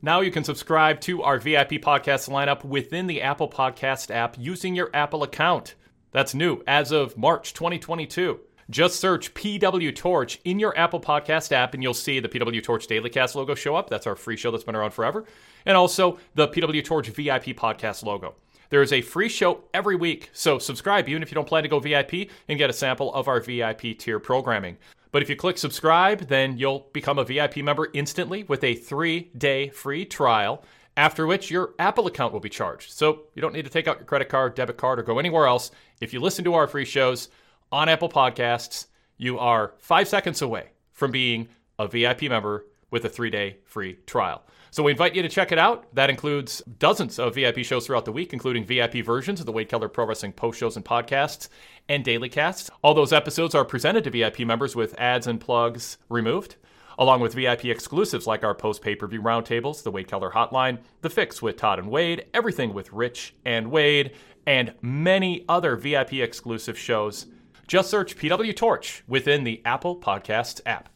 [0.01, 4.75] Now you can subscribe to our VIP podcast lineup within the Apple Podcast app using
[4.75, 5.75] your Apple account.
[6.11, 8.37] That's new as of March 2022.
[8.69, 12.87] Just search PW Torch in your Apple Podcast app and you'll see the PW Torch
[12.87, 13.89] Daily Cast logo show up.
[13.89, 15.23] That's our free show that's been around forever.
[15.65, 18.35] And also the PW Torch VIP podcast logo.
[18.71, 21.69] There is a free show every week, so subscribe even if you don't plan to
[21.69, 24.77] go VIP and get a sample of our VIP tier programming.
[25.11, 29.29] But if you click subscribe, then you'll become a VIP member instantly with a three
[29.37, 30.63] day free trial,
[30.95, 32.91] after which your Apple account will be charged.
[32.91, 35.47] So you don't need to take out your credit card, debit card, or go anywhere
[35.47, 35.71] else.
[35.99, 37.27] If you listen to our free shows
[37.73, 38.85] on Apple Podcasts,
[39.17, 43.95] you are five seconds away from being a VIP member with a three day free
[44.05, 44.43] trial.
[44.73, 45.93] So we invite you to check it out.
[45.95, 49.67] That includes dozens of VIP shows throughout the week, including VIP versions of the Wade
[49.67, 51.49] Keller Pro Wrestling post shows and podcasts
[51.89, 52.69] and daily casts.
[52.81, 56.55] All those episodes are presented to VIP members with ads and plugs removed,
[56.97, 60.79] along with VIP exclusives like our post pay per view roundtables, the Wade Keller Hotline,
[61.01, 64.13] The Fix with Todd and Wade, Everything with Rich and Wade,
[64.47, 67.25] and many other VIP exclusive shows.
[67.67, 70.87] Just search PW Torch within the Apple Podcasts app.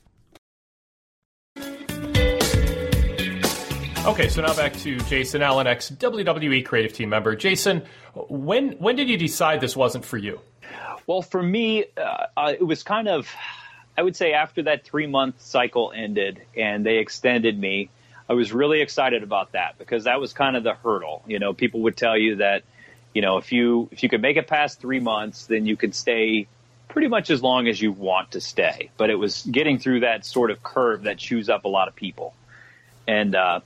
[4.05, 7.35] Okay, so now back to Jason Allen, ex WWE creative team member.
[7.35, 7.81] Jason,
[8.13, 10.39] when when did you decide this wasn't for you?
[11.07, 13.27] Well, for me, uh, it was kind of,
[13.97, 17.89] I would say, after that three month cycle ended and they extended me,
[18.29, 21.23] I was really excited about that because that was kind of the hurdle.
[21.25, 22.61] You know, people would tell you that,
[23.15, 25.95] you know, if you if you could make it past three months, then you could
[25.95, 26.45] stay
[26.89, 28.91] pretty much as long as you want to stay.
[28.97, 31.95] But it was getting through that sort of curve that chews up a lot of
[31.95, 32.35] people,
[33.07, 33.33] and.
[33.33, 33.61] Uh,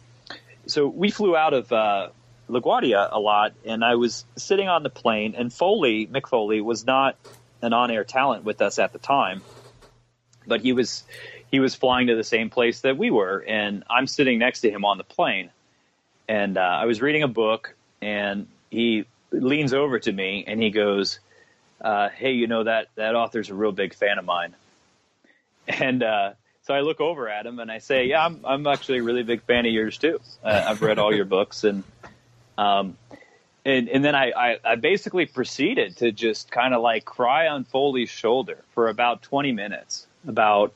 [0.71, 2.09] so we flew out of uh,
[2.49, 6.85] LaGuardia a lot, and I was sitting on the plane, and Foley, Mick Foley, was
[6.85, 7.15] not
[7.61, 9.41] an on-air talent with us at the time,
[10.47, 11.03] but he was
[11.51, 14.71] he was flying to the same place that we were, and I'm sitting next to
[14.71, 15.49] him on the plane,
[16.27, 20.69] and uh, I was reading a book, and he leans over to me and he
[20.69, 21.19] goes,
[21.81, 24.55] uh, "Hey, you know that that author's a real big fan of mine,"
[25.67, 26.33] and uh,
[26.69, 29.23] so I look over at him and I say, "Yeah, I'm I'm actually a really
[29.23, 30.19] big fan of yours too.
[30.43, 31.83] Uh, I've read all your books and."
[32.59, 32.95] Um,
[33.65, 37.63] and, and then I, I, I basically proceeded to just kind of like cry on
[37.63, 40.73] Foley's shoulder for about 20 minutes about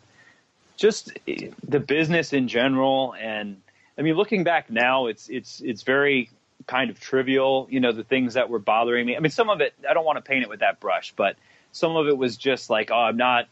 [0.77, 3.15] just the business in general.
[3.19, 3.61] And
[3.97, 6.29] I mean, looking back now, it's, it's, it's very
[6.67, 9.15] kind of trivial, you know, the things that were bothering me.
[9.15, 11.35] I mean, some of it, I don't want to paint it with that brush, but
[11.71, 13.47] some of it was just like, oh, I'm not,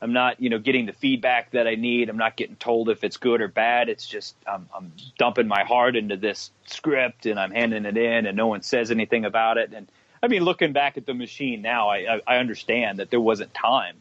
[0.00, 2.10] I'm not, you know, getting the feedback that I need.
[2.10, 3.88] I'm not getting told if it's good or bad.
[3.88, 8.26] It's just I'm, I'm dumping my heart into this script and I'm handing it in,
[8.26, 9.72] and no one says anything about it.
[9.72, 9.88] And
[10.22, 13.96] I mean, looking back at the machine now, I, I understand that there wasn't time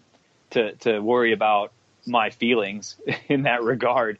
[0.51, 1.71] to to worry about
[2.05, 2.97] my feelings
[3.29, 4.17] in that regard.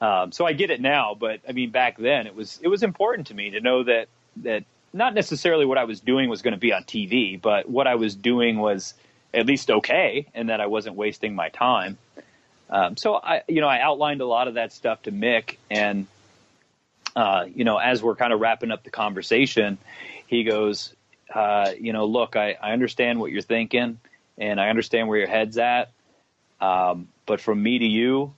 [0.00, 2.82] Um, so I get it now, but I mean, back then it was it was
[2.82, 6.54] important to me to know that that not necessarily what I was doing was going
[6.54, 8.94] to be on TV, but what I was doing was
[9.34, 11.98] at least okay and that I wasn't wasting my time.
[12.70, 16.06] Um, so I, you know, I outlined a lot of that stuff to Mick and,
[17.16, 19.78] uh, you know, as we're kind of wrapping up the conversation,
[20.26, 20.94] he goes,
[21.34, 23.98] uh, you know, look, I, I understand what you're thinking
[24.36, 25.90] and I understand where your head's at.
[26.60, 28.34] Um, but from me to you,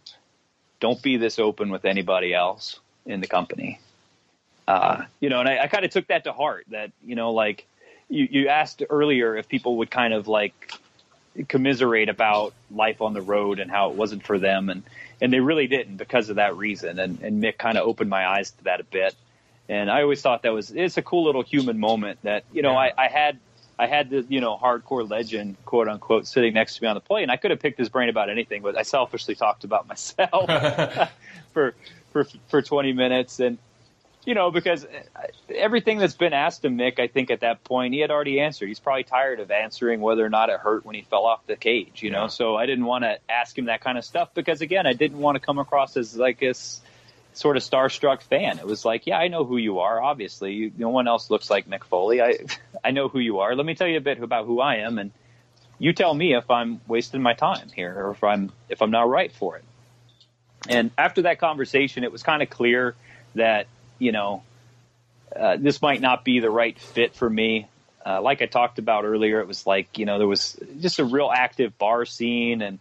[0.79, 3.81] don't be this open with anybody else in the company.
[4.67, 7.33] Uh, you know, and I, I kind of took that to heart that, you know,
[7.33, 7.67] like,
[8.11, 10.73] you, you asked earlier if people would kind of like
[11.49, 14.82] commiserate about life on the road and how it wasn't for them and
[15.23, 18.27] and they really didn't because of that reason and and Mick kind of opened my
[18.27, 19.15] eyes to that a bit.
[19.69, 22.77] And I always thought that was it's a cool little human moment that you know
[22.77, 23.39] I, I had
[23.78, 27.01] I had the you know hardcore legend quote unquote sitting next to me on the
[27.01, 30.51] plane I could have picked his brain about anything but I selfishly talked about myself
[31.53, 31.74] for
[32.12, 33.59] for for 20 minutes and
[34.25, 35.23] you know, because uh,
[35.55, 38.69] everything that's been asked of Mick, I think at that point he had already answered.
[38.69, 41.57] He's probably tired of answering whether or not it hurt when he fell off the
[41.57, 42.29] cage, you know.
[42.29, 45.19] So I didn't want to ask him that kind of stuff because again, I didn't
[45.19, 46.81] want to come across as like this
[47.33, 48.59] sort of starstruck fan.
[48.59, 50.03] It was like, yeah, I know who you are.
[50.03, 52.21] Obviously, you, no one else looks like Mick Foley.
[52.21, 52.39] I
[52.85, 53.55] I know who you are.
[53.55, 55.13] Let me tell you a bit about who I am, and
[55.79, 59.09] you tell me if I'm wasting my time here or if I'm if I'm not
[59.09, 59.65] right for it.
[60.69, 62.95] And after that conversation, it was kind of clear
[63.35, 63.67] that
[64.01, 64.43] you know,
[65.35, 67.69] uh, this might not be the right fit for me.
[68.05, 71.05] Uh, like I talked about earlier, it was like you know there was just a
[71.05, 72.79] real active bar scene, and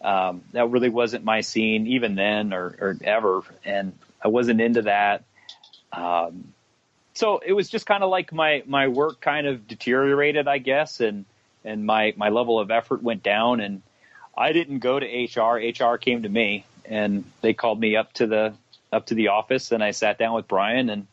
[0.00, 3.92] um, that really wasn't my scene even then or, or ever, and
[4.22, 5.24] I wasn't into that.
[5.92, 6.52] Um,
[7.14, 11.00] so it was just kind of like my my work kind of deteriorated, I guess,
[11.00, 11.24] and
[11.64, 13.82] and my my level of effort went down, and
[14.36, 15.56] I didn't go to HR.
[15.56, 18.54] HR came to me, and they called me up to the
[18.94, 21.06] up to the office, and I sat down with Brian and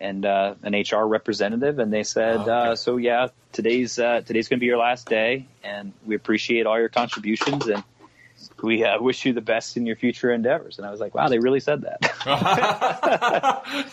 [0.00, 2.50] and uh, an HR representative, and they said, oh, okay.
[2.50, 6.66] uh, "So yeah, today's uh, today's going to be your last day, and we appreciate
[6.66, 7.84] all your contributions, and
[8.62, 11.28] we uh, wish you the best in your future endeavors." And I was like, "Wow,
[11.28, 12.00] they really said that."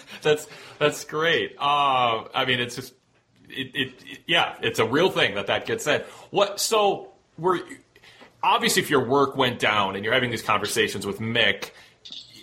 [0.21, 0.47] that's
[0.79, 1.55] that's great.
[1.59, 2.93] Uh, I mean, it's just
[3.49, 6.03] it, it, it, yeah, it's a real thing that that gets said.
[6.31, 7.59] What so we're
[8.41, 11.71] obviously if your work went down and you're having these conversations with Mick,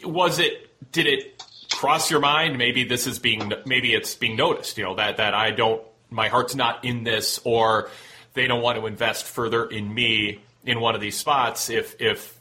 [0.05, 2.59] was it did it cross your mind?
[2.59, 6.29] Maybe this is being maybe it's being noticed you know that that i don't my
[6.29, 7.91] heart's not in this or
[8.35, 12.39] they don't want to invest further in me in one of these spots if if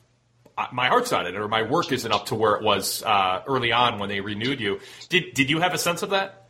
[0.72, 3.42] my heart's not in it or my work isn't up to where it was uh,
[3.48, 4.80] early on when they renewed you.
[5.10, 6.46] Did did you have a sense of that?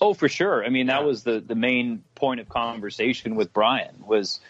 [0.00, 0.64] Oh for sure.
[0.64, 4.40] I mean that was the the main point of conversation with brian was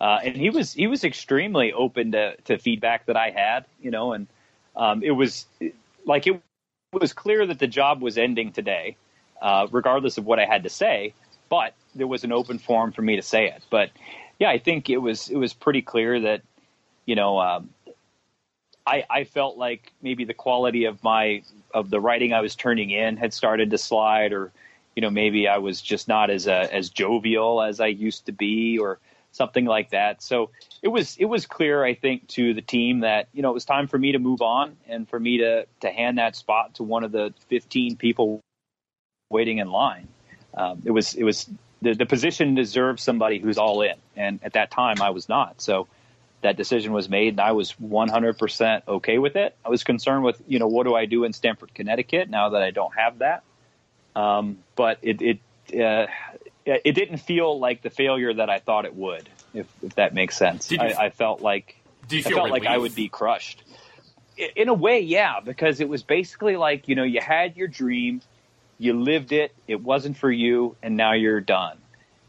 [0.00, 3.90] uh, and he was he was extremely open to, to feedback that I had, you
[3.90, 4.26] know, and
[4.74, 5.46] um, it was
[6.06, 6.40] like it
[6.92, 8.96] was clear that the job was ending today,
[9.40, 11.14] uh, regardless of what I had to say.
[11.48, 13.62] But there was an open forum for me to say it.
[13.70, 13.90] But
[14.38, 16.42] yeah, I think it was it was pretty clear that
[17.06, 17.70] you know um,
[18.86, 22.90] I I felt like maybe the quality of my of the writing I was turning
[22.90, 24.52] in had started to slide, or
[24.96, 28.32] you know maybe I was just not as uh, as jovial as I used to
[28.32, 28.98] be, or
[29.32, 30.22] something like that.
[30.22, 30.50] So
[30.82, 33.64] it was it was clear, I think, to the team that you know it was
[33.64, 36.82] time for me to move on and for me to to hand that spot to
[36.82, 38.40] one of the 15 people
[39.28, 40.08] waiting in line.
[40.54, 41.48] Um, it was it was
[41.82, 45.60] the, the position deserves somebody who's all in, and at that time I was not.
[45.60, 45.86] So
[46.42, 49.54] that decision was made, and I was 100% okay with it.
[49.64, 52.62] I was concerned with you know what do I do in Stamford, Connecticut now that
[52.62, 53.42] I don't have that.
[54.16, 55.38] Um, but it it
[55.78, 56.06] uh,
[56.64, 60.36] it didn't feel like the failure that I thought it would, if, if that makes
[60.36, 60.70] sense.
[60.72, 61.76] I, I, felt like
[62.10, 62.50] I felt relief?
[62.50, 63.62] like I would be crushed.
[64.56, 68.22] In a way, yeah, because it was basically like you know you had your dream,
[68.78, 71.76] you lived it, it wasn't for you, and now you're done,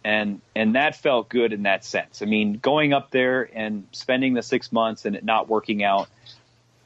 [0.03, 2.21] and and that felt good in that sense.
[2.21, 6.09] I mean, going up there and spending the six months and it not working out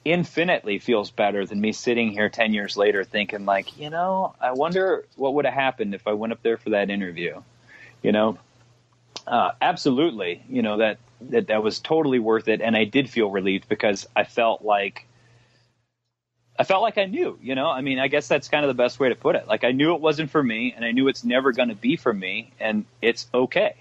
[0.06, 4.52] infinitely feels better than me sitting here 10 years later thinking like you know i
[4.52, 7.41] wonder what would have happened if i went up there for that interview
[8.03, 8.38] you know
[9.27, 13.30] uh, absolutely you know that, that that was totally worth it and i did feel
[13.30, 15.07] relieved because i felt like
[16.57, 18.81] i felt like i knew you know i mean i guess that's kind of the
[18.81, 21.07] best way to put it like i knew it wasn't for me and i knew
[21.07, 23.76] it's never going to be for me and it's okay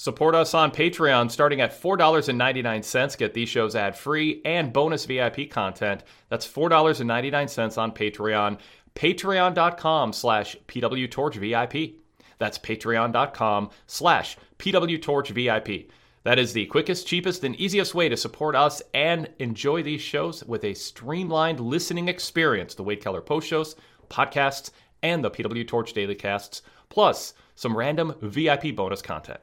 [0.00, 3.18] Support us on Patreon starting at $4.99.
[3.18, 6.04] Get these shows ad free and bonus VIP content.
[6.30, 8.58] That's $4.99 on Patreon.
[8.94, 11.99] Patreon.com slash PWTorchVIP.
[12.40, 15.88] That's patreon.com slash PWTorchVIP.
[16.24, 20.42] That is the quickest, cheapest, and easiest way to support us and enjoy these shows
[20.44, 22.74] with a streamlined listening experience.
[22.74, 23.76] The Wade Keller post shows,
[24.08, 24.70] podcasts,
[25.02, 29.40] and the PW Torch daily casts, plus some random VIP bonus content.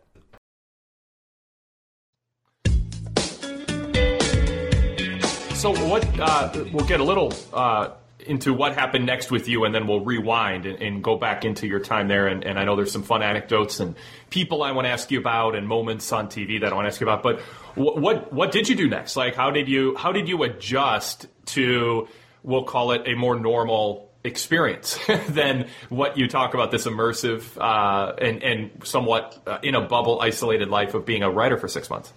[5.56, 6.08] So what?
[6.20, 7.96] Uh, we'll get a little uh,
[8.28, 11.68] into what happened next with you, and then we'll rewind and, and go back into
[11.68, 12.28] your time there.
[12.28, 13.96] And, and, I know there's some fun anecdotes and
[14.30, 16.90] people I want to ask you about, and moments on TV that I want to
[16.90, 17.24] ask you about.
[17.24, 17.40] But
[17.76, 19.16] what, what what did you do next?
[19.16, 22.08] Like, how did you how did you adjust to
[22.44, 25.00] we'll call it a more normal experience
[25.30, 30.20] than what you talk about this immersive uh, and and somewhat uh, in a bubble
[30.22, 32.14] isolated life of being a writer for six months?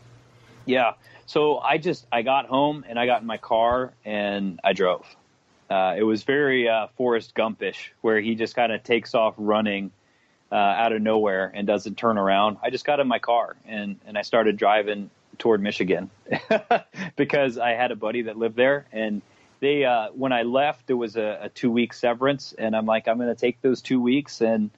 [0.66, 0.92] Yeah.
[1.26, 5.06] So I just I got home and I got in my car and I drove.
[5.70, 9.92] Uh, it was very uh, Forrest Gumpish, where he just kind of takes off running
[10.50, 12.58] uh, out of nowhere and doesn't turn around.
[12.62, 16.10] I just got in my car and and I started driving toward Michigan
[17.16, 19.22] because I had a buddy that lived there and
[19.60, 23.06] they uh, when I left there was a, a two week severance and I'm like
[23.06, 24.70] I'm going to take those two weeks and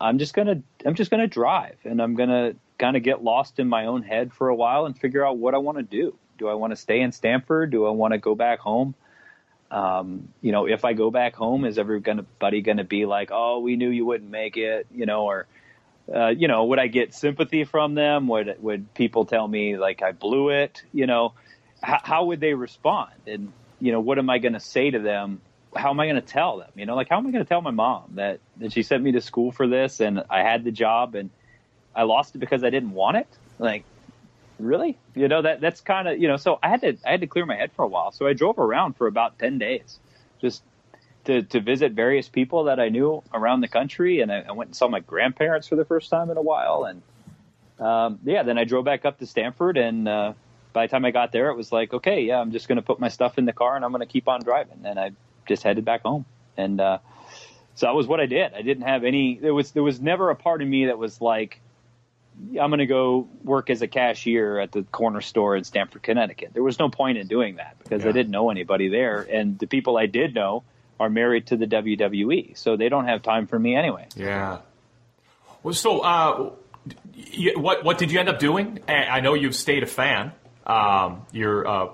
[0.00, 3.68] I'm just gonna I'm just gonna drive and I'm gonna kind of get lost in
[3.68, 6.16] my own head for a while and figure out what I want to do.
[6.38, 7.70] Do I want to stay in Stamford?
[7.70, 8.94] Do I want to go back home?
[9.70, 13.58] Um, you know, if I go back home, is everybody going to be like, "Oh,
[13.60, 15.46] we knew you wouldn't make it," you know, or
[16.14, 18.28] uh, you know, would I get sympathy from them?
[18.28, 20.82] Would would people tell me like I blew it?
[20.92, 21.34] You know,
[21.84, 23.10] H- how would they respond?
[23.26, 25.40] And you know, what am I going to say to them
[25.76, 26.70] how am I going to tell them?
[26.74, 29.02] You know, like how am I going to tell my mom that that she sent
[29.02, 31.30] me to school for this and I had the job and
[31.94, 33.28] I lost it because I didn't want it?
[33.58, 33.84] Like,
[34.58, 34.98] really?
[35.14, 36.36] You know that that's kind of you know.
[36.36, 38.12] So I had to I had to clear my head for a while.
[38.12, 39.98] So I drove around for about ten days,
[40.40, 40.62] just
[41.24, 44.68] to to visit various people that I knew around the country, and I, I went
[44.68, 47.02] and saw my grandparents for the first time in a while, and
[47.84, 50.32] um, yeah, then I drove back up to stamford and uh,
[50.76, 52.82] by the time I got there, it was like, okay, yeah, I'm just going to
[52.82, 55.12] put my stuff in the car and I'm going to keep on driving, and I
[55.48, 56.26] just headed back home,
[56.58, 56.98] and uh,
[57.76, 58.52] so that was what I did.
[58.52, 59.38] I didn't have any.
[59.38, 61.60] There was there was never a part of me that was like,
[62.60, 66.50] I'm going to go work as a cashier at the corner store in Stamford, Connecticut.
[66.52, 68.10] There was no point in doing that because Yeah.
[68.10, 70.62] I didn't know anybody there, and the people I did know
[71.00, 74.06] are married to the WWE, so they don't have time for me anyway.
[74.16, 74.58] Yeah.
[75.62, 76.50] Well, so uh,
[77.56, 78.80] what what did you end up doing?
[78.88, 80.32] I know you've stayed a fan.
[80.66, 81.90] Um, you're a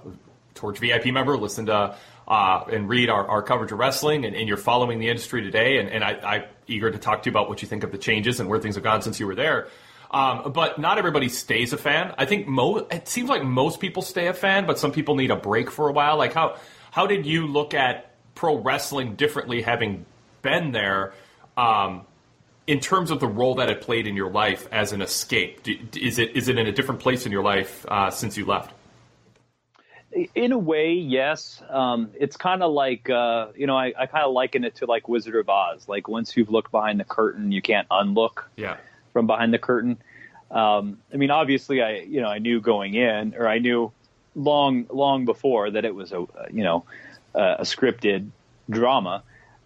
[0.54, 1.36] Torch VIP member.
[1.36, 1.96] Listen to
[2.28, 5.78] uh, and read our, our coverage of wrestling, and, and you're following the industry today.
[5.78, 7.98] And, and I, I'm eager to talk to you about what you think of the
[7.98, 9.68] changes and where things have gone since you were there.
[10.12, 12.14] Um, but not everybody stays a fan.
[12.18, 15.30] I think mo- it seems like most people stay a fan, but some people need
[15.30, 16.18] a break for a while.
[16.18, 16.58] Like how
[16.90, 20.04] how did you look at pro wrestling differently, having
[20.42, 21.14] been there?
[21.56, 22.06] Um,
[22.66, 25.66] in terms of the role that it played in your life as an escape,
[25.96, 28.72] is it is it in a different place in your life uh, since you left?
[30.34, 31.62] In a way, yes.
[31.70, 34.86] Um, it's kind of like uh, you know, I, I kind of liken it to
[34.86, 35.88] like Wizard of Oz.
[35.88, 38.76] Like once you've looked behind the curtain, you can't unlook Yeah.
[39.12, 39.98] From behind the curtain.
[40.50, 43.92] Um, I mean, obviously, I you know I knew going in, or I knew
[44.34, 46.84] long long before that it was a you know
[47.34, 48.28] a, a scripted
[48.68, 49.22] drama.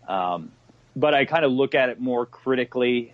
[0.09, 0.53] Um,
[0.95, 3.13] but I kind of look at it more critically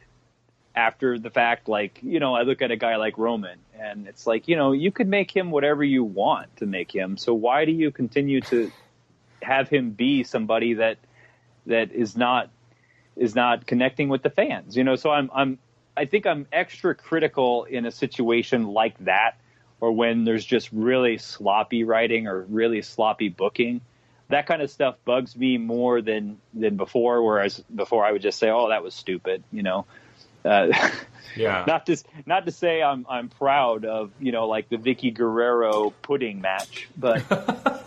[0.74, 1.68] after the fact.
[1.68, 4.72] Like you know, I look at a guy like Roman, and it's like you know
[4.72, 7.16] you could make him whatever you want to make him.
[7.16, 8.70] So why do you continue to
[9.42, 10.98] have him be somebody that
[11.66, 12.50] that is not
[13.16, 14.76] is not connecting with the fans?
[14.76, 15.58] You know, so I'm I'm
[15.96, 19.36] I think I'm extra critical in a situation like that,
[19.80, 23.80] or when there's just really sloppy writing or really sloppy booking.
[24.28, 27.22] That kind of stuff bugs me more than than before.
[27.22, 29.86] Whereas before I would just say, "Oh, that was stupid," you know.
[30.44, 30.72] Uh,
[31.36, 31.64] Yeah.
[31.66, 31.96] not to
[32.26, 36.88] not to say I'm I'm proud of you know like the Vickie Guerrero pudding match,
[36.96, 37.24] but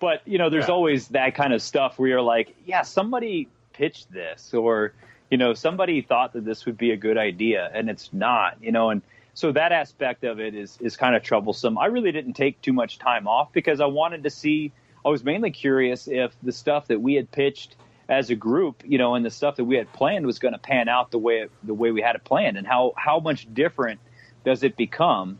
[0.00, 4.10] but you know there's always that kind of stuff where you're like, yeah, somebody pitched
[4.12, 4.92] this, or
[5.30, 8.72] you know somebody thought that this would be a good idea, and it's not, you
[8.72, 9.02] know, and
[9.34, 11.78] so that aspect of it is is kind of troublesome.
[11.78, 14.72] I really didn't take too much time off because I wanted to see.
[15.04, 17.76] I was mainly curious if the stuff that we had pitched
[18.08, 20.58] as a group, you know, and the stuff that we had planned was going to
[20.58, 24.00] pan out the way the way we had it planned, and how how much different
[24.44, 25.38] does it become?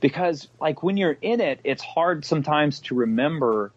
[0.00, 3.72] Because like when you're in it, it's hard sometimes to remember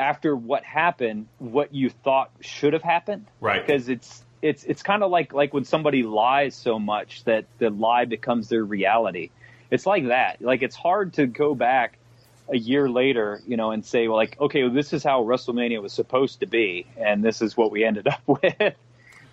[0.00, 3.26] after what happened what you thought should have happened.
[3.40, 3.64] Right.
[3.64, 7.70] Because it's it's it's kind of like like when somebody lies so much that the
[7.70, 9.30] lie becomes their reality.
[9.70, 10.40] It's like that.
[10.40, 11.98] Like it's hard to go back
[12.48, 15.82] a year later, you know, and say, well, like, okay, well, this is how WrestleMania
[15.82, 18.74] was supposed to be, and this is what we ended up with.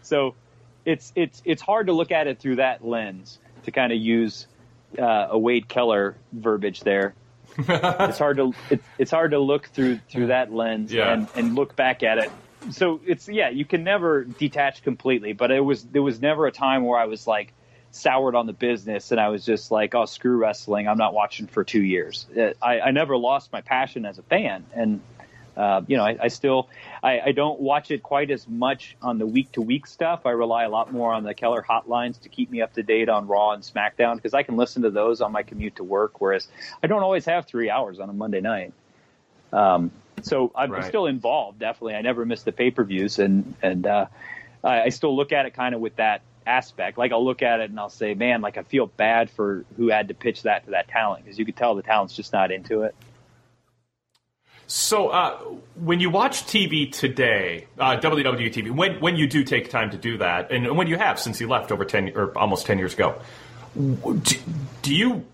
[0.01, 0.35] so
[0.83, 4.47] it's it's it's hard to look at it through that lens to kind of use
[4.99, 7.13] uh, a Wade Keller verbiage there.
[7.57, 11.13] It's hard to it, it's hard to look through through that lens Yeah.
[11.13, 12.31] and, and look back at it.
[12.71, 16.51] So it's yeah, you can never detach completely, but it was there was never a
[16.51, 17.53] time where I was like
[17.91, 21.47] soured on the business and I was just like, oh screw wrestling, I'm not watching
[21.47, 22.25] for two years.
[22.37, 24.99] Uh, I, I never lost my passion as a fan, and
[25.57, 26.69] uh, you know I, I still
[27.03, 30.25] I, I don't watch it quite as much on the week to week stuff.
[30.25, 33.09] I rely a lot more on the Keller hotlines to keep me up to date
[33.09, 36.19] on Raw and SmackDown because I can listen to those on my commute to work,
[36.21, 36.47] whereas
[36.83, 38.73] I don't always have three hours on a Monday night.
[39.53, 39.91] Um,
[40.21, 40.85] so I'm Right.
[40.85, 41.59] still involved.
[41.59, 44.07] Definitely, I never miss the pay per views, and and uh,
[44.63, 46.97] I, I still look at it kind of with that aspect.
[46.97, 49.89] Like I'll look at it and I'll say, man, like I feel bad for who
[49.89, 52.51] had to pitch that to that talent because you could tell the talent's just not
[52.51, 52.95] into it.
[54.67, 55.37] So, uh,
[55.75, 59.97] when you watch TV today, uh, WWE TV, when when you do take time to
[59.97, 62.93] do that, and when you have since you left over ten or almost ten years
[62.93, 63.21] ago,
[63.75, 64.35] do,
[64.81, 65.25] do you?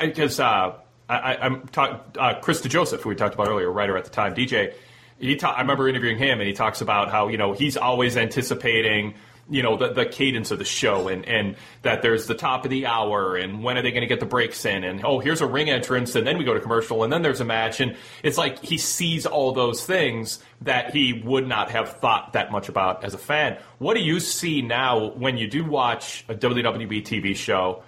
[0.00, 0.74] Because uh,
[1.08, 4.10] I, I, I'm talk, uh, Chris DeJoseph, who we talked about earlier, writer at the
[4.10, 4.74] time, DJ.
[5.18, 8.16] He ta- I remember interviewing him, and he talks about how you know he's always
[8.16, 9.14] anticipating
[9.50, 12.70] you know the, the cadence of the show and, and that there's the top of
[12.70, 15.40] the hour and when are they going to get the breaks in and oh here's
[15.40, 17.80] a ring entrance and then we go to commercial and then there's a match.
[17.80, 22.50] And it's like he sees all those things that he would not have thought that
[22.50, 23.58] much about as a fan.
[23.78, 27.84] What do you see now when you do watch a WWE TV show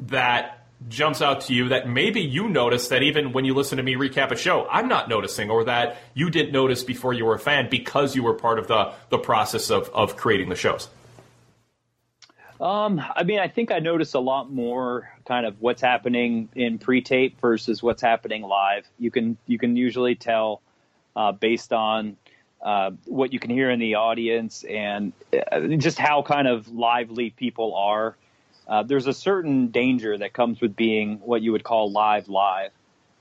[0.00, 0.57] that
[0.88, 3.94] jumps out to you that maybe you notice that even when you listen to me
[3.94, 7.38] recap a show, I'm not noticing, or that you didn't notice before you were a
[7.38, 10.88] fan because you were part of the the process of of creating the shows?
[12.60, 16.78] Um, I mean, I think I notice a lot more kind of what's happening in
[16.78, 18.86] pre-tape versus what's happening live.
[18.98, 20.60] You can you can usually tell
[21.14, 22.16] uh, based on
[22.62, 27.30] uh, what you can hear in the audience and uh, just how kind of lively
[27.30, 28.16] people are.
[28.68, 32.70] Uh, there's a certain danger that comes with being what you would call live live,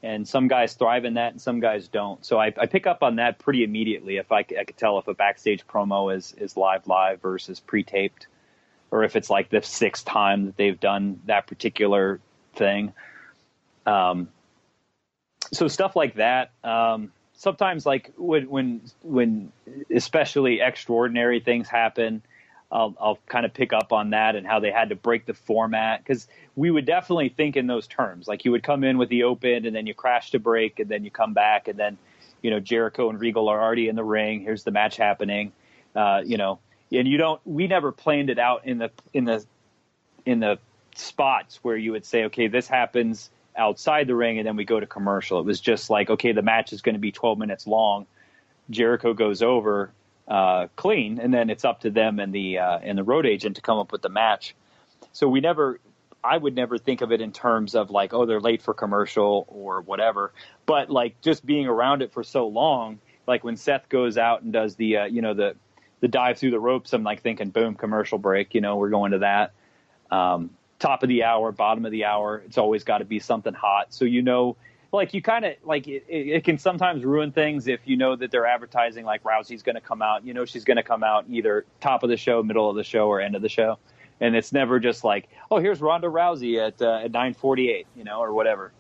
[0.04, 2.26] and some guys thrive in that and some guys don't.
[2.26, 5.08] So I, I pick up on that pretty immediately if I, I could tell if
[5.08, 8.28] a backstage promo is is live live versus pre-taped
[8.92, 12.20] or if it's like the sixth time that they've done that particular
[12.56, 12.94] thing.
[13.86, 14.30] Um,
[15.52, 16.52] so stuff like that.
[16.64, 19.52] Um, sometimes, like when when when
[19.94, 22.22] especially extraordinary things happen,
[22.72, 25.34] I'll, I'll kind of pick up on that and how they had to break the
[25.34, 28.28] format because we would definitely think in those terms.
[28.28, 30.90] Like you would come in with the open and then you crash to break and
[30.90, 31.98] then you come back and then
[32.42, 34.42] you know Jericho and Regal are already in the ring.
[34.42, 35.54] Here's the match happening.
[35.96, 36.60] Uh, you know,
[36.92, 39.46] and you don't we never planned it out in the in the
[40.26, 40.60] in the
[40.96, 44.80] spots where you would say okay this happens outside the ring and then we go
[44.80, 47.68] to commercial it was just like okay the match is going to be 12 minutes
[47.68, 48.06] long
[48.70, 49.92] jericho goes over
[50.28, 53.56] uh, clean and then it's up to them and the uh, and the road agent
[53.56, 54.56] to come up with the match
[55.14, 55.80] so we never
[56.24, 59.46] i would never think of it in terms of like oh they're late for commercial
[59.48, 60.34] or whatever
[60.66, 64.52] but like just being around it for so long like when seth goes out and
[64.52, 65.56] does the uh, you know the
[66.00, 68.54] the dive through the ropes, I'm like thinking, boom, commercial break.
[68.54, 69.54] You know, we're going to that.
[70.12, 72.44] Um, top of the hour, bottom of the hour.
[72.46, 73.94] It's always got to be something hot.
[73.94, 74.58] So you know,
[74.92, 78.32] like you kind of like it, it, can sometimes ruin things if you know that
[78.32, 80.26] they're advertising like Rousey's going to come out.
[80.26, 82.84] You know, she's going to come out either top of the show, middle of the
[82.84, 83.78] show, or end of the show.
[84.20, 88.20] And it's never just like, oh, here's Ronda Rousey at uh, at 9:48, you know,
[88.20, 88.72] or whatever.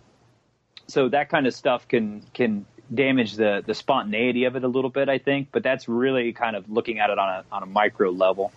[0.87, 4.89] So that kind of stuff can can damage the the spontaneity of it a little
[4.89, 5.49] bit, I think.
[5.51, 8.51] But that's really kind of looking at it on a on a micro level.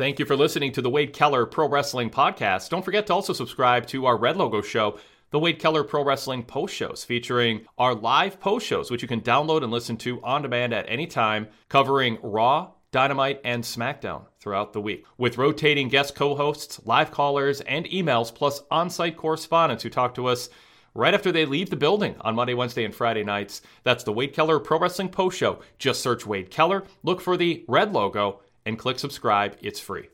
[0.00, 2.70] Thank you for listening to the Wade Keller Pro Wrestling Podcast.
[2.70, 4.98] Don't forget to also subscribe to our Red Logo show,
[5.28, 9.20] the Wade Keller Pro Wrestling Post Shows, featuring our live post shows, which you can
[9.20, 14.72] download and listen to on demand at any time, covering Raw, Dynamite, and SmackDown throughout
[14.72, 19.82] the week, with rotating guest co hosts, live callers, and emails, plus on site correspondents
[19.82, 20.48] who talk to us
[20.94, 23.60] right after they leave the building on Monday, Wednesday, and Friday nights.
[23.84, 25.60] That's the Wade Keller Pro Wrestling Post Show.
[25.78, 29.56] Just search Wade Keller, look for the red logo, and click subscribe.
[29.60, 30.08] It's free.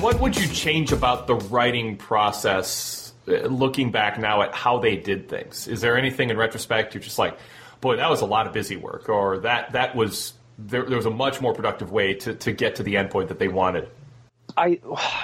[0.00, 4.96] What would you change about the writing process uh, looking back now at how they
[4.96, 5.66] did things?
[5.66, 7.38] Is there anything in retrospect you're just like,
[7.80, 11.06] boy, that was a lot of busy work, or that that was there, there was
[11.06, 13.88] a much more productive way to, to get to the endpoint that they wanted?
[14.56, 14.80] I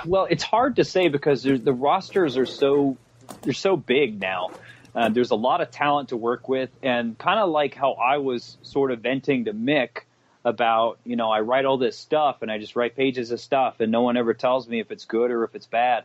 [0.06, 2.96] well, it's hard to say because the rosters are so
[3.42, 4.50] they're so big now.
[4.94, 8.18] Uh, there's a lot of talent to work with, and kind of like how I
[8.18, 10.00] was sort of venting to Mick
[10.44, 13.80] about, you know, I write all this stuff and I just write pages of stuff,
[13.80, 16.04] and no one ever tells me if it's good or if it's bad.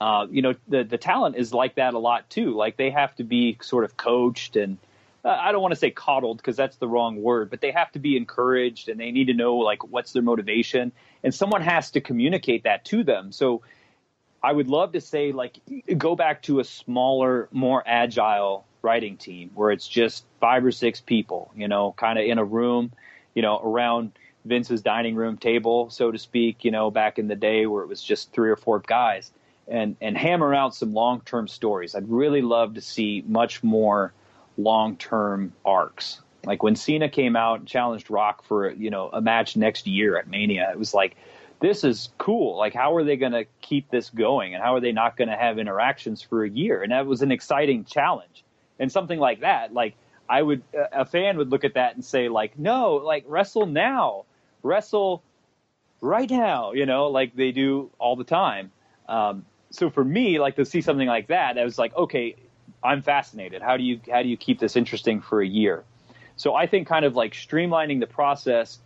[0.00, 2.54] Uh, you know, the the talent is like that a lot too.
[2.54, 4.78] Like they have to be sort of coached and
[5.24, 7.92] uh, I don't want to say coddled because that's the wrong word, but they have
[7.92, 10.92] to be encouraged and they need to know like what's their motivation
[11.22, 13.30] and someone has to communicate that to them.
[13.30, 13.60] So
[14.42, 15.58] I would love to say like
[15.96, 21.00] go back to a smaller, more agile writing team where it's just five or six
[21.00, 22.92] people, you know, kind of in a room,
[23.34, 24.12] you know, around
[24.44, 27.88] Vince's dining room table, so to speak, you know, back in the day where it
[27.88, 29.30] was just three or four guys
[29.68, 31.94] and and hammer out some long-term stories.
[31.94, 34.12] I'd really love to see much more
[34.56, 36.20] long term arcs.
[36.44, 40.18] Like when Cena came out and challenged Rock for you know a match next year
[40.18, 41.16] at Mania, it was like
[41.60, 42.56] this is cool.
[42.56, 45.28] Like how are they going to keep this going, and how are they not going
[45.28, 46.82] to have interactions for a year?
[46.82, 48.44] And that was an exciting challenge.
[48.78, 49.94] And something like that, like
[50.28, 50.62] I would
[50.92, 54.24] a fan would look at that and say like, no, like wrestle now,
[54.62, 55.22] wrestle
[56.00, 58.70] right now, you know, like they do all the time.
[59.08, 62.36] Um, so for me, like to see something like that, I was like, okay,
[62.82, 63.60] I'm fascinated.
[63.60, 65.84] How do you how do you keep this interesting for a year?
[66.36, 68.78] So I think kind of like streamlining the process,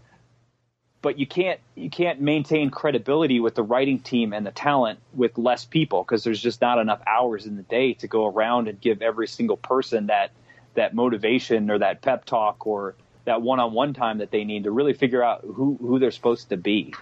[1.05, 5.36] but you can't you can't maintain credibility with the writing team and the talent with
[5.36, 8.81] less people because there's just not enough hours in the day to go around and
[8.81, 10.31] give every single person that
[10.76, 12.94] that motivation or that pep talk or
[13.26, 16.56] that one-on-one time that they need to really figure out who who they're supposed to
[16.56, 16.94] be.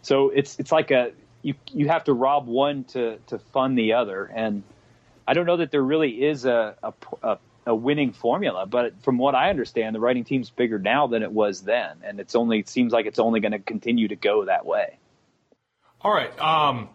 [0.00, 3.92] So it's it's like a you you have to rob one to to fund the
[3.92, 4.62] other and
[5.28, 8.66] I don't know that there really is a, a, a a winning formula.
[8.66, 12.20] But from what I understand, the writing team's bigger now than it was then, and
[12.20, 14.98] it's only it seems like it's only going to continue to go that way.
[16.00, 16.38] All right.
[16.40, 16.88] Um,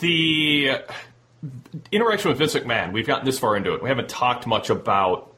[0.00, 0.78] the
[1.92, 2.92] interaction with Vince McMahon.
[2.92, 3.82] We've gotten this far into it.
[3.82, 5.34] We haven't talked much about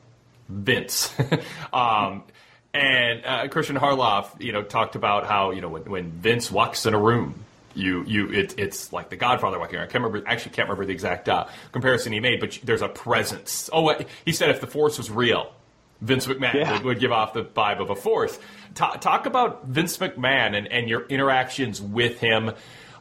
[0.49, 1.15] Vince.
[1.73, 2.25] um,
[2.73, 6.87] and uh, Kristian Harloff, you know, talked about how you know when, when Vince walks
[6.87, 7.45] in a room,
[7.75, 9.89] you you it, it's like the Godfather walking around.
[9.89, 12.89] I can't remember actually can't remember the exact uh, comparison he made, but there's a
[12.89, 13.71] presence.
[13.73, 13.95] Oh,
[14.25, 15.53] he said if the Force was real,
[16.01, 16.73] Vince McMahon yeah.
[16.73, 18.39] would, would, give off the vibe of a Force.
[18.75, 22.53] Ta- talk about Vince McMahon and, and your interactions with him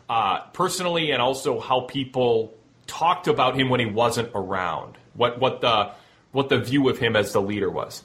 [0.09, 2.53] uh, personally, and also how people
[2.87, 4.97] talked about him when he wasn't around.
[5.13, 5.91] What what the
[6.31, 8.03] what the view of him as the leader was.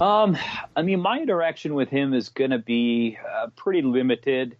[0.00, 0.36] Um,
[0.74, 4.56] I mean, my interaction with him is going to be uh, pretty limited.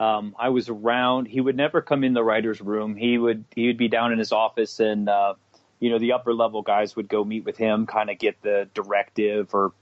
[0.00, 1.26] Um, I was around.
[1.26, 2.94] He would never come in the writers' room.
[2.94, 5.34] He would he would be down in his office, and uh,
[5.80, 8.68] you know the upper level guys would go meet with him, kind of get the
[8.74, 9.72] directive, or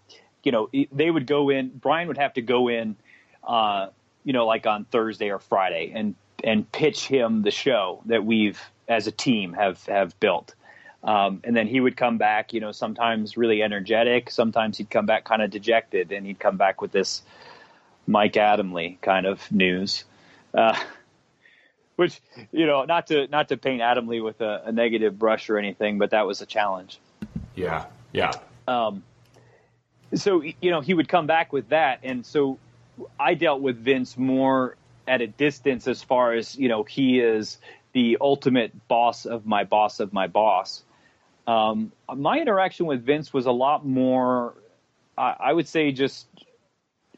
[0.43, 1.69] you know they would go in.
[1.69, 2.97] Brian would have to go in,
[3.47, 3.89] uh,
[4.25, 8.61] you know, like on Thursday or Friday, and and pitch him the show that we've
[8.89, 10.55] as a team have have built.
[11.03, 14.31] Um, and then he would come back, you know, sometimes really energetic.
[14.31, 17.23] Sometimes he'd come back kind of dejected, and he'd come back with this
[18.07, 20.05] Mike Adamle kind of news,
[20.55, 20.79] uh,
[21.97, 22.21] which
[22.53, 25.99] you know, not to not to paint Adamle with a, a, negative brush or anything,
[25.99, 27.01] but that was a challenge.
[27.55, 28.33] Yeah, yeah.
[28.69, 29.03] Um,
[30.15, 32.59] so you know, he would come back with that, and so
[33.19, 34.77] I dealt with Vince more
[35.09, 37.59] at a distance as far as you know he is
[37.93, 40.83] the ultimate boss of my boss of my boss
[41.47, 44.55] um, my interaction with Vince was a lot more,
[45.17, 46.27] I, I, would say, just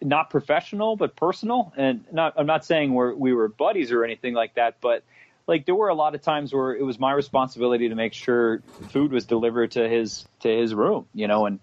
[0.02, 1.72] not professional but personal.
[1.76, 5.02] And not, I'm not saying we're, we were buddies or anything like that, but
[5.48, 8.60] like there were a lot of times where it was my responsibility to make sure
[8.90, 11.46] food was delivered to his to his room, you know.
[11.46, 11.58] And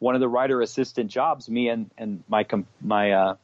[0.00, 2.44] one of the writer assistant jobs, me and and my
[2.82, 3.36] my uh,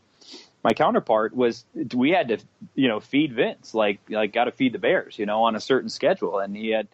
[0.64, 1.64] my counterpart was
[1.94, 2.38] we had to
[2.74, 5.60] you know feed Vince like like got to feed the bears, you know, on a
[5.60, 6.88] certain schedule, and he had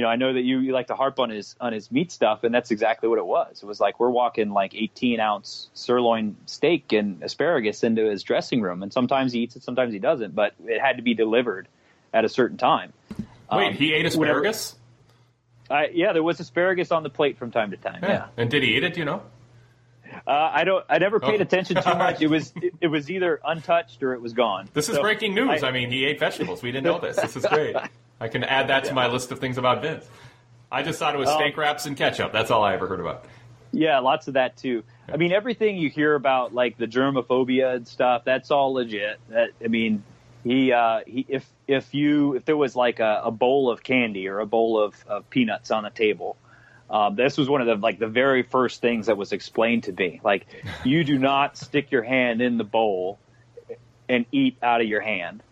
[0.00, 2.10] you know, I know that you, you like to harp on his on his meat
[2.10, 3.62] stuff, and that's exactly what it was.
[3.62, 8.62] It was like we're walking like 18 ounce sirloin steak and asparagus into his dressing
[8.62, 11.68] room, and sometimes he eats it, sometimes he doesn't, but it had to be delivered
[12.14, 12.94] at a certain time.
[13.52, 14.74] Wait, um, he ate asparagus?
[15.68, 17.98] I, yeah, there was asparagus on the plate from time to time.
[18.02, 18.26] Yeah, yeah.
[18.38, 18.94] and did he eat it?
[18.94, 19.22] Do you know?
[20.26, 20.82] Uh, I don't.
[20.88, 21.42] I never paid oh.
[21.42, 22.22] attention too much.
[22.22, 24.70] It was it, it, was either untouched or it was gone.
[24.72, 25.62] This is so breaking news.
[25.62, 26.62] I, I, mean, he ate vegetables.
[26.62, 27.16] We didn't know this.
[27.16, 27.76] This is great.
[28.20, 30.06] I can add that to my list of things about Vince.
[30.70, 32.32] I just thought it was um, steak wraps and ketchup.
[32.32, 33.24] That's all I ever heard about.
[33.72, 34.84] Yeah, lots of that too.
[35.12, 39.18] I mean, everything you hear about, like the germophobia and stuff, that's all legit.
[39.28, 40.02] That, I mean,
[40.44, 44.28] he, uh, he, if if you if there was like a, a bowl of candy
[44.28, 46.36] or a bowl of, of peanuts on the table,
[46.88, 49.92] um, this was one of the like the very first things that was explained to
[49.92, 50.20] me.
[50.22, 50.46] Like,
[50.84, 53.18] you do not stick your hand in the bowl
[54.08, 55.42] and eat out of your hand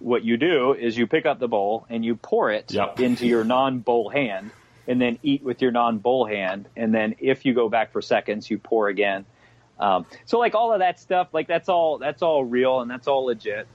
[0.00, 2.98] what you do is you pick up the bowl and you pour it yep.
[3.00, 4.50] into your non-bowl hand
[4.88, 6.68] and then eat with your non-bowl hand.
[6.76, 9.24] And then if you go back for seconds you pour again.
[9.78, 13.06] Um, so like all of that stuff like that's all that's all real and that's
[13.06, 13.66] all legit.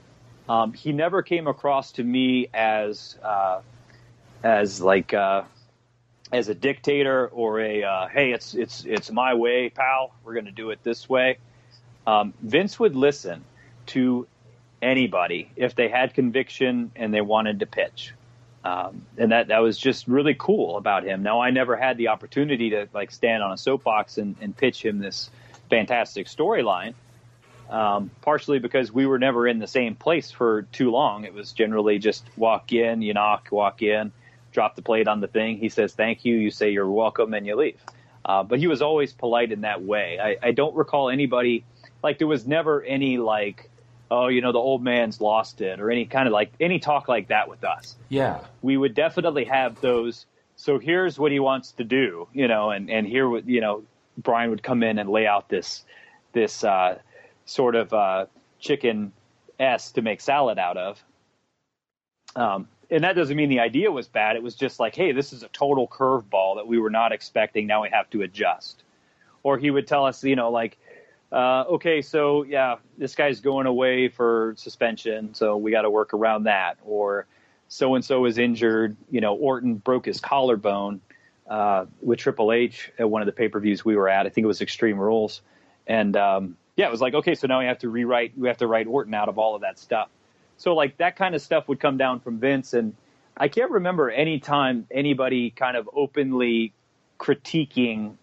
[0.48, 3.60] Um, he never came across to me as uh,
[4.44, 5.42] as like uh,
[6.32, 10.12] as a dictator or a uh, hey it's it's it's my way pal.
[10.22, 11.38] We're going to do it this way.
[12.06, 13.44] Um, vince would listen
[13.86, 14.28] to
[14.86, 18.14] anybody if they had conviction and they wanted to pitch.
[18.64, 21.22] Um, and that that was just really cool about him.
[21.22, 24.84] Now I never had the opportunity to like stand on a soapbox and, and pitch
[24.84, 25.30] him this
[25.68, 26.94] fantastic storyline.
[27.68, 31.24] Um, partially because we were never in the same place for too long.
[31.24, 34.12] It was generally just walk in, you knock, walk in,
[34.52, 35.58] drop the plate on the thing.
[35.58, 37.80] He says thank you, you say you're welcome, and you leave.
[38.24, 40.18] Uh, but he was always polite in that way.
[40.20, 41.64] I, I don't recall anybody
[42.02, 43.68] like there was never any like
[44.10, 47.08] oh, you know, the old man's lost it, or any kind of like any talk
[47.08, 47.96] like that with us.
[48.08, 50.26] Yeah, we would definitely have those.
[50.56, 53.82] So here's what he wants to do, you know, and and here would you know,
[54.18, 55.84] Brian would come in and lay out this
[56.32, 56.98] this uh,
[57.44, 58.26] sort of uh,
[58.58, 59.12] chicken
[59.58, 61.02] s to make salad out of.
[62.34, 64.36] Um, and that doesn't mean the idea was bad.
[64.36, 67.66] It was just like, hey, this is a total curveball that we were not expecting.
[67.66, 68.82] Now we have to adjust.
[69.42, 70.76] Or he would tell us, you know, like,
[71.32, 76.14] uh, okay, so yeah, this guy's going away for suspension, so we got to work
[76.14, 76.78] around that.
[76.84, 77.26] Or
[77.68, 78.96] so and so is injured.
[79.10, 81.00] You know, Orton broke his collarbone
[81.48, 84.26] uh, with Triple H at one of the pay per views we were at.
[84.26, 85.42] I think it was Extreme Rules,
[85.86, 88.38] and um, yeah, it was like okay, so now we have to rewrite.
[88.38, 90.08] We have to write Orton out of all of that stuff.
[90.58, 92.94] So like that kind of stuff would come down from Vince, and
[93.36, 96.72] I can't remember any time anybody kind of openly
[97.18, 98.14] critiquing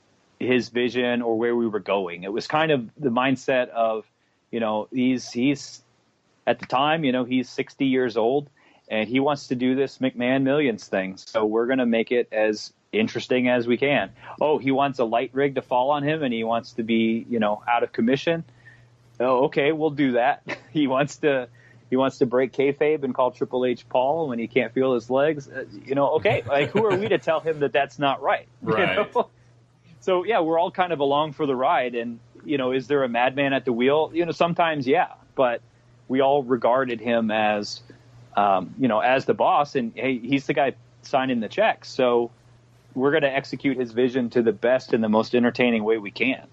[0.44, 2.24] his vision or where we were going.
[2.24, 4.06] It was kind of the mindset of,
[4.52, 5.82] you know, he's he's
[6.46, 8.50] at the time, you know, he's 60 years old
[8.90, 11.18] and he wants to do this McMahon Millions thing.
[11.18, 14.12] So we're going to make it as interesting as we can.
[14.40, 17.26] Oh, he wants a light rig to fall on him and he wants to be,
[17.30, 18.44] you know, out of commission.
[19.20, 20.44] Oh, okay, we'll do that.
[20.72, 21.48] he wants to
[21.90, 25.10] he wants to break kayfabe and call Triple H Paul when he can't feel his
[25.10, 25.48] legs.
[25.48, 28.48] Uh, you know, okay, like who are we to tell him that that's not right?
[28.62, 28.98] Right.
[28.98, 29.30] You know?
[30.04, 31.96] So yeah, we're all kind of along for the ride.
[31.96, 34.12] And you know, is there a madman at the wheel?
[34.14, 35.62] You know, sometimes yeah, but
[36.10, 37.80] we all regarded him as,
[38.36, 40.74] um, you know, as the boss, and hey, he's the guy
[41.04, 41.90] signing the checks.
[41.90, 42.32] So
[42.96, 46.12] we're going to execute his vision to the best and the most entertaining way we
[46.12, 46.48] can.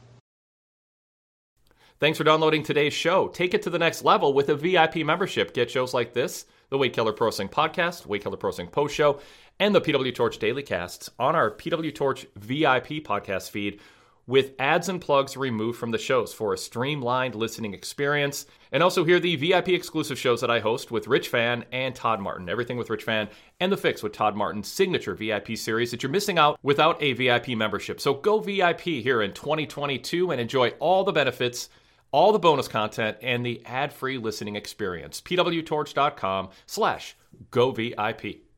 [1.98, 3.26] Thanks for downloading today's show.
[3.28, 5.52] Take it to the next level with a VIP membership.
[5.52, 8.94] Get shows like this, the Wade Keller Pro Wrestling Podcast, Wade Keller Pro Wrestling Post
[8.94, 9.20] Show,
[9.60, 13.80] and the PW Torch Daily Casts on our PW Torch VIP podcast feed
[14.26, 18.46] with ads and plugs removed from the shows for a streamlined listening experience.
[18.72, 22.20] And also hear the VIP exclusive shows that I host with Rich Fann and Todd
[22.20, 22.48] Martin.
[22.48, 23.28] Everything with Rich Fann
[23.58, 27.12] and The Fix with Todd Martin's signature VIP series that you're missing out without a
[27.12, 28.00] VIP membership.
[28.00, 31.68] So go VIP here in 2022 and enjoy all the benefits
[32.12, 35.20] all the bonus content, and the ad-free listening experience.
[35.20, 37.16] pwtorch.com slash
[37.50, 38.49] go VIP.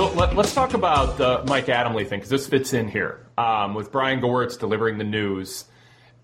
[0.00, 3.26] So let, us talk about the Mike Adamle thing, because this fits in here.
[3.36, 5.66] Um, with Brian Gewirtz delivering the news,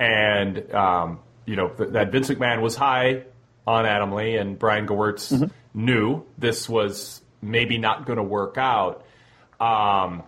[0.00, 3.24] and, um, you know, th- that Vince McMahon was high
[3.66, 5.48] on Adamle, and Brian Gewirtz mm-hmm.
[5.74, 9.04] knew this was maybe not going to work out.
[9.60, 10.22] Um,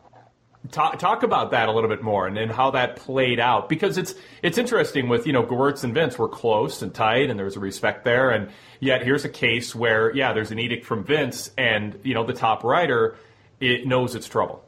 [0.71, 3.97] Talk, talk about that a little bit more and, and how that played out because
[3.97, 7.47] it's it's interesting with you know Gewirtz and Vince were close and tight and there
[7.47, 8.51] was a respect there and
[8.81, 12.35] yet here's a case where yeah there's an edict from Vince and you know the
[12.35, 13.17] top writer
[13.61, 14.65] it knows it's trouble.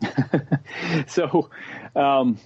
[1.06, 1.50] so,
[1.94, 2.38] um,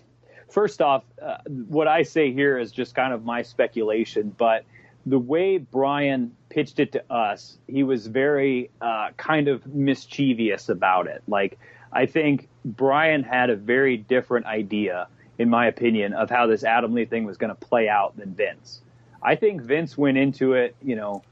[0.50, 4.64] first off, uh, what I say here is just kind of my speculation, but
[5.06, 11.06] the way Brian pitched it to us, he was very uh, kind of mischievous about
[11.06, 11.58] it, like
[11.92, 15.08] I think Brian had a very different idea,
[15.38, 18.82] in my opinion, of how this Adamle thing was going to play out than Vince.
[19.22, 21.22] I think Vince went into it, you know,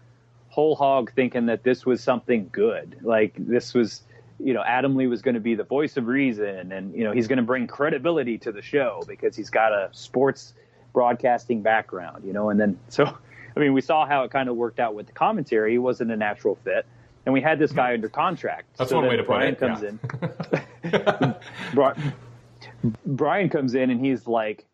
[0.54, 2.98] whole hog thinking that this was something good.
[3.02, 4.02] Like this was,
[4.38, 7.26] you know, Adamle was going to be the voice of reason and, you know, he's
[7.26, 10.54] going to bring credibility to the show because he's got a sports
[10.92, 14.54] broadcasting background, you know, and then so, I mean, we saw how it kind of
[14.54, 15.72] worked out with the commentary.
[15.72, 16.86] He wasn't a natural fit
[17.26, 18.76] and we had this guy under contract.
[18.76, 19.58] That's so one way to put Brian it.
[19.58, 21.34] comes yeah.
[21.74, 22.94] in.
[23.06, 24.66] Brian comes in and he's like,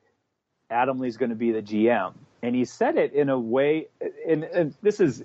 [0.71, 2.13] Adamle's going to be the GM,
[2.43, 3.89] and he said it in a way,
[4.29, 5.25] and, and this is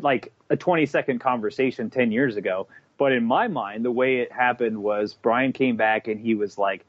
[0.00, 2.68] like a 20 second conversation 10 years ago.
[2.98, 6.58] But in my mind, the way it happened was Brian came back and he was
[6.58, 6.84] like,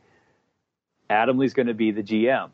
[1.10, 2.49] Adamle's going to be the GM.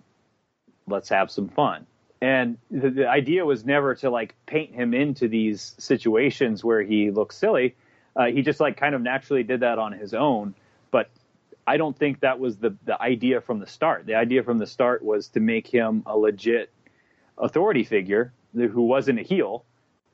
[0.88, 1.86] Let's have some fun
[2.22, 7.12] and the, the, idea was never to like paint him into these situations where he
[7.12, 7.76] looks silly.
[8.16, 10.56] Uh, he just like kind of naturally did that on his own.
[10.90, 11.10] But
[11.66, 14.06] I don't think that was the the idea from the start.
[14.06, 16.72] The idea from the start was to make him a legit
[17.38, 19.64] authority figure who wasn't a heel,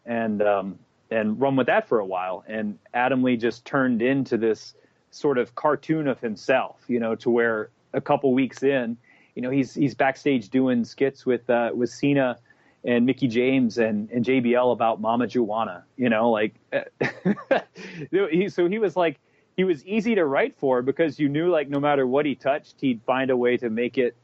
[0.06, 0.80] and um,
[1.12, 2.44] and run with that for a while.
[2.48, 4.74] And Adamle just turned into this
[5.12, 8.98] sort of cartoon of himself, you know, to where a couple weeks in
[9.36, 12.38] you know, he's he's backstage doing skits with uh, with Cena
[12.86, 16.54] and Mickie James and, and JBL about Mama Juana, You know, like
[18.50, 19.20] so he was like
[19.58, 22.76] he was easy to write for because you knew like no matter what he touched,
[22.82, 24.16] he'd find a way to make it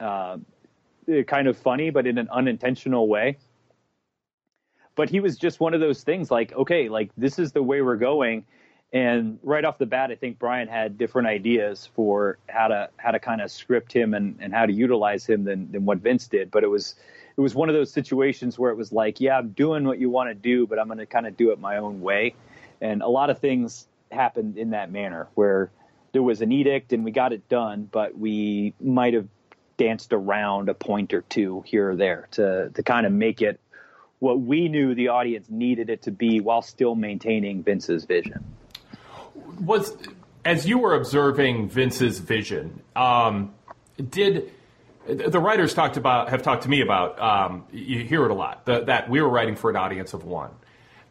[0.00, 0.38] uh,
[1.26, 3.38] kind of funny, but in an unintentional way.
[4.98, 7.82] But he was just one of those things like, okay, like this is the way
[7.82, 8.44] we're going
[8.92, 13.10] and right off the bat, I think Brian had different ideas for how to how
[13.10, 16.26] to kind of script him and, and how to utilize him than than what Vince
[16.26, 16.50] did.
[16.50, 16.94] But it was
[17.36, 20.08] it was one of those situations where it was like, yeah, I'm doing what you
[20.08, 22.34] want to do, but I'm going to kind of do it my own way.
[22.80, 25.70] And a lot of things happened in that manner where
[26.12, 29.28] there was an edict and we got it done, but we might have
[29.76, 33.60] danced around a point or two here or there to to kind of make it
[34.20, 38.44] what we knew the audience needed it to be while still maintaining Vince's vision
[39.60, 39.96] was
[40.44, 43.54] as you were observing Vince's vision, um,
[44.10, 44.52] did
[45.06, 48.64] the writers talked about have talked to me about um, you hear it a lot
[48.66, 50.50] the, that we were writing for an audience of one,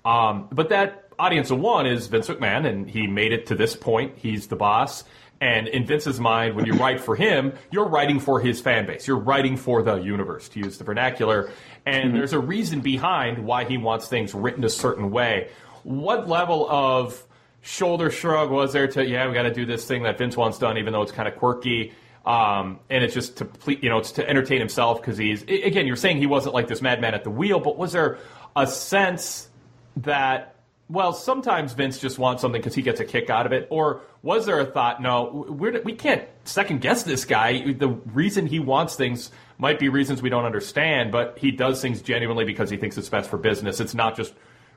[0.05, 3.75] um, but that audience of one is Vince McMahon, and he made it to this
[3.75, 4.13] point.
[4.17, 5.03] He's the boss.
[5.39, 9.07] And in Vince's mind, when you write for him, you're writing for his fan base.
[9.07, 11.51] You're writing for the universe, to use the vernacular.
[11.87, 12.17] And mm-hmm.
[12.17, 15.49] there's a reason behind why he wants things written a certain way.
[15.83, 17.23] what level of
[17.61, 20.57] shoulder shrug was there to yeah we got to do this thing that Vince wants
[20.57, 21.93] done even though it's kind of quirky
[22.25, 25.87] um, and it's just to ple- you know it's to entertain himself because he's again
[25.87, 28.17] you're saying he wasn't like this madman at the wheel but was there
[28.55, 29.49] a sense
[29.97, 30.55] that
[30.89, 34.01] well sometimes Vince just wants something because he gets a kick out of it or
[34.23, 38.59] was there a thought no we're, we can't second guess this guy the reason he
[38.59, 42.77] wants things might be reasons we don't understand but he does things genuinely because he
[42.77, 44.33] thinks it's best for business it's not just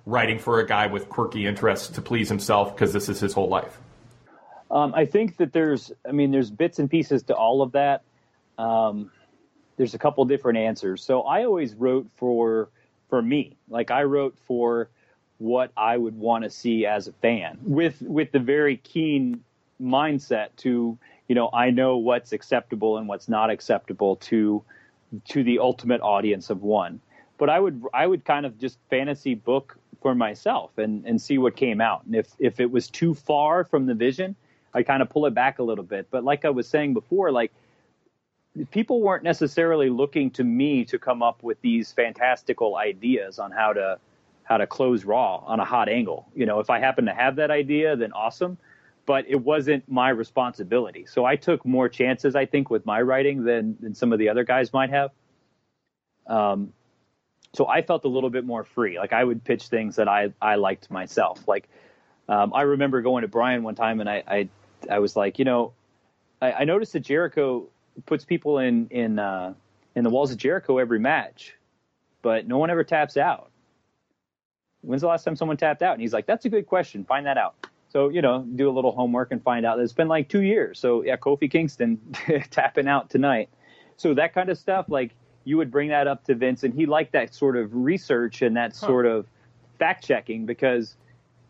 [0.06, 3.48] writing for a guy with quirky interests to please himself because this is his whole
[3.48, 3.78] life?
[4.70, 8.02] Um, I think that there's, I mean, there's bits and pieces to all of that.
[8.56, 9.10] Um,
[9.76, 11.02] there's a couple different answers.
[11.02, 12.70] So I always wrote for
[13.08, 14.88] for me, like I wrote for
[15.38, 19.42] what I would want to see as a fan, with with the very keen
[19.80, 20.98] mindset to,
[21.30, 24.64] you know, I know what's acceptable and what's not acceptable to
[25.26, 27.00] to the ultimate audience of one.
[27.38, 31.38] But I would I would kind of just fantasy book for myself and, and see
[31.38, 32.04] what came out.
[32.04, 34.34] And if, if it was too far from the vision,
[34.74, 36.08] I kind of pull it back a little bit.
[36.10, 37.52] But like I was saying before, like
[38.72, 43.72] people weren't necessarily looking to me to come up with these fantastical ideas on how
[43.72, 44.00] to
[44.42, 46.26] how to close raw on a hot angle.
[46.34, 48.58] You know, if I happen to have that idea, then awesome.
[49.10, 51.04] But it wasn't my responsibility.
[51.04, 54.28] So I took more chances, I think, with my writing than than some of the
[54.28, 55.10] other guys might have.
[56.28, 56.72] Um,
[57.52, 59.00] so I felt a little bit more free.
[59.00, 61.48] Like I would pitch things that I I liked myself.
[61.48, 61.68] Like
[62.28, 64.48] um, I remember going to Brian one time and I I,
[64.88, 65.72] I was like, you know,
[66.40, 67.66] I, I, noticed that Jericho
[68.06, 69.54] puts people in in uh,
[69.96, 71.56] in the walls of Jericho every match,
[72.22, 73.50] but no one ever taps out.
[74.82, 75.94] When's the last time someone tapped out?
[75.94, 77.04] And he's like, that's a good question.
[77.04, 77.56] Find that out.
[77.90, 79.78] So you know, do a little homework and find out.
[79.80, 80.78] It's been like two years.
[80.78, 82.00] So yeah, Kofi Kingston
[82.50, 83.50] tapping out tonight.
[83.96, 85.14] So that kind of stuff, like
[85.44, 88.56] you would bring that up to Vince, and he liked that sort of research and
[88.56, 88.86] that huh.
[88.86, 89.26] sort of
[89.78, 90.96] fact checking because,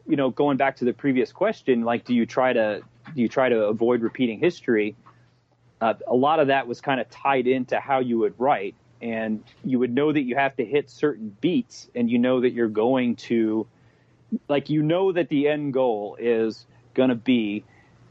[0.06, 2.82] you know, going back to the previous question, like, do you try to
[3.14, 4.96] do you try to avoid repeating history?
[5.80, 9.42] Uh, a lot of that was kind of tied into how you would write, and
[9.64, 12.68] you would know that you have to hit certain beats, and you know that you're
[12.68, 13.66] going to,
[14.48, 17.64] like, you know that the end goal is going to be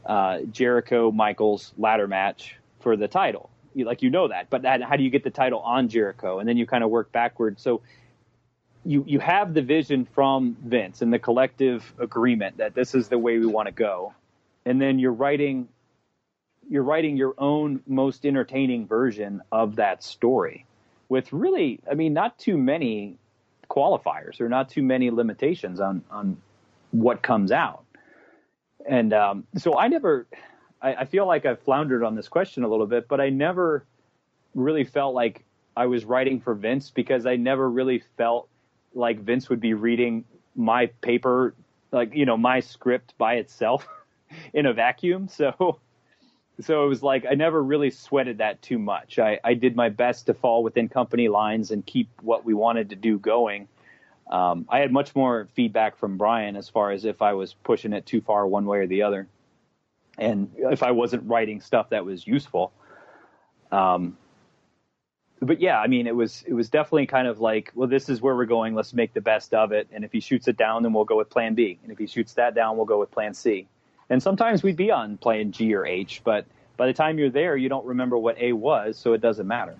[0.06, 4.96] uh, Jericho Michaels ladder match for the title like you know that, but that, how
[4.96, 6.38] do you get the title on Jericho?
[6.38, 7.62] And then you kind of work backwards.
[7.62, 7.82] So
[8.84, 13.18] you you have the vision from Vince and the collective agreement that this is the
[13.18, 14.14] way we want to go,
[14.64, 15.68] and then you're writing
[16.68, 20.66] you're writing your own most entertaining version of that story
[21.08, 23.18] with really, I mean, not too many
[23.70, 26.36] qualifiers There are not too many limitations on on
[26.90, 27.84] what comes out.
[28.88, 30.26] And um, so I never
[30.82, 33.86] I, I feel like I've floundered on this question a little bit, but I never
[34.54, 35.44] really felt like
[35.76, 38.48] I was writing for Vince because I never really felt
[38.94, 40.24] like Vince would be reading
[40.56, 41.54] my paper,
[41.92, 43.86] like you know my script by itself
[44.52, 45.28] in a vacuum.
[45.28, 45.78] So,
[46.60, 49.18] so it was like I never really sweated that too much.
[49.18, 52.90] I, I did my best to fall within company lines and keep what we wanted
[52.90, 53.68] to do going.
[54.30, 57.92] Um, I had much more feedback from Brian as far as if I was pushing
[57.92, 59.26] it too far one way or the other
[60.18, 62.72] and if I wasn't writing stuff that was useful.
[63.72, 64.16] Um,
[65.40, 68.20] but yeah, I mean, it was it was definitely kind of like, well, this is
[68.20, 68.74] where we're going.
[68.74, 69.88] Let's make the best of it.
[69.90, 71.78] And if he shoots it down, then we'll go with Plan B.
[71.82, 73.66] And if he shoots that down, we'll go with Plan C.
[74.10, 76.44] And sometimes we'd be on playing G or H, but
[76.76, 79.76] by the time you're there, you don't remember what A was, so it doesn't matter.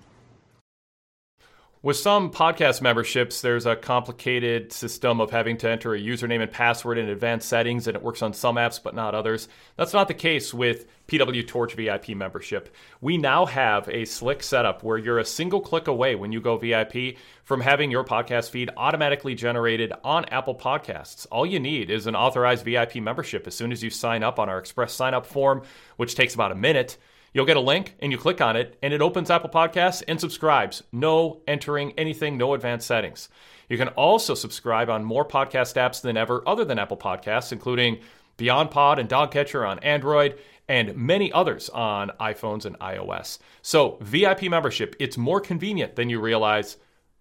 [1.82, 6.52] With some podcast memberships, there's a complicated system of having to enter a username and
[6.52, 9.48] password in advanced settings, and it works on some apps but not others.
[9.76, 12.68] That's not the case with PW Torch VIP membership.
[13.00, 16.58] We now have a slick setup where you're a single click away when you go
[16.58, 21.26] VIP from having your podcast feed automatically generated on Apple Podcasts.
[21.32, 24.50] All you need is an authorized VIP membership as soon as you sign up on
[24.50, 25.62] our express sign up form,
[25.96, 26.98] which takes about a minute.
[27.32, 30.20] You'll get a link and you click on it, and it opens Apple Podcasts and
[30.20, 30.82] subscribes.
[30.92, 33.28] No entering anything, no advanced settings.
[33.68, 38.00] You can also subscribe on more podcast apps than ever other than Apple Podcasts, including
[38.36, 40.38] BeyondPod and Dogcatcher on Android,
[40.68, 43.38] and many others on iPhones and iOS.
[43.62, 46.78] So, VIP membership, it's more convenient than you realize.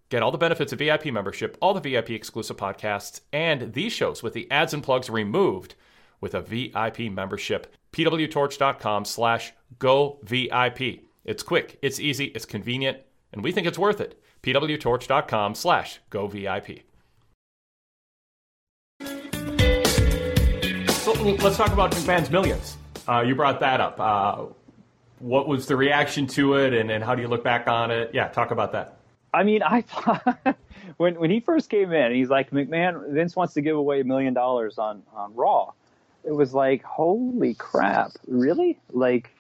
[0.10, 4.23] Get all the benefits of VIP membership, all the VIP exclusive podcasts, and these shows
[4.23, 5.76] with the ads and plugs removed
[6.19, 7.76] with a VIP membership.
[7.91, 11.06] pwtorch.com slash go VIP.
[11.26, 12.99] It's quick, it's easy, it's convenient,
[13.34, 14.22] and we think it's worth it.
[14.44, 16.84] pwtorch.com slash go VIP.
[20.90, 22.78] So let's talk about McMahon's Millions.
[23.07, 23.99] Uh, you brought that up.
[23.99, 24.45] Uh,
[25.20, 28.11] what was the reaction to it, and, and how do you look back on it?
[28.14, 28.99] Yeah, talk about that.
[29.34, 30.38] I mean, I thought
[30.98, 34.03] when when he first came in, he's like, McMahon, Vince wants to give away a
[34.03, 35.72] million dollars on on Raw.
[36.24, 38.80] It was like, holy crap, really?
[38.91, 39.32] Like,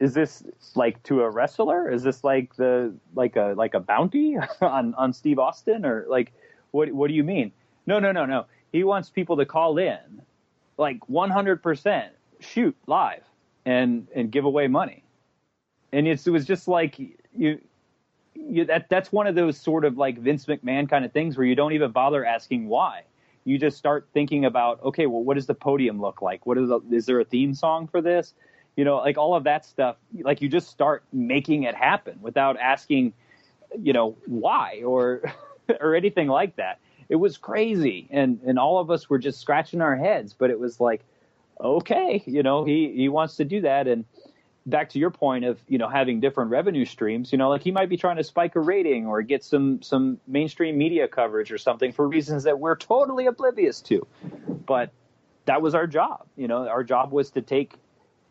[0.00, 0.44] is this
[0.74, 1.90] like to a wrestler?
[1.90, 6.32] Is this like the like a like a bounty on on Steve Austin or like
[6.70, 7.52] what what do you mean?
[7.86, 8.46] No, no, no, no.
[8.72, 10.22] He wants people to call in,
[10.78, 12.08] like 100%
[12.40, 13.22] shoot live
[13.64, 15.04] and and give away money.
[15.92, 17.60] And it was just like you
[18.34, 21.46] you, that that's one of those sort of like Vince McMahon kind of things where
[21.46, 23.02] you don't even bother asking why.
[23.44, 26.46] You just start thinking about, okay, well, what does the podium look like?
[26.46, 28.34] What is the, is there a theme song for this?
[28.76, 29.96] You know, like all of that stuff.
[30.20, 33.12] Like you just start making it happen without asking,
[33.80, 35.22] you know, why or
[35.80, 36.80] or anything like that.
[37.08, 40.32] It was crazy, and and all of us were just scratching our heads.
[40.32, 41.04] But it was like,
[41.60, 44.06] okay, you know, he he wants to do that, and
[44.66, 47.70] back to your point of you know having different revenue streams you know like he
[47.70, 51.58] might be trying to spike a rating or get some some mainstream media coverage or
[51.58, 54.06] something for reasons that we're totally oblivious to.
[54.48, 54.90] But
[55.44, 57.74] that was our job you know our job was to take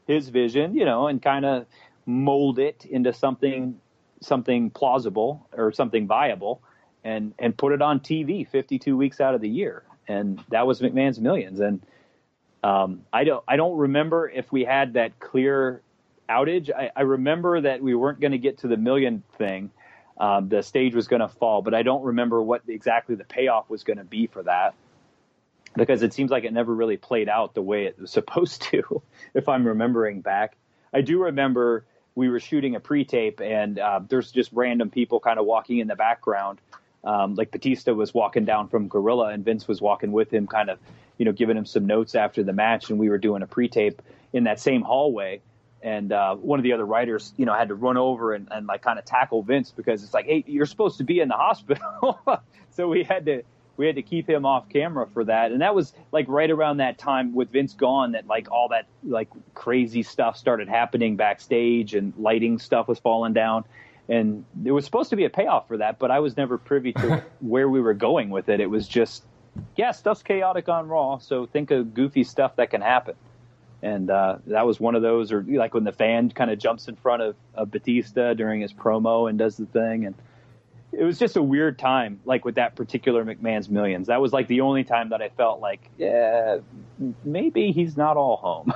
[0.08, 1.66] his vision you know and kind of
[2.06, 3.80] mold it into something
[4.22, 6.62] something plausible or something viable
[7.04, 9.84] and and put it on TV 52 weeks out of the year.
[10.08, 11.60] And that was McMahon's millions.
[11.60, 11.86] And
[12.64, 15.82] um, I don't I don't remember if we had that clear
[16.30, 16.70] outage.
[16.72, 19.72] I, I remember that we weren't going to get to the million thing.
[20.18, 23.70] Um, the stage was going to fall, but I don't remember what exactly the payoff
[23.70, 24.76] was going to be for that
[25.76, 29.02] because it seems like it never really played out the way it was supposed to,
[29.34, 30.56] if I'm remembering back.
[30.94, 31.86] I do remember
[32.16, 35.88] we were shooting a pre-tape and uh, there's just random people kind of walking in
[35.88, 36.60] the background.
[37.04, 40.70] Um, like Batista was walking down from Gorilla and Vince was walking with him, kind
[40.70, 40.80] of,
[41.18, 42.90] you know, giving him some notes after the match.
[42.90, 44.02] And we were doing a pre-tape
[44.32, 45.42] in that same hallway
[45.84, 48.66] and uh, one of the other writers, you know, had to run over and, and
[48.66, 51.36] like kind of tackle Vince because it's like, hey, you're supposed to be in the
[51.36, 52.20] hospital,
[52.72, 53.44] so we had to
[53.76, 56.78] we had to keep him off camera for that, and that was like right around
[56.78, 61.94] that time with Vince gone that like all that like crazy stuff started happening backstage
[61.94, 63.66] and lighting stuff was falling down.
[64.10, 66.94] And there was supposed to be a payoff for that, but I was never privy
[66.94, 68.60] to where we were going with it.
[68.60, 69.24] It was just,
[69.78, 73.16] yeah, stuff's chaotic on Raw, so think of goofy stuff that can happen
[73.84, 76.88] and uh, that was one of those, or like when the fan kind of jumps
[76.88, 80.16] in front of, of Batista during his promo and does the thing, and
[80.94, 84.08] it was just a weird time, like with that particular McMahon's Millions.
[84.08, 86.60] That was like the only time that I felt like, yeah,
[87.26, 88.74] maybe he's not all home.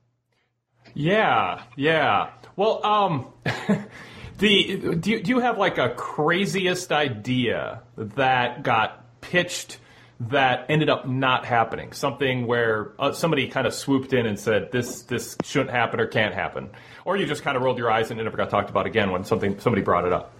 [0.94, 2.30] yeah, yeah.
[2.56, 3.26] Well, um,
[4.38, 9.78] the do you, do you have like a craziest idea that got pitched?
[10.20, 11.92] That ended up not happening.
[11.92, 16.06] Something where uh, somebody kind of swooped in and said, "This this shouldn't happen or
[16.06, 16.70] can't happen,"
[17.04, 19.10] or you just kind of rolled your eyes and it never got talked about again
[19.10, 20.34] when something somebody brought it up.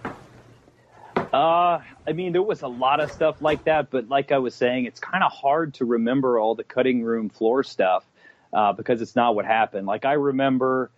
[1.33, 4.55] Uh, I mean, there was a lot of stuff like that, but like I was
[4.55, 8.03] saying, it's kind of hard to remember all the cutting room floor stuff
[8.51, 9.85] uh, because it's not what happened.
[9.85, 10.89] Like I remember,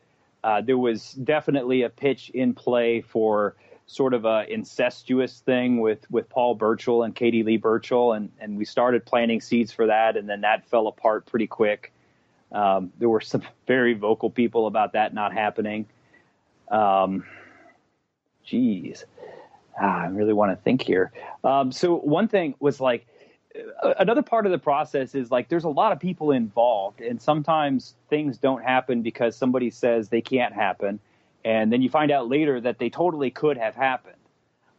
[0.43, 3.55] uh, there was definitely a pitch in play for
[3.91, 8.57] sort of a incestuous thing with with Paul Burchill and Katie Lea Burchill, and and
[8.57, 11.91] we started planting seeds for that, and then that fell apart pretty quick.
[12.53, 15.87] Um, there were some very vocal people about that not happening.
[16.69, 17.25] Um,
[18.45, 19.03] geez,
[19.79, 21.11] ah, I really want to think here.
[21.43, 23.05] Um, so one thing was like
[23.99, 27.95] another part of the process is like there's a lot of people involved, and sometimes
[28.09, 31.01] things don't happen because somebody says they can't happen
[31.43, 34.15] and then you find out later that they totally could have happened.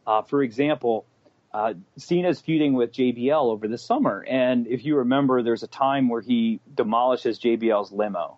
[0.05, 1.05] Uh, for example,
[1.53, 6.09] uh, Cena's feuding with JBL over the summer, and if you remember, there's a time
[6.09, 8.37] where he demolishes JBL's limo,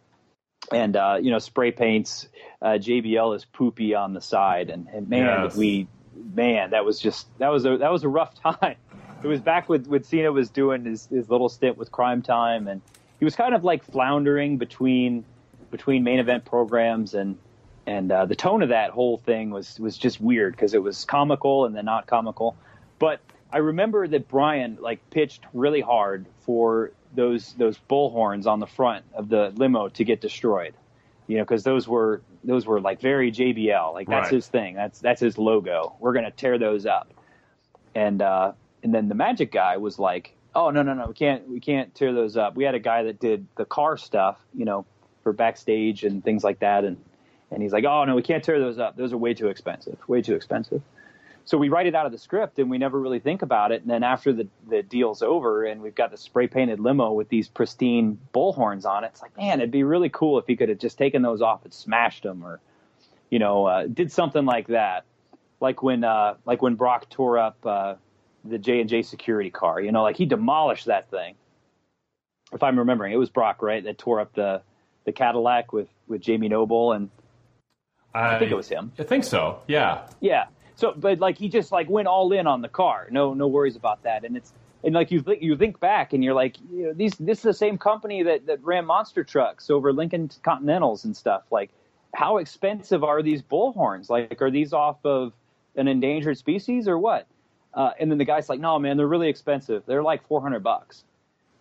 [0.72, 2.28] and uh, you know spray paints
[2.62, 5.56] uh, JBL is poopy on the side, and, and man, yes.
[5.56, 5.88] we
[6.34, 8.76] man that was just that was a that was a rough time.
[9.24, 12.68] It was back with with Cena was doing his, his little stint with Cryme Tyme,
[12.68, 12.82] and
[13.20, 15.26] he was kind of like floundering between
[15.72, 17.38] between main event programs and
[17.88, 21.06] and uh, the tone of that whole thing was was just weird because it was
[21.06, 22.56] comical and then not comical.
[22.98, 23.20] But
[23.52, 29.06] I remember that Brian like pitched really hard for those those bullhorns on the front
[29.14, 30.74] of the limo to get destroyed.
[31.28, 33.94] You know, because those were those were like very JBL.
[33.94, 34.34] Like that's right.
[34.34, 34.76] his thing.
[34.76, 35.96] That's that's his logo.
[36.00, 37.14] We're gonna tear those up.
[37.94, 38.54] And uh,
[38.84, 41.94] and then the Magic guy was like, oh no no no we can't we can't
[41.94, 42.56] tear those up.
[42.56, 44.40] We had a guy that did the car stuff.
[44.56, 44.86] You know,
[45.22, 46.98] for backstage and things like that and
[47.52, 48.98] and he's like, oh, no, we can't tear those up.
[48.98, 50.82] Those are way too expensive, way too expensive.
[51.48, 53.84] So we write it out of the script and we never really think about it.
[53.84, 57.30] And then after the, the deal's over and we've got the spray painted limo with
[57.30, 60.70] these pristine bullhorns on it, it's like, man, it'd be really cool if he could
[60.70, 62.60] have just taken those off and smashed them or,
[63.30, 65.06] you know, uh, did something like that.
[65.60, 67.96] like when uh, like when Brock tore up uh,
[68.44, 69.82] the J and J security car.
[69.82, 71.36] You know, like he demolished that thing.
[72.54, 74.62] If I'm remembering, it was Brock, right, that tore up the
[75.06, 77.10] the Cadillac with with Jamie Noble, and
[78.16, 78.92] I, I think it was him.
[78.98, 79.60] I think so.
[79.68, 80.08] Yeah.
[80.22, 80.46] Yeah.
[80.76, 83.08] So, but like he just like went all in on the car.
[83.12, 84.26] No, no worries about that.
[84.26, 87.14] And it's and like you think you think back and you're like, you know, these
[87.20, 91.44] this is the same company that that ran monster trucks over Lincoln Continentals and stuff.
[91.50, 91.72] Like,
[92.14, 94.10] how expensive are these bullhorns?
[94.10, 95.34] Like, are these off of
[95.76, 97.28] an endangered species or what?
[97.74, 99.84] Uh, and then the guy's like, no, man, they're really expensive.
[99.86, 101.04] They're like 400 bucks,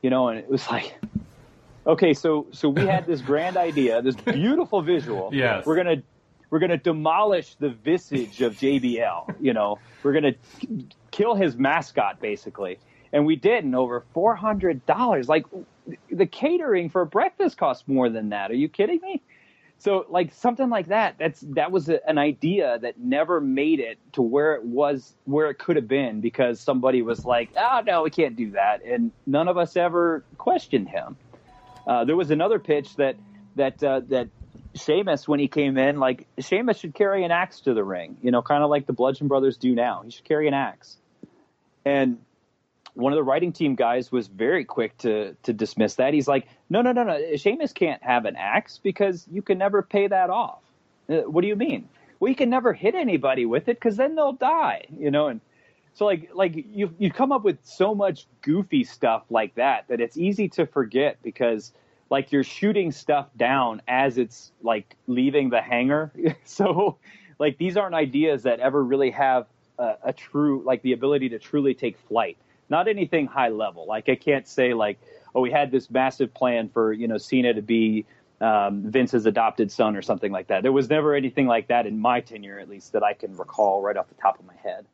[0.01, 0.29] you know.
[0.29, 0.95] And it was like,
[1.87, 5.31] okay, so so we had this grand idea, this beautiful visual.
[5.33, 5.65] Yes.
[5.67, 6.03] We're gonna
[6.55, 9.35] we're gonna demolish the visage of JBL.
[9.41, 10.37] You know, we're gonna
[11.11, 12.79] kill his mascot basically,
[13.13, 15.29] and we did, and over four hundred dollars.
[15.29, 15.47] Like
[16.13, 18.53] the catering for breakfast costs more than that.
[18.53, 19.21] Are you kidding me?
[19.79, 21.17] So like something like that.
[21.19, 25.51] That's that was a, an idea that never made it to where it was where
[25.51, 29.11] it could have been because somebody was like, "Oh no, we can't do that," and
[29.27, 31.17] none of us ever questioned him.
[31.85, 33.17] Uh, there was another pitch that
[33.57, 34.29] that uh, that
[34.75, 38.31] Sheamus when he came in, like Sheamus should carry an axe to the ring, you
[38.31, 40.03] know, kind of like the Bludgeon Brothers do now.
[40.05, 40.97] He should carry an axe.
[41.85, 42.19] And
[42.95, 46.15] one of the writing team guys was very quick to to dismiss that.
[46.15, 47.37] He's like, no, no, no, no.
[47.37, 50.61] Sheamus can't have an axe because you can never pay that off.
[51.09, 51.89] Uh, what do you mean?
[52.19, 55.29] Well, you can never hit anybody with it because then they'll die, you know.
[55.29, 55.41] And
[55.95, 60.01] so like like you you come up with so much goofy stuff like that that
[60.01, 61.73] it's easy to forget because
[62.15, 66.13] like you're shooting stuff down as it's like leaving the hangar.
[66.45, 66.97] so
[67.41, 69.47] like these aren't ideas that ever really have
[69.81, 72.37] a, a, true like the ability to truly take flight.
[72.69, 73.85] Not anything high level.
[73.89, 75.01] Like I can't say like
[75.35, 78.07] oh we had this massive plan for you know Cena to be
[78.41, 80.63] um, Vince's adopted son or something like that.
[80.63, 83.83] There was never anything like that in my tenure, at least that I can recall
[83.83, 84.87] right off the top of my head.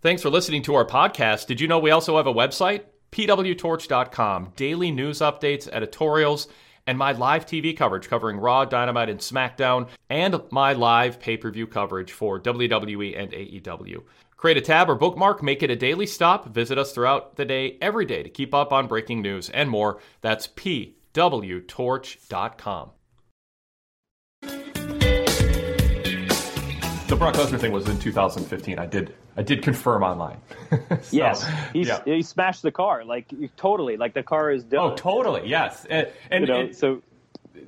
[0.00, 1.46] Thanks for listening to our podcast.
[1.46, 2.84] Did you know we also have a website?
[3.12, 6.48] pwtorch.com, daily news updates, editorials,
[6.86, 11.50] and my live TV coverage covering Raw, Dynamite, and SmackDown, and my live pay per
[11.50, 14.02] view coverage for WWE and AEW.
[14.36, 16.48] Create a tab or bookmark, make it a daily stop.
[16.48, 20.00] Visit us throughout the day, every day, to keep up on breaking news and more.
[20.20, 22.90] That's pwtorch.com.
[27.12, 28.78] The Brock Lesnar thing was in 2015.
[28.78, 30.38] I did I did confirm online.
[30.70, 32.00] so, yes, He's, yeah.
[32.06, 33.98] he smashed the car like totally.
[33.98, 34.92] Like the car is done.
[34.92, 35.46] Oh, totally.
[35.46, 37.02] Yes, and, and, you know, so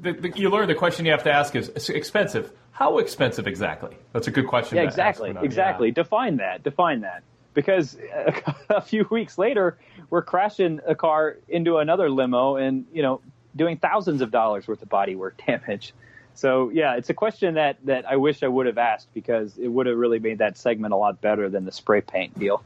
[0.01, 2.53] the, the, you learn the question you have to ask is expensive.
[2.71, 3.95] How expensive exactly?
[4.15, 4.79] That's a good question.
[4.79, 5.89] Yeah, exactly, exactly.
[5.89, 5.95] Yeah.
[5.95, 6.63] Define that.
[6.63, 7.23] Define that.
[7.53, 9.77] Because a, a few weeks later,
[10.09, 13.21] we're crashing a car into another limo, and you know,
[13.55, 15.93] doing thousands of dollars worth of bodywork damage.
[16.35, 19.69] So yeah, it's a question that that I wish I would have asked because it
[19.69, 22.63] would have really made that segment a lot better than the spray paint deal.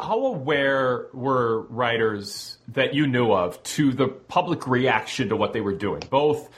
[0.00, 5.60] How aware were writers that you knew of to the public reaction to what they
[5.60, 6.48] were doing, both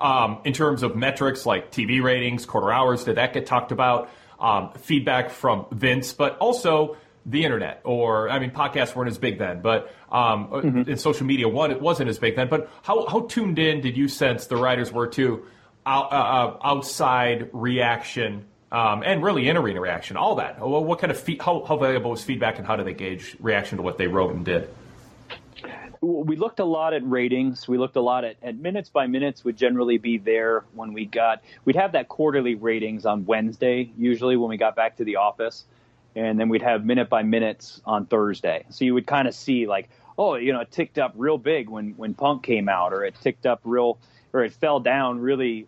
[0.00, 3.04] um, in terms of metrics like TV ratings, quarter hours?
[3.04, 4.10] Did that get talked about?
[4.38, 9.38] Um, feedback from Vince, but also the internet, or I mean, podcasts weren't as big
[9.38, 10.90] then, but um, mm-hmm.
[10.90, 12.48] in social media, one, it wasn't as big then.
[12.48, 15.44] But how, how tuned in did you sense the writers were to
[15.86, 20.58] out, uh, uh, outside reaction um, and really in arena reaction, all that.
[20.60, 23.78] What kind of fe- how, how valuable was feedback, and how do they gauge reaction
[23.78, 24.68] to what they wrote and did?
[26.02, 27.66] We looked a lot at ratings.
[27.66, 31.06] We looked a lot at, at minutes by minutes would generally be there when we
[31.06, 31.42] got.
[31.64, 35.64] We'd have that quarterly ratings on Wednesday usually when we got back to the office,
[36.14, 38.66] and then we'd have minute by minutes on Thursday.
[38.70, 39.88] So you would kind of see like,
[40.18, 43.14] oh, you know, it ticked up real big when when Punk came out, or it
[43.22, 43.98] ticked up real,
[44.32, 45.66] or it fell down really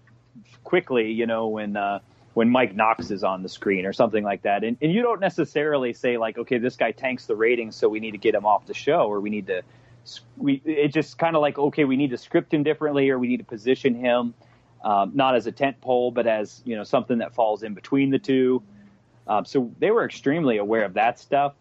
[0.65, 2.01] quickly, you know, when uh,
[2.35, 4.63] when Mike Knox is on the screen or something like that.
[4.63, 8.01] And, and you don't necessarily say like, okay, this guy tanks the ratings, so we
[8.01, 9.63] need to get him off the show, or we need to.
[10.37, 13.29] We it just kind of like okay, we need to script him differently, or we
[13.29, 14.35] need to position him
[14.85, 18.11] um, not as a tent pole, but as you know something that falls in between
[18.11, 18.63] the two.
[19.27, 21.55] Um, so they were extremely aware of that stuff.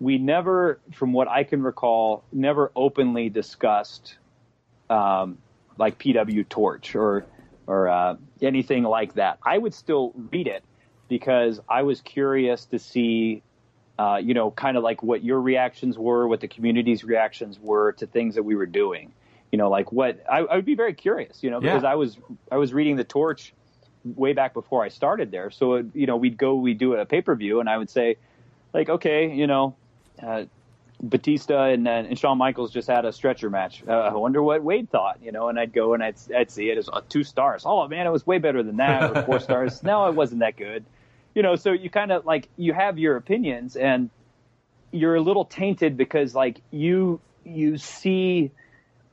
[0.00, 4.16] We never, from what I can recall, never openly discussed
[4.88, 5.38] um,
[5.78, 7.26] like PW Torch or
[7.72, 9.38] or uh, anything like that.
[9.42, 10.62] I would still read it
[11.08, 13.42] because I was curious to see,
[13.98, 17.92] uh, you know, kind of like what your reactions were, what the community's reactions were
[17.92, 19.10] to things that we were doing.
[19.50, 21.92] You know, like what I, I would be very curious, you know, because yeah.
[21.92, 22.18] I was
[22.50, 23.54] I was reading the Torch
[24.04, 25.50] way back before I started there.
[25.50, 27.88] So it, you know, we'd go, we'd do a pay per view, and I would
[27.88, 28.16] say,
[28.74, 29.74] like, okay, you know.
[30.22, 30.44] Uh,
[31.02, 33.82] Batista and, uh, and Shawn Michaels just had a stretcher match.
[33.86, 35.48] Uh, I wonder what Wade thought, you know.
[35.48, 37.64] And I'd go and I'd, I'd see it as uh, two stars.
[37.66, 39.16] Oh man, it was way better than that.
[39.16, 39.82] Or four stars.
[39.92, 40.84] No, it wasn't that good.
[41.34, 44.10] You know, so you kind of like you have your opinions and
[44.92, 48.52] you're a little tainted because like you you see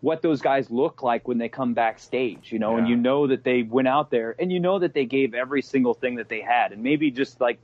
[0.01, 2.79] what those guys look like when they come backstage, you know, yeah.
[2.79, 5.61] and you know that they went out there and you know that they gave every
[5.61, 7.57] single thing that they had and maybe just like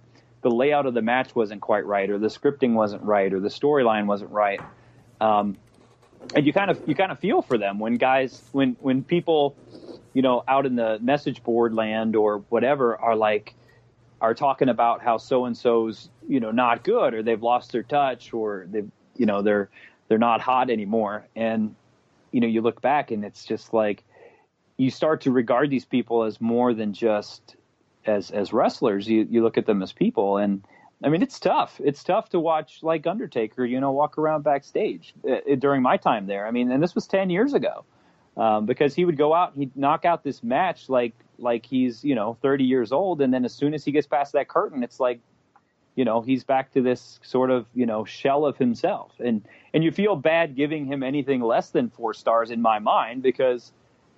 [0.46, 3.50] the layout of the match wasn't quite right, or the scripting wasn't right, or the
[3.50, 4.62] storyline wasn't right.
[5.20, 5.58] Um,
[6.36, 9.56] and you kind of you kind of feel for them when guys when when people
[10.14, 13.56] you know out in the message board land or whatever are like
[14.22, 17.84] are talking about how so and so's you know not good or they've lost their
[17.84, 19.70] touch or they've you know they're
[20.10, 21.74] they're not hot anymore and
[22.32, 24.04] you know you look back and it's just like
[24.78, 27.56] you start to regard these people as more than just
[28.08, 29.08] as as wrestlers.
[29.08, 30.64] You you look at them as people, and
[31.04, 31.80] I mean it's tough.
[31.84, 36.28] It's tough to watch like Undertaker, you know, walk around backstage uh, during my time
[36.28, 36.48] there.
[36.48, 37.86] I mean, and this was ten years ago,
[38.38, 42.16] um, because he would go out, he'd knock out this match like like he's you
[42.16, 45.00] know 30 years old, and then as soon as he gets past that curtain, it's
[45.00, 45.20] like
[45.96, 49.84] you know he's back to this sort of you know shell of himself and and
[49.84, 53.72] you feel bad giving him anything less than four stars in my mind because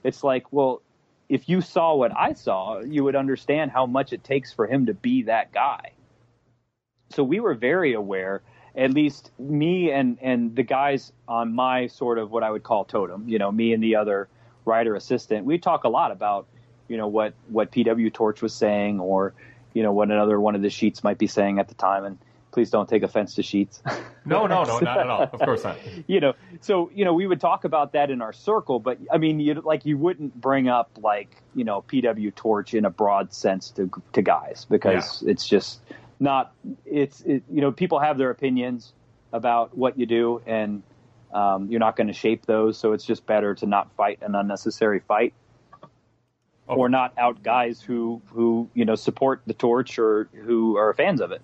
[0.03, 0.81] it's like well
[1.29, 4.85] if you saw what I saw, you would understand how much it takes for him
[4.85, 5.91] to be that guy.
[7.09, 8.41] So we were very aware,
[8.75, 12.85] at least me and and the guys on my sort of what I would call
[12.85, 14.27] totem, you know, me and the other
[14.65, 15.45] writer assistant.
[15.45, 16.47] We talk a lot about,
[16.87, 19.33] you know, what what PW Torch was saying or
[19.73, 22.17] you know what another one of the sheets might be saying at the time and
[22.57, 23.83] please don't take offense to sheets.
[24.25, 25.21] no, no, no, not at all.
[25.31, 25.77] Of course not.
[26.07, 29.19] you know, so you know, we would talk about that in our circle, but I
[29.19, 33.31] mean, you like you wouldn't bring up like you know PW Torch in a broad
[33.31, 35.33] sense to to guys because yeah.
[35.33, 35.81] it's just
[36.19, 36.51] not.
[36.83, 38.91] It's it, you know, people have their opinions
[39.31, 40.81] about what you do, and
[41.31, 42.75] um, you're not going to shape those.
[42.79, 45.35] So it's just better to not fight an unnecessary fight.
[46.67, 46.75] Oh.
[46.75, 51.21] Or not out guys who who you know support the torch or who are fans
[51.21, 51.43] of it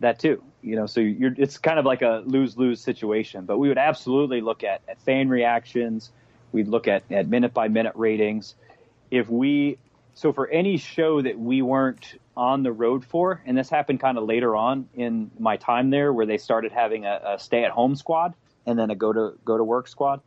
[0.00, 0.42] that too.
[0.62, 3.44] You know, so you're it's kind of like a lose lose situation.
[3.44, 6.10] But we would absolutely look at, at fan reactions.
[6.52, 8.54] We'd look at, at minute by minute ratings.
[9.10, 9.78] If we
[10.14, 14.16] so for any show that we weren't on the road for, and this happened kind
[14.16, 17.70] of later on in my time there, where they started having a, a stay at
[17.70, 18.34] home squad
[18.66, 20.20] and then a go to go to work squad.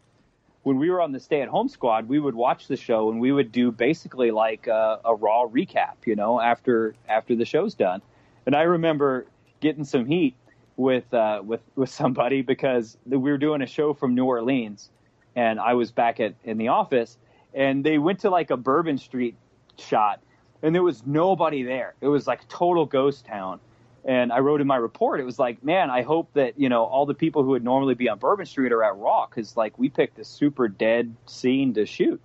[0.64, 3.22] When we were on the stay at home squad, we would watch the show and
[3.22, 7.74] we would do basically like a, a raw recap, you know, after after the show's
[7.74, 8.02] done.
[8.46, 9.28] And I remember
[9.60, 10.36] getting some heat
[10.78, 14.90] with uh, with with somebody because we were doing a show from New Orleans,
[15.36, 17.18] and I was back at in the office,
[17.54, 19.36] and they went to like a Bourbon Street
[19.78, 20.22] shot,
[20.62, 21.96] and there was nobody there.
[22.00, 23.60] It was like total ghost town.
[24.06, 26.86] And I wrote in my report, it was like, man, I hope that you know
[26.86, 29.78] all the people who would normally be on Bourbon Street are at Raw because like
[29.78, 32.22] we picked a super dead scene to shoot,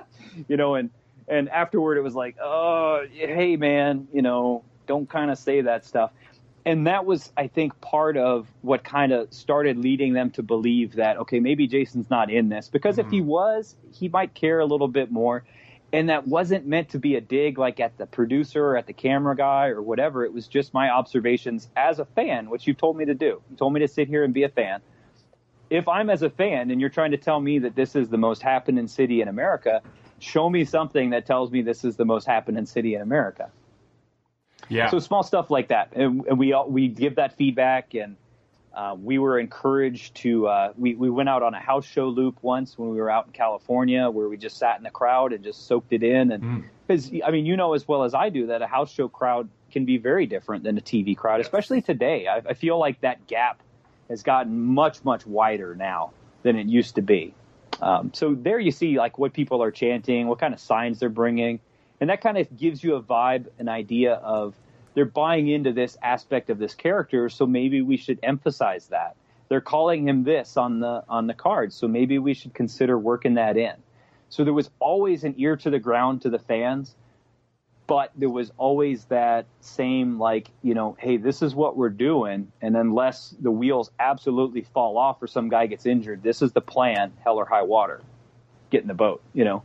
[0.48, 0.74] you know.
[0.76, 0.90] And
[1.26, 5.84] and afterward, it was like, oh, hey man, you know, don't kind of say that
[5.84, 6.12] stuff
[6.66, 10.94] and that was i think part of what kind of started leading them to believe
[10.96, 12.68] that okay maybe jason's not in this.
[12.68, 13.08] Because mm-hmm.
[13.08, 13.28] if he mm-hmm.
[13.28, 15.44] was he might care a little bit more.
[15.92, 18.92] And that wasn't meant to be a dig like at the producer or at the
[18.92, 20.24] camera guy or whatever.
[20.24, 23.40] It was just my observations as a fan which you told me to do.
[23.48, 24.80] You told me to sit here and be a fan.
[25.70, 28.18] If i'm as a fan and you're trying to tell me that this is the
[28.18, 29.82] most happening city in america
[30.18, 33.50] show me something that tells me this is the most happening city in america
[34.68, 34.90] yeah.
[34.90, 38.16] So small stuff like that, and, and we all, we give that feedback, and
[38.74, 40.46] uh, we were encouraged to.
[40.46, 43.26] Uh, we we went out on a house show loop once when we were out
[43.26, 46.64] in California, where we just sat in the crowd and just soaked it in, and
[46.86, 47.20] because mm.
[47.24, 49.84] I mean, you know as well as I do that a house show crowd can
[49.84, 52.26] be very different than a TV crowd, especially today.
[52.26, 53.62] I, I feel like that gap
[54.08, 56.12] has gotten much much wider now
[56.42, 57.34] than it used to be.
[57.80, 61.08] Um, so there you see like what people are chanting, what kind of signs they're
[61.08, 61.60] bringing
[62.04, 64.54] and that kind of gives you a vibe, an idea of
[64.92, 69.16] they're buying into this aspect of this character, so maybe we should emphasize that.
[69.48, 73.36] They're calling him this on the on the card, so maybe we should consider working
[73.36, 73.72] that in.
[74.28, 76.94] So there was always an ear to the ground to the fans,
[77.86, 82.52] but there was always that same like, you know, hey, this is what we're doing,
[82.60, 86.60] and unless the wheels absolutely fall off or some guy gets injured, this is the
[86.60, 88.02] plan, hell or high water.
[88.68, 89.62] Get in the boat, you know.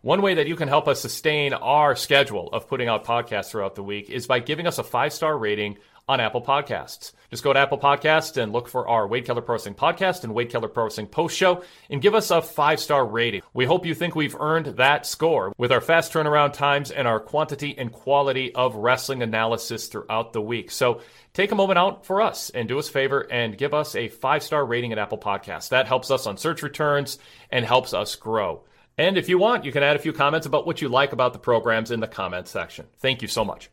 [0.03, 3.75] One way that you can help us sustain our schedule of putting out podcasts throughout
[3.75, 7.13] the week is by giving us a five star rating on Apple Podcasts.
[7.31, 10.35] Just go to Apple Podcasts and look for our Wade Keller Pro Wrestling podcast and
[10.35, 13.43] Wade Keller Pro Wrestling post show and give us a five star rating.
[13.55, 17.21] We hope you think we've earned that score with our fast turnaround times and our
[17.21, 20.71] quantity and quality of wrestling analysis throughout the week.
[20.71, 21.01] So
[21.33, 24.09] take a moment out for us and do us a favor and give us a
[24.09, 25.71] five star rating at Apple Podcasts.
[25.71, 27.19] That helps us on search returns
[27.51, 28.65] and helps us grow.
[28.99, 31.33] And if you want, you can add a few comments about what you like about
[31.33, 32.87] the programs in the comments section.
[32.99, 33.71] Thank you so much.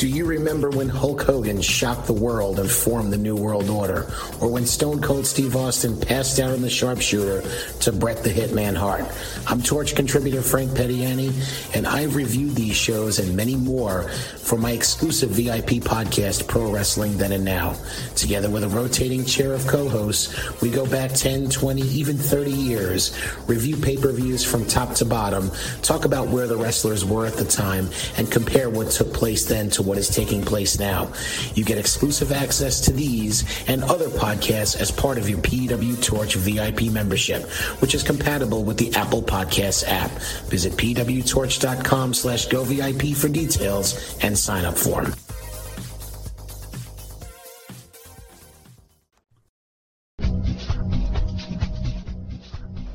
[0.00, 4.10] Do you remember when Hulk Hogan shocked the world and formed the New World Order?
[4.40, 7.46] Or when Stone Cold Steve Austin passed out on the sharpshooter
[7.80, 9.04] to Bret the Hitman Hart?
[9.46, 11.34] I'm Torch contributor Frank Pettiani,
[11.76, 17.18] and I've reviewed these shows and many more for my exclusive VIP podcast, Pro Wrestling
[17.18, 17.76] Then and Now.
[18.16, 23.14] Together with a rotating chair of co-hosts, we go back 10, 20, even 30 years,
[23.46, 25.50] review pay-per-views from top to bottom,
[25.82, 29.68] talk about where the wrestlers were at the time, and compare what took place then
[29.68, 31.12] to what is taking place now.
[31.56, 36.36] You get exclusive access to these and other podcasts as part of your PW Torch
[36.36, 37.42] VIP membership,
[37.80, 40.12] which is compatible with the Apple Podcasts app.
[40.48, 45.12] Visit pwtorch.com slash go VIP for details and sign up form.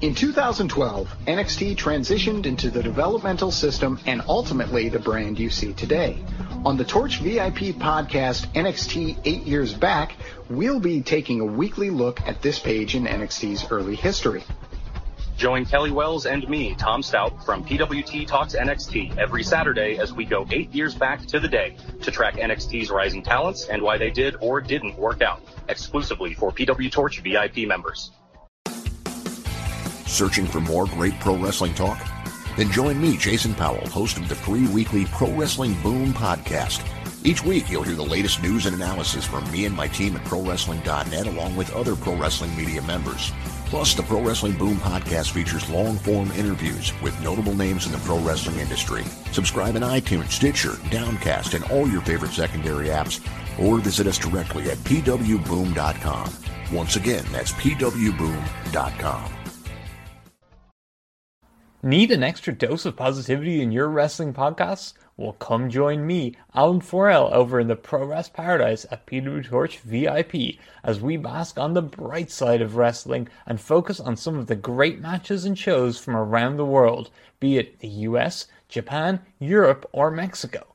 [0.05, 6.23] In 2012, NXT transitioned into the developmental system and ultimately the brand you see today.
[6.63, 10.13] On the Torch VIP podcast, NXT 8 Years Back,
[10.47, 14.43] we'll be taking a weekly look at this page in NXT's early history.
[15.37, 20.23] Join Kelly Wells and me, Tom Stout, from PWT Talks NXT every Saturday as we
[20.23, 24.11] go eight years back to the day to track NXT's rising talents and why they
[24.11, 28.11] did or didn't work out, exclusively for PW Torch VIP members.
[30.05, 31.99] Searching for more great pro wrestling talk?
[32.55, 36.85] Then join me, Jason Powell, host of the free weekly Pro Wrestling Boom podcast.
[37.25, 40.23] Each week, you'll hear the latest news and analysis from me and my team at
[40.25, 43.31] ProWrestling.net, along with other pro wrestling media members.
[43.65, 47.97] Plus, the Pro Wrestling Boom podcast features long form interviews with notable names in the
[47.99, 49.03] pro wrestling industry.
[49.31, 53.19] Subscribe in iTunes, Stitcher, Downcast, and all your favorite secondary apps,
[53.59, 56.31] or visit us directly at pwboom.com.
[56.71, 59.44] Once again, that's pwboom.com.
[61.87, 64.93] Need an extra dose of positivity in your wrestling podcasts?
[65.17, 69.77] Well, come join me, Alan Forel, over in the Pro Wrest Paradise at PW Torch
[69.81, 74.47] VIP as we bask on the bright side of wrestling and focus on some of
[74.47, 79.87] the great matches and shows from around the world, be it the US, Japan, Europe,
[79.91, 80.65] or Mexico.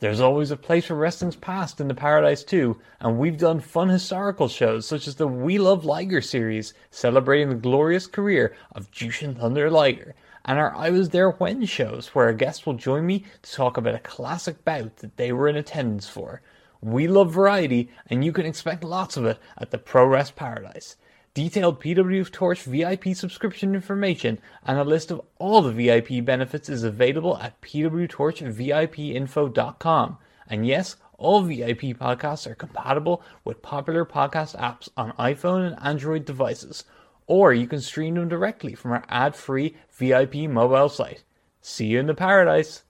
[0.00, 3.90] There's always a place for wrestling's past in the Paradise too, and we've done fun
[3.90, 9.38] historical shows such as the We Love Liger series, celebrating the glorious career of Jushin
[9.38, 10.14] Thunder Liger
[10.46, 13.76] and our I Was There When shows, where a guest will join me to talk
[13.76, 16.40] about a classic bout that they were in attendance for.
[16.80, 20.94] We love variety, and you can expect lots of it at the Pro Wrest Paradise.
[21.34, 26.84] Detailed PW Torch VIP subscription information and a list of all the VIP benefits is
[26.84, 30.18] available at pwtorchvipinfo.com.
[30.48, 36.24] And yes, all VIP podcasts are compatible with popular podcast apps on iPhone and Android
[36.24, 36.84] devices
[37.26, 41.22] or you can stream them directly from our ad-free VIP mobile site.
[41.62, 42.82] See you in the paradise.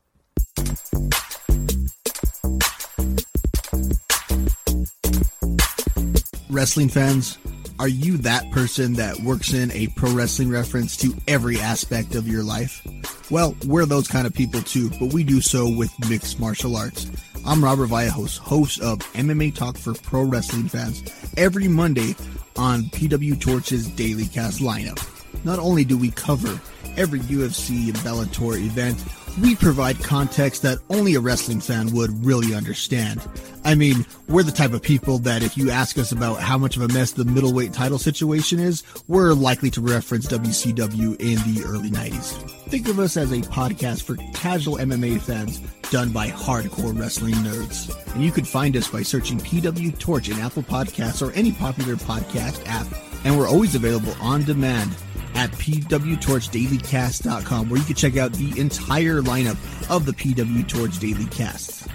[6.51, 7.39] Wrestling fans,
[7.79, 12.27] are you that person that works in a pro wrestling reference to every aspect of
[12.27, 12.87] your life?
[13.31, 17.11] Well, we're those kind of people too, but we do so with mixed martial arts.
[17.45, 21.03] I'm Robert Vallejos, host of MMA Talk for Pro Wrestling Fans,
[21.37, 22.15] every Monday
[22.57, 25.16] on PW Torch's Daily Cast lineup.
[25.47, 26.61] Not only do we cover
[26.97, 29.01] every UFC and Bellator event,
[29.41, 33.23] we provide context that only a wrestling fan would really understand.
[33.65, 36.77] I mean, we're the type of people that if you ask us about how much
[36.77, 41.63] of a mess the middleweight title situation is, we're likely to reference WCW in the
[41.65, 42.33] early 90s.
[42.69, 45.61] Think of us as a podcast for casual MMA fans
[45.91, 47.95] done by hardcore wrestling nerds.
[48.15, 51.95] And you can find us by searching PW Torch in Apple Podcasts or any popular
[51.95, 52.89] podcast app.
[53.25, 54.91] And we're always available on demand
[55.37, 59.59] at pwtorchdailycast.com where you can check out the entire lineup
[59.95, 61.87] of the PW Torch Daily Casts.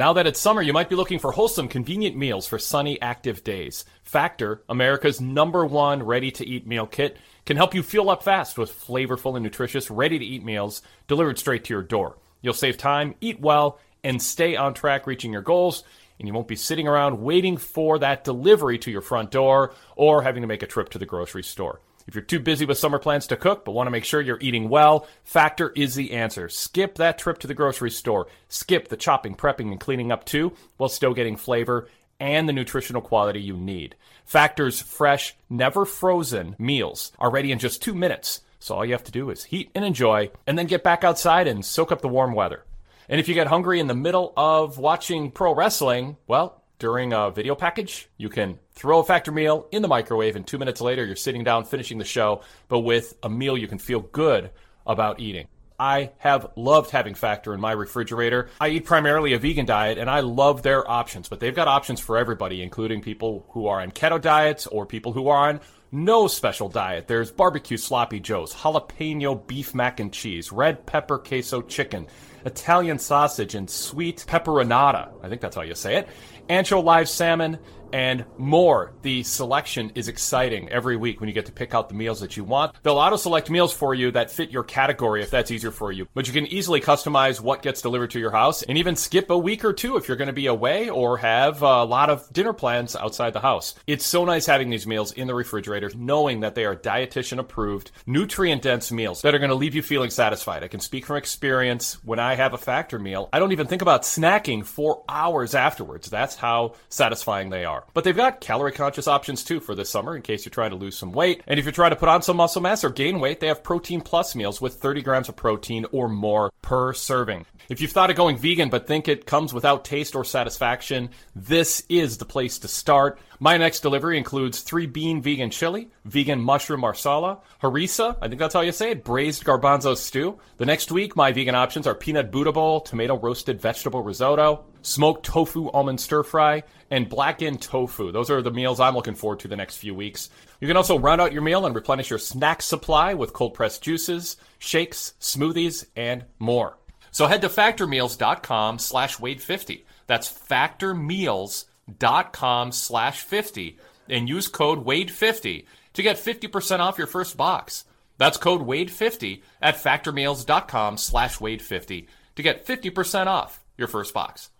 [0.00, 3.44] Now that it's summer, you might be looking for wholesome, convenient meals for sunny, active
[3.44, 3.84] days.
[4.02, 7.18] Factor, America's number one ready to eat meal kit,
[7.50, 11.36] can help you fuel up fast with flavorful and nutritious, ready to eat meals delivered
[11.36, 12.16] straight to your door.
[12.42, 15.82] You'll save time, eat well, and stay on track reaching your goals,
[16.20, 20.22] and you won't be sitting around waiting for that delivery to your front door or
[20.22, 21.80] having to make a trip to the grocery store.
[22.06, 24.38] If you're too busy with summer plans to cook but want to make sure you're
[24.40, 26.48] eating well, Factor is the answer.
[26.48, 28.28] Skip that trip to the grocery store.
[28.48, 31.88] Skip the chopping, prepping, and cleaning up too, while still getting flavor
[32.20, 33.96] and the nutritional quality you need.
[34.30, 38.42] Factor's fresh, never frozen meals are ready in just two minutes.
[38.60, 41.48] So all you have to do is heat and enjoy, and then get back outside
[41.48, 42.62] and soak up the warm weather.
[43.08, 47.32] And if you get hungry in the middle of watching pro wrestling, well, during a
[47.32, 51.04] video package, you can throw a factor meal in the microwave, and two minutes later,
[51.04, 54.52] you're sitting down finishing the show, but with a meal you can feel good
[54.86, 55.48] about eating.
[55.80, 58.50] I have loved having Factor in my refrigerator.
[58.60, 62.00] I eat primarily a vegan diet and I love their options, but they've got options
[62.00, 65.60] for everybody, including people who are on keto diets or people who are on
[65.90, 67.08] no special diet.
[67.08, 72.06] There's barbecue sloppy joes, jalapeno beef mac and cheese, red pepper queso chicken,
[72.44, 75.10] Italian sausage, and sweet pepperonata.
[75.22, 76.08] I think that's how you say it
[76.50, 77.58] ancho live salmon,
[77.92, 78.92] and more.
[79.02, 82.36] The selection is exciting every week when you get to pick out the meals that
[82.36, 82.74] you want.
[82.82, 86.06] They'll auto select meals for you that fit your category if that's easier for you.
[86.14, 89.38] But you can easily customize what gets delivered to your house and even skip a
[89.38, 92.52] week or two if you're going to be away or have a lot of dinner
[92.52, 93.74] plans outside the house.
[93.86, 97.90] It's so nice having these meals in the refrigerator, knowing that they are dietitian approved,
[98.06, 100.64] nutrient dense meals that are going to leave you feeling satisfied.
[100.64, 102.02] I can speak from experience.
[102.04, 106.10] When I have a factor meal, I don't even think about snacking for hours afterwards.
[106.10, 107.79] That's how satisfying they are.
[107.94, 110.76] But they've got calorie conscious options too for this summer in case you're trying to
[110.76, 111.42] lose some weight.
[111.46, 113.62] And if you're trying to put on some muscle mass or gain weight, they have
[113.62, 117.46] protein plus meals with 30 grams of protein or more per serving.
[117.68, 121.84] If you've thought of going vegan but think it comes without taste or satisfaction, this
[121.88, 123.20] is the place to start.
[123.38, 128.54] My next delivery includes three bean vegan chili, vegan mushroom marsala, harissa, I think that's
[128.54, 130.38] how you say it, braised garbanzo stew.
[130.56, 135.24] The next week, my vegan options are peanut Buddha bowl, tomato roasted vegetable risotto, smoked
[135.24, 138.12] tofu almond stir fry, and blackened tofu.
[138.12, 140.28] Those are the meals I'm looking forward to the next few weeks.
[140.60, 143.82] You can also round out your meal and replenish your snack supply with cold pressed
[143.82, 146.76] juices, shakes, smoothies, and more.
[147.12, 149.82] So head to factormeals.com slash Wade50.
[150.06, 153.78] That's factormeals.com slash 50
[154.08, 157.84] and use code Wade50 to get 50% off your first box.
[158.18, 164.50] That's code Wade50 at factormeals.com slash Wade50 to get 50% off your first box.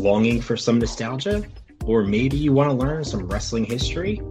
[0.00, 1.44] Longing for some nostalgia?
[1.84, 4.22] Or maybe you want to learn some wrestling history?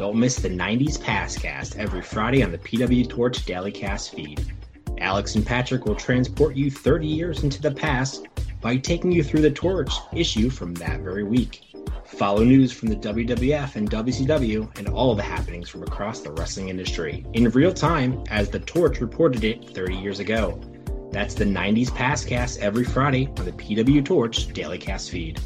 [0.00, 4.44] Don't miss the 90s Passcast every Friday on the PW Torch Daily Cast feed.
[4.98, 8.26] Alex and Patrick will transport you 30 years into the past
[8.60, 11.62] by taking you through the Torch issue from that very week.
[12.04, 16.68] Follow news from the WWF and WCW and all the happenings from across the wrestling
[16.68, 20.60] industry in real time as the Torch reported it 30 years ago.
[21.10, 25.40] That's the 90s Passcast every Friday on the PW Torch Daily Cast feed.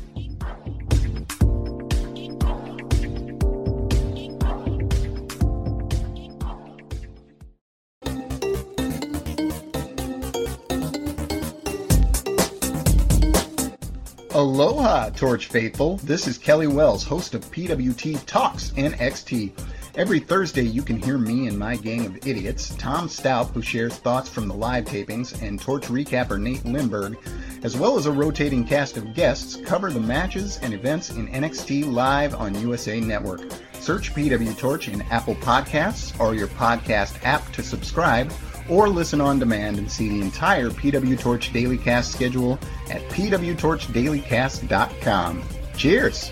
[14.33, 15.99] Aloha, Torch Faithful.
[15.99, 19.53] This is Kelly Wells, host of PWT Talks NXT.
[19.97, 23.97] Every Thursday, you can hear me and my gang of idiots, Tom Stout, who shares
[23.97, 27.17] thoughts from the live tapings, and Torch recapper Nate Lindberg,
[27.65, 31.93] as well as a rotating cast of guests, cover the matches and events in NXT
[31.93, 33.41] live on USA Network.
[33.75, 38.33] Search PW Torch in Apple Podcasts or your podcast app to subscribe
[38.69, 42.61] or listen on demand and see the entire PW Torch Daily Cast schedule
[42.91, 45.43] at pwtorchdailycast.com.
[45.77, 46.31] Cheers!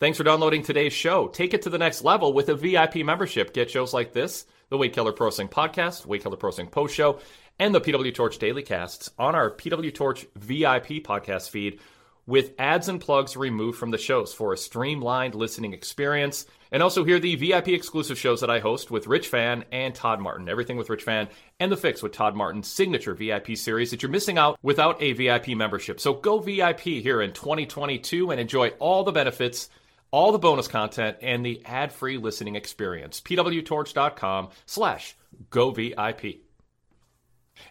[0.00, 1.28] Thanks for downloading today's show.
[1.28, 3.52] Take it to the next level with a VIP membership.
[3.52, 6.94] Get shows like this, the Wade Keller Pro Wrestling Podcast, Wade Keller Pro Wrestling Post
[6.94, 7.18] Show,
[7.58, 11.80] and the PW Torch Daily Casts on our PW Torch VIP podcast feed
[12.26, 16.46] with ads and plugs removed from the shows for a streamlined listening experience.
[16.72, 20.20] And also hear the VIP exclusive shows that I host with Rich Fann and Todd
[20.20, 20.48] Martin.
[20.48, 24.10] Everything with Rich Fann and The Fix with Todd Martin's signature VIP series that you're
[24.10, 26.00] missing out without a VIP membership.
[26.00, 29.68] So go VIP here in 2022 and enjoy all the benefits
[30.10, 33.20] all the bonus content, and the ad-free listening experience.
[33.20, 35.16] pwtorch.com slash
[35.50, 36.40] go VIP.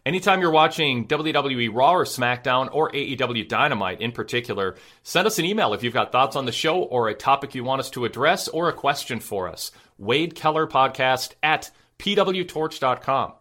[0.05, 5.45] Anytime you're watching WWE Raw or SmackDown or AEW Dynamite in particular, send us an
[5.45, 8.05] email if you've got thoughts on the show or a topic you want us to
[8.05, 9.71] address or a question for us.
[9.97, 13.33] Wade Keller Podcast at pwtorch.com.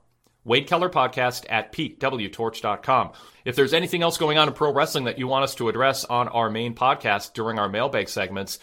[0.45, 3.13] Wade Keller Podcast at pwtorch.com.
[3.45, 6.05] If there's anything else going on in pro wrestling that you want us to address
[6.05, 8.59] on our main podcast during our mailbag segments,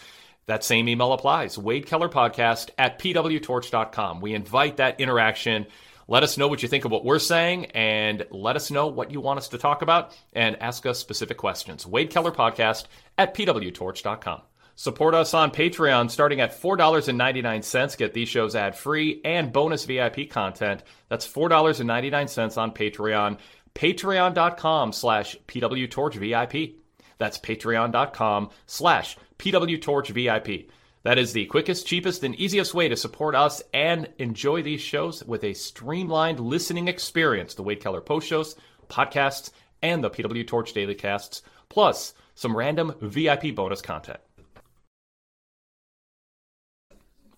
[0.46, 1.58] that same email applies.
[1.58, 4.20] Wade Keller Podcast at pwtorch.com.
[4.20, 5.66] We invite that interaction.
[6.08, 9.10] Let us know what you think of what we're saying and let us know what
[9.10, 11.84] you want us to talk about and ask us specific questions.
[11.84, 12.86] Wade Keller Podcast
[13.18, 14.42] at pwtorch.com.
[14.76, 17.96] Support us on Patreon starting at $4.99.
[17.96, 20.82] Get these shows ad free and bonus VIP content.
[21.08, 23.38] That's $4.99 on Patreon.
[23.74, 26.74] Patreon.com slash pwtorchvip.
[27.18, 30.68] That's patreon.com slash pwtorchvip.
[31.02, 35.22] That is the quickest, cheapest, and easiest way to support us and enjoy these shows
[35.22, 37.54] with a streamlined listening experience.
[37.54, 38.56] The Wade Keller post shows,
[38.88, 39.50] podcasts,
[39.82, 44.18] and the PW Torch daily casts, plus some random VIP bonus content.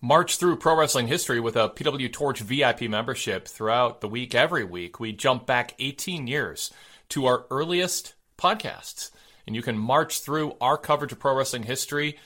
[0.01, 4.65] March through pro wrestling history with a PW Torch VIP membership throughout the week, every
[4.65, 5.01] week.
[5.01, 6.73] We jump back 18 years
[7.10, 9.10] to our earliest podcasts
[9.49, 12.18] and you can march through our coverage of pro wrestling history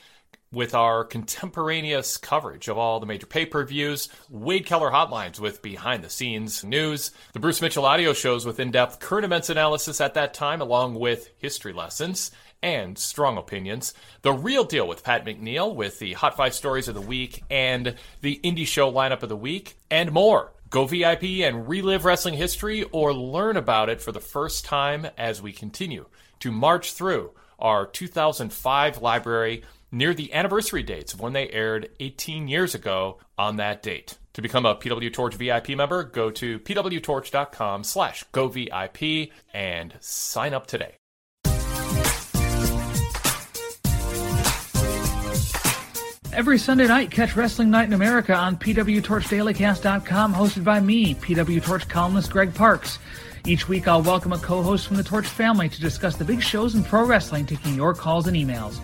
[0.51, 5.63] with our contemporaneous coverage of all the major pay per views, Wade Keller hotlines with
[5.63, 10.01] behind the scenes news, the Bruce Mitchell audio shows with in depth current events analysis
[10.01, 15.25] at that time, along with history lessons and strong opinions, the real deal with Pat
[15.25, 19.29] McNeill with the Hot Five Stories of the Week and the Indie Show lineup of
[19.29, 20.53] the week, and more.
[20.71, 25.41] Go VIP and relive wrestling history or learn about it for the first time as
[25.41, 26.07] we continue
[26.43, 27.31] to march through
[27.61, 29.63] our 2005 library
[29.93, 34.19] near the anniversary dates of when they aired 18 years ago on that date.
[34.33, 40.67] To become a PW Torch VIP member, go to pwtorch.com slash govip and sign up
[40.67, 40.97] today.
[46.33, 51.87] Every Sunday night, catch Wrestling Night in America on pwtorchdailycast.com, hosted by me, PW Torch
[51.89, 52.99] columnist Greg Parks.
[53.45, 56.77] Each week, I'll welcome a co-host from the Torch family to discuss the big shows
[56.77, 58.79] in pro wrestling, taking your calls and emails.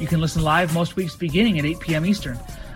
[0.00, 2.06] You can listen live most weeks beginning at 8 p.m.
[2.06, 2.38] Eastern.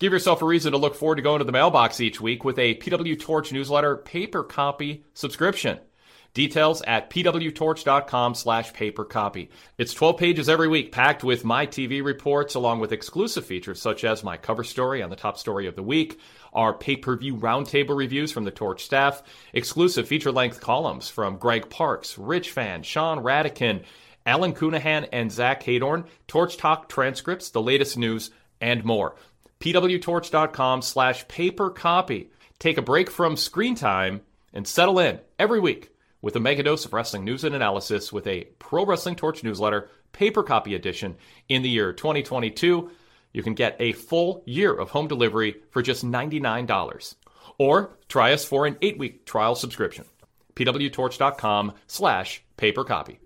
[0.00, 2.58] Give yourself a reason to look forward to going to the mailbox each week with
[2.58, 5.78] a PW Torch newsletter paper copy subscription.
[6.32, 9.50] Details at pwtorch.com slash paper copy.
[9.76, 14.02] It's 12 pages every week, packed with my TV reports, along with exclusive features such
[14.04, 16.18] as my cover story on the top story of the week,
[16.54, 19.22] our pay-per-view roundtable reviews from the Torch staff,
[19.52, 23.82] exclusive feature-length columns from Greg Parks, Rich Fann, Sean Radican,
[24.24, 28.30] Alan Counihan, and Zach Heydorn, Torch Talk transcripts, the latest news,
[28.62, 29.16] and more
[29.60, 32.30] pwtorch.com slash paper copy.
[32.58, 34.22] Take a break from screen time
[34.52, 35.90] and settle in every week
[36.22, 39.88] with a mega dose of wrestling news and analysis with a Pro Wrestling Torch newsletter,
[40.12, 41.16] paper copy edition
[41.48, 42.90] in the year 2022.
[43.32, 47.14] You can get a full year of home delivery for just $99.
[47.58, 50.04] Or try us for an eight-week trial subscription.
[50.56, 53.20] pwtorch.com slash paper copy.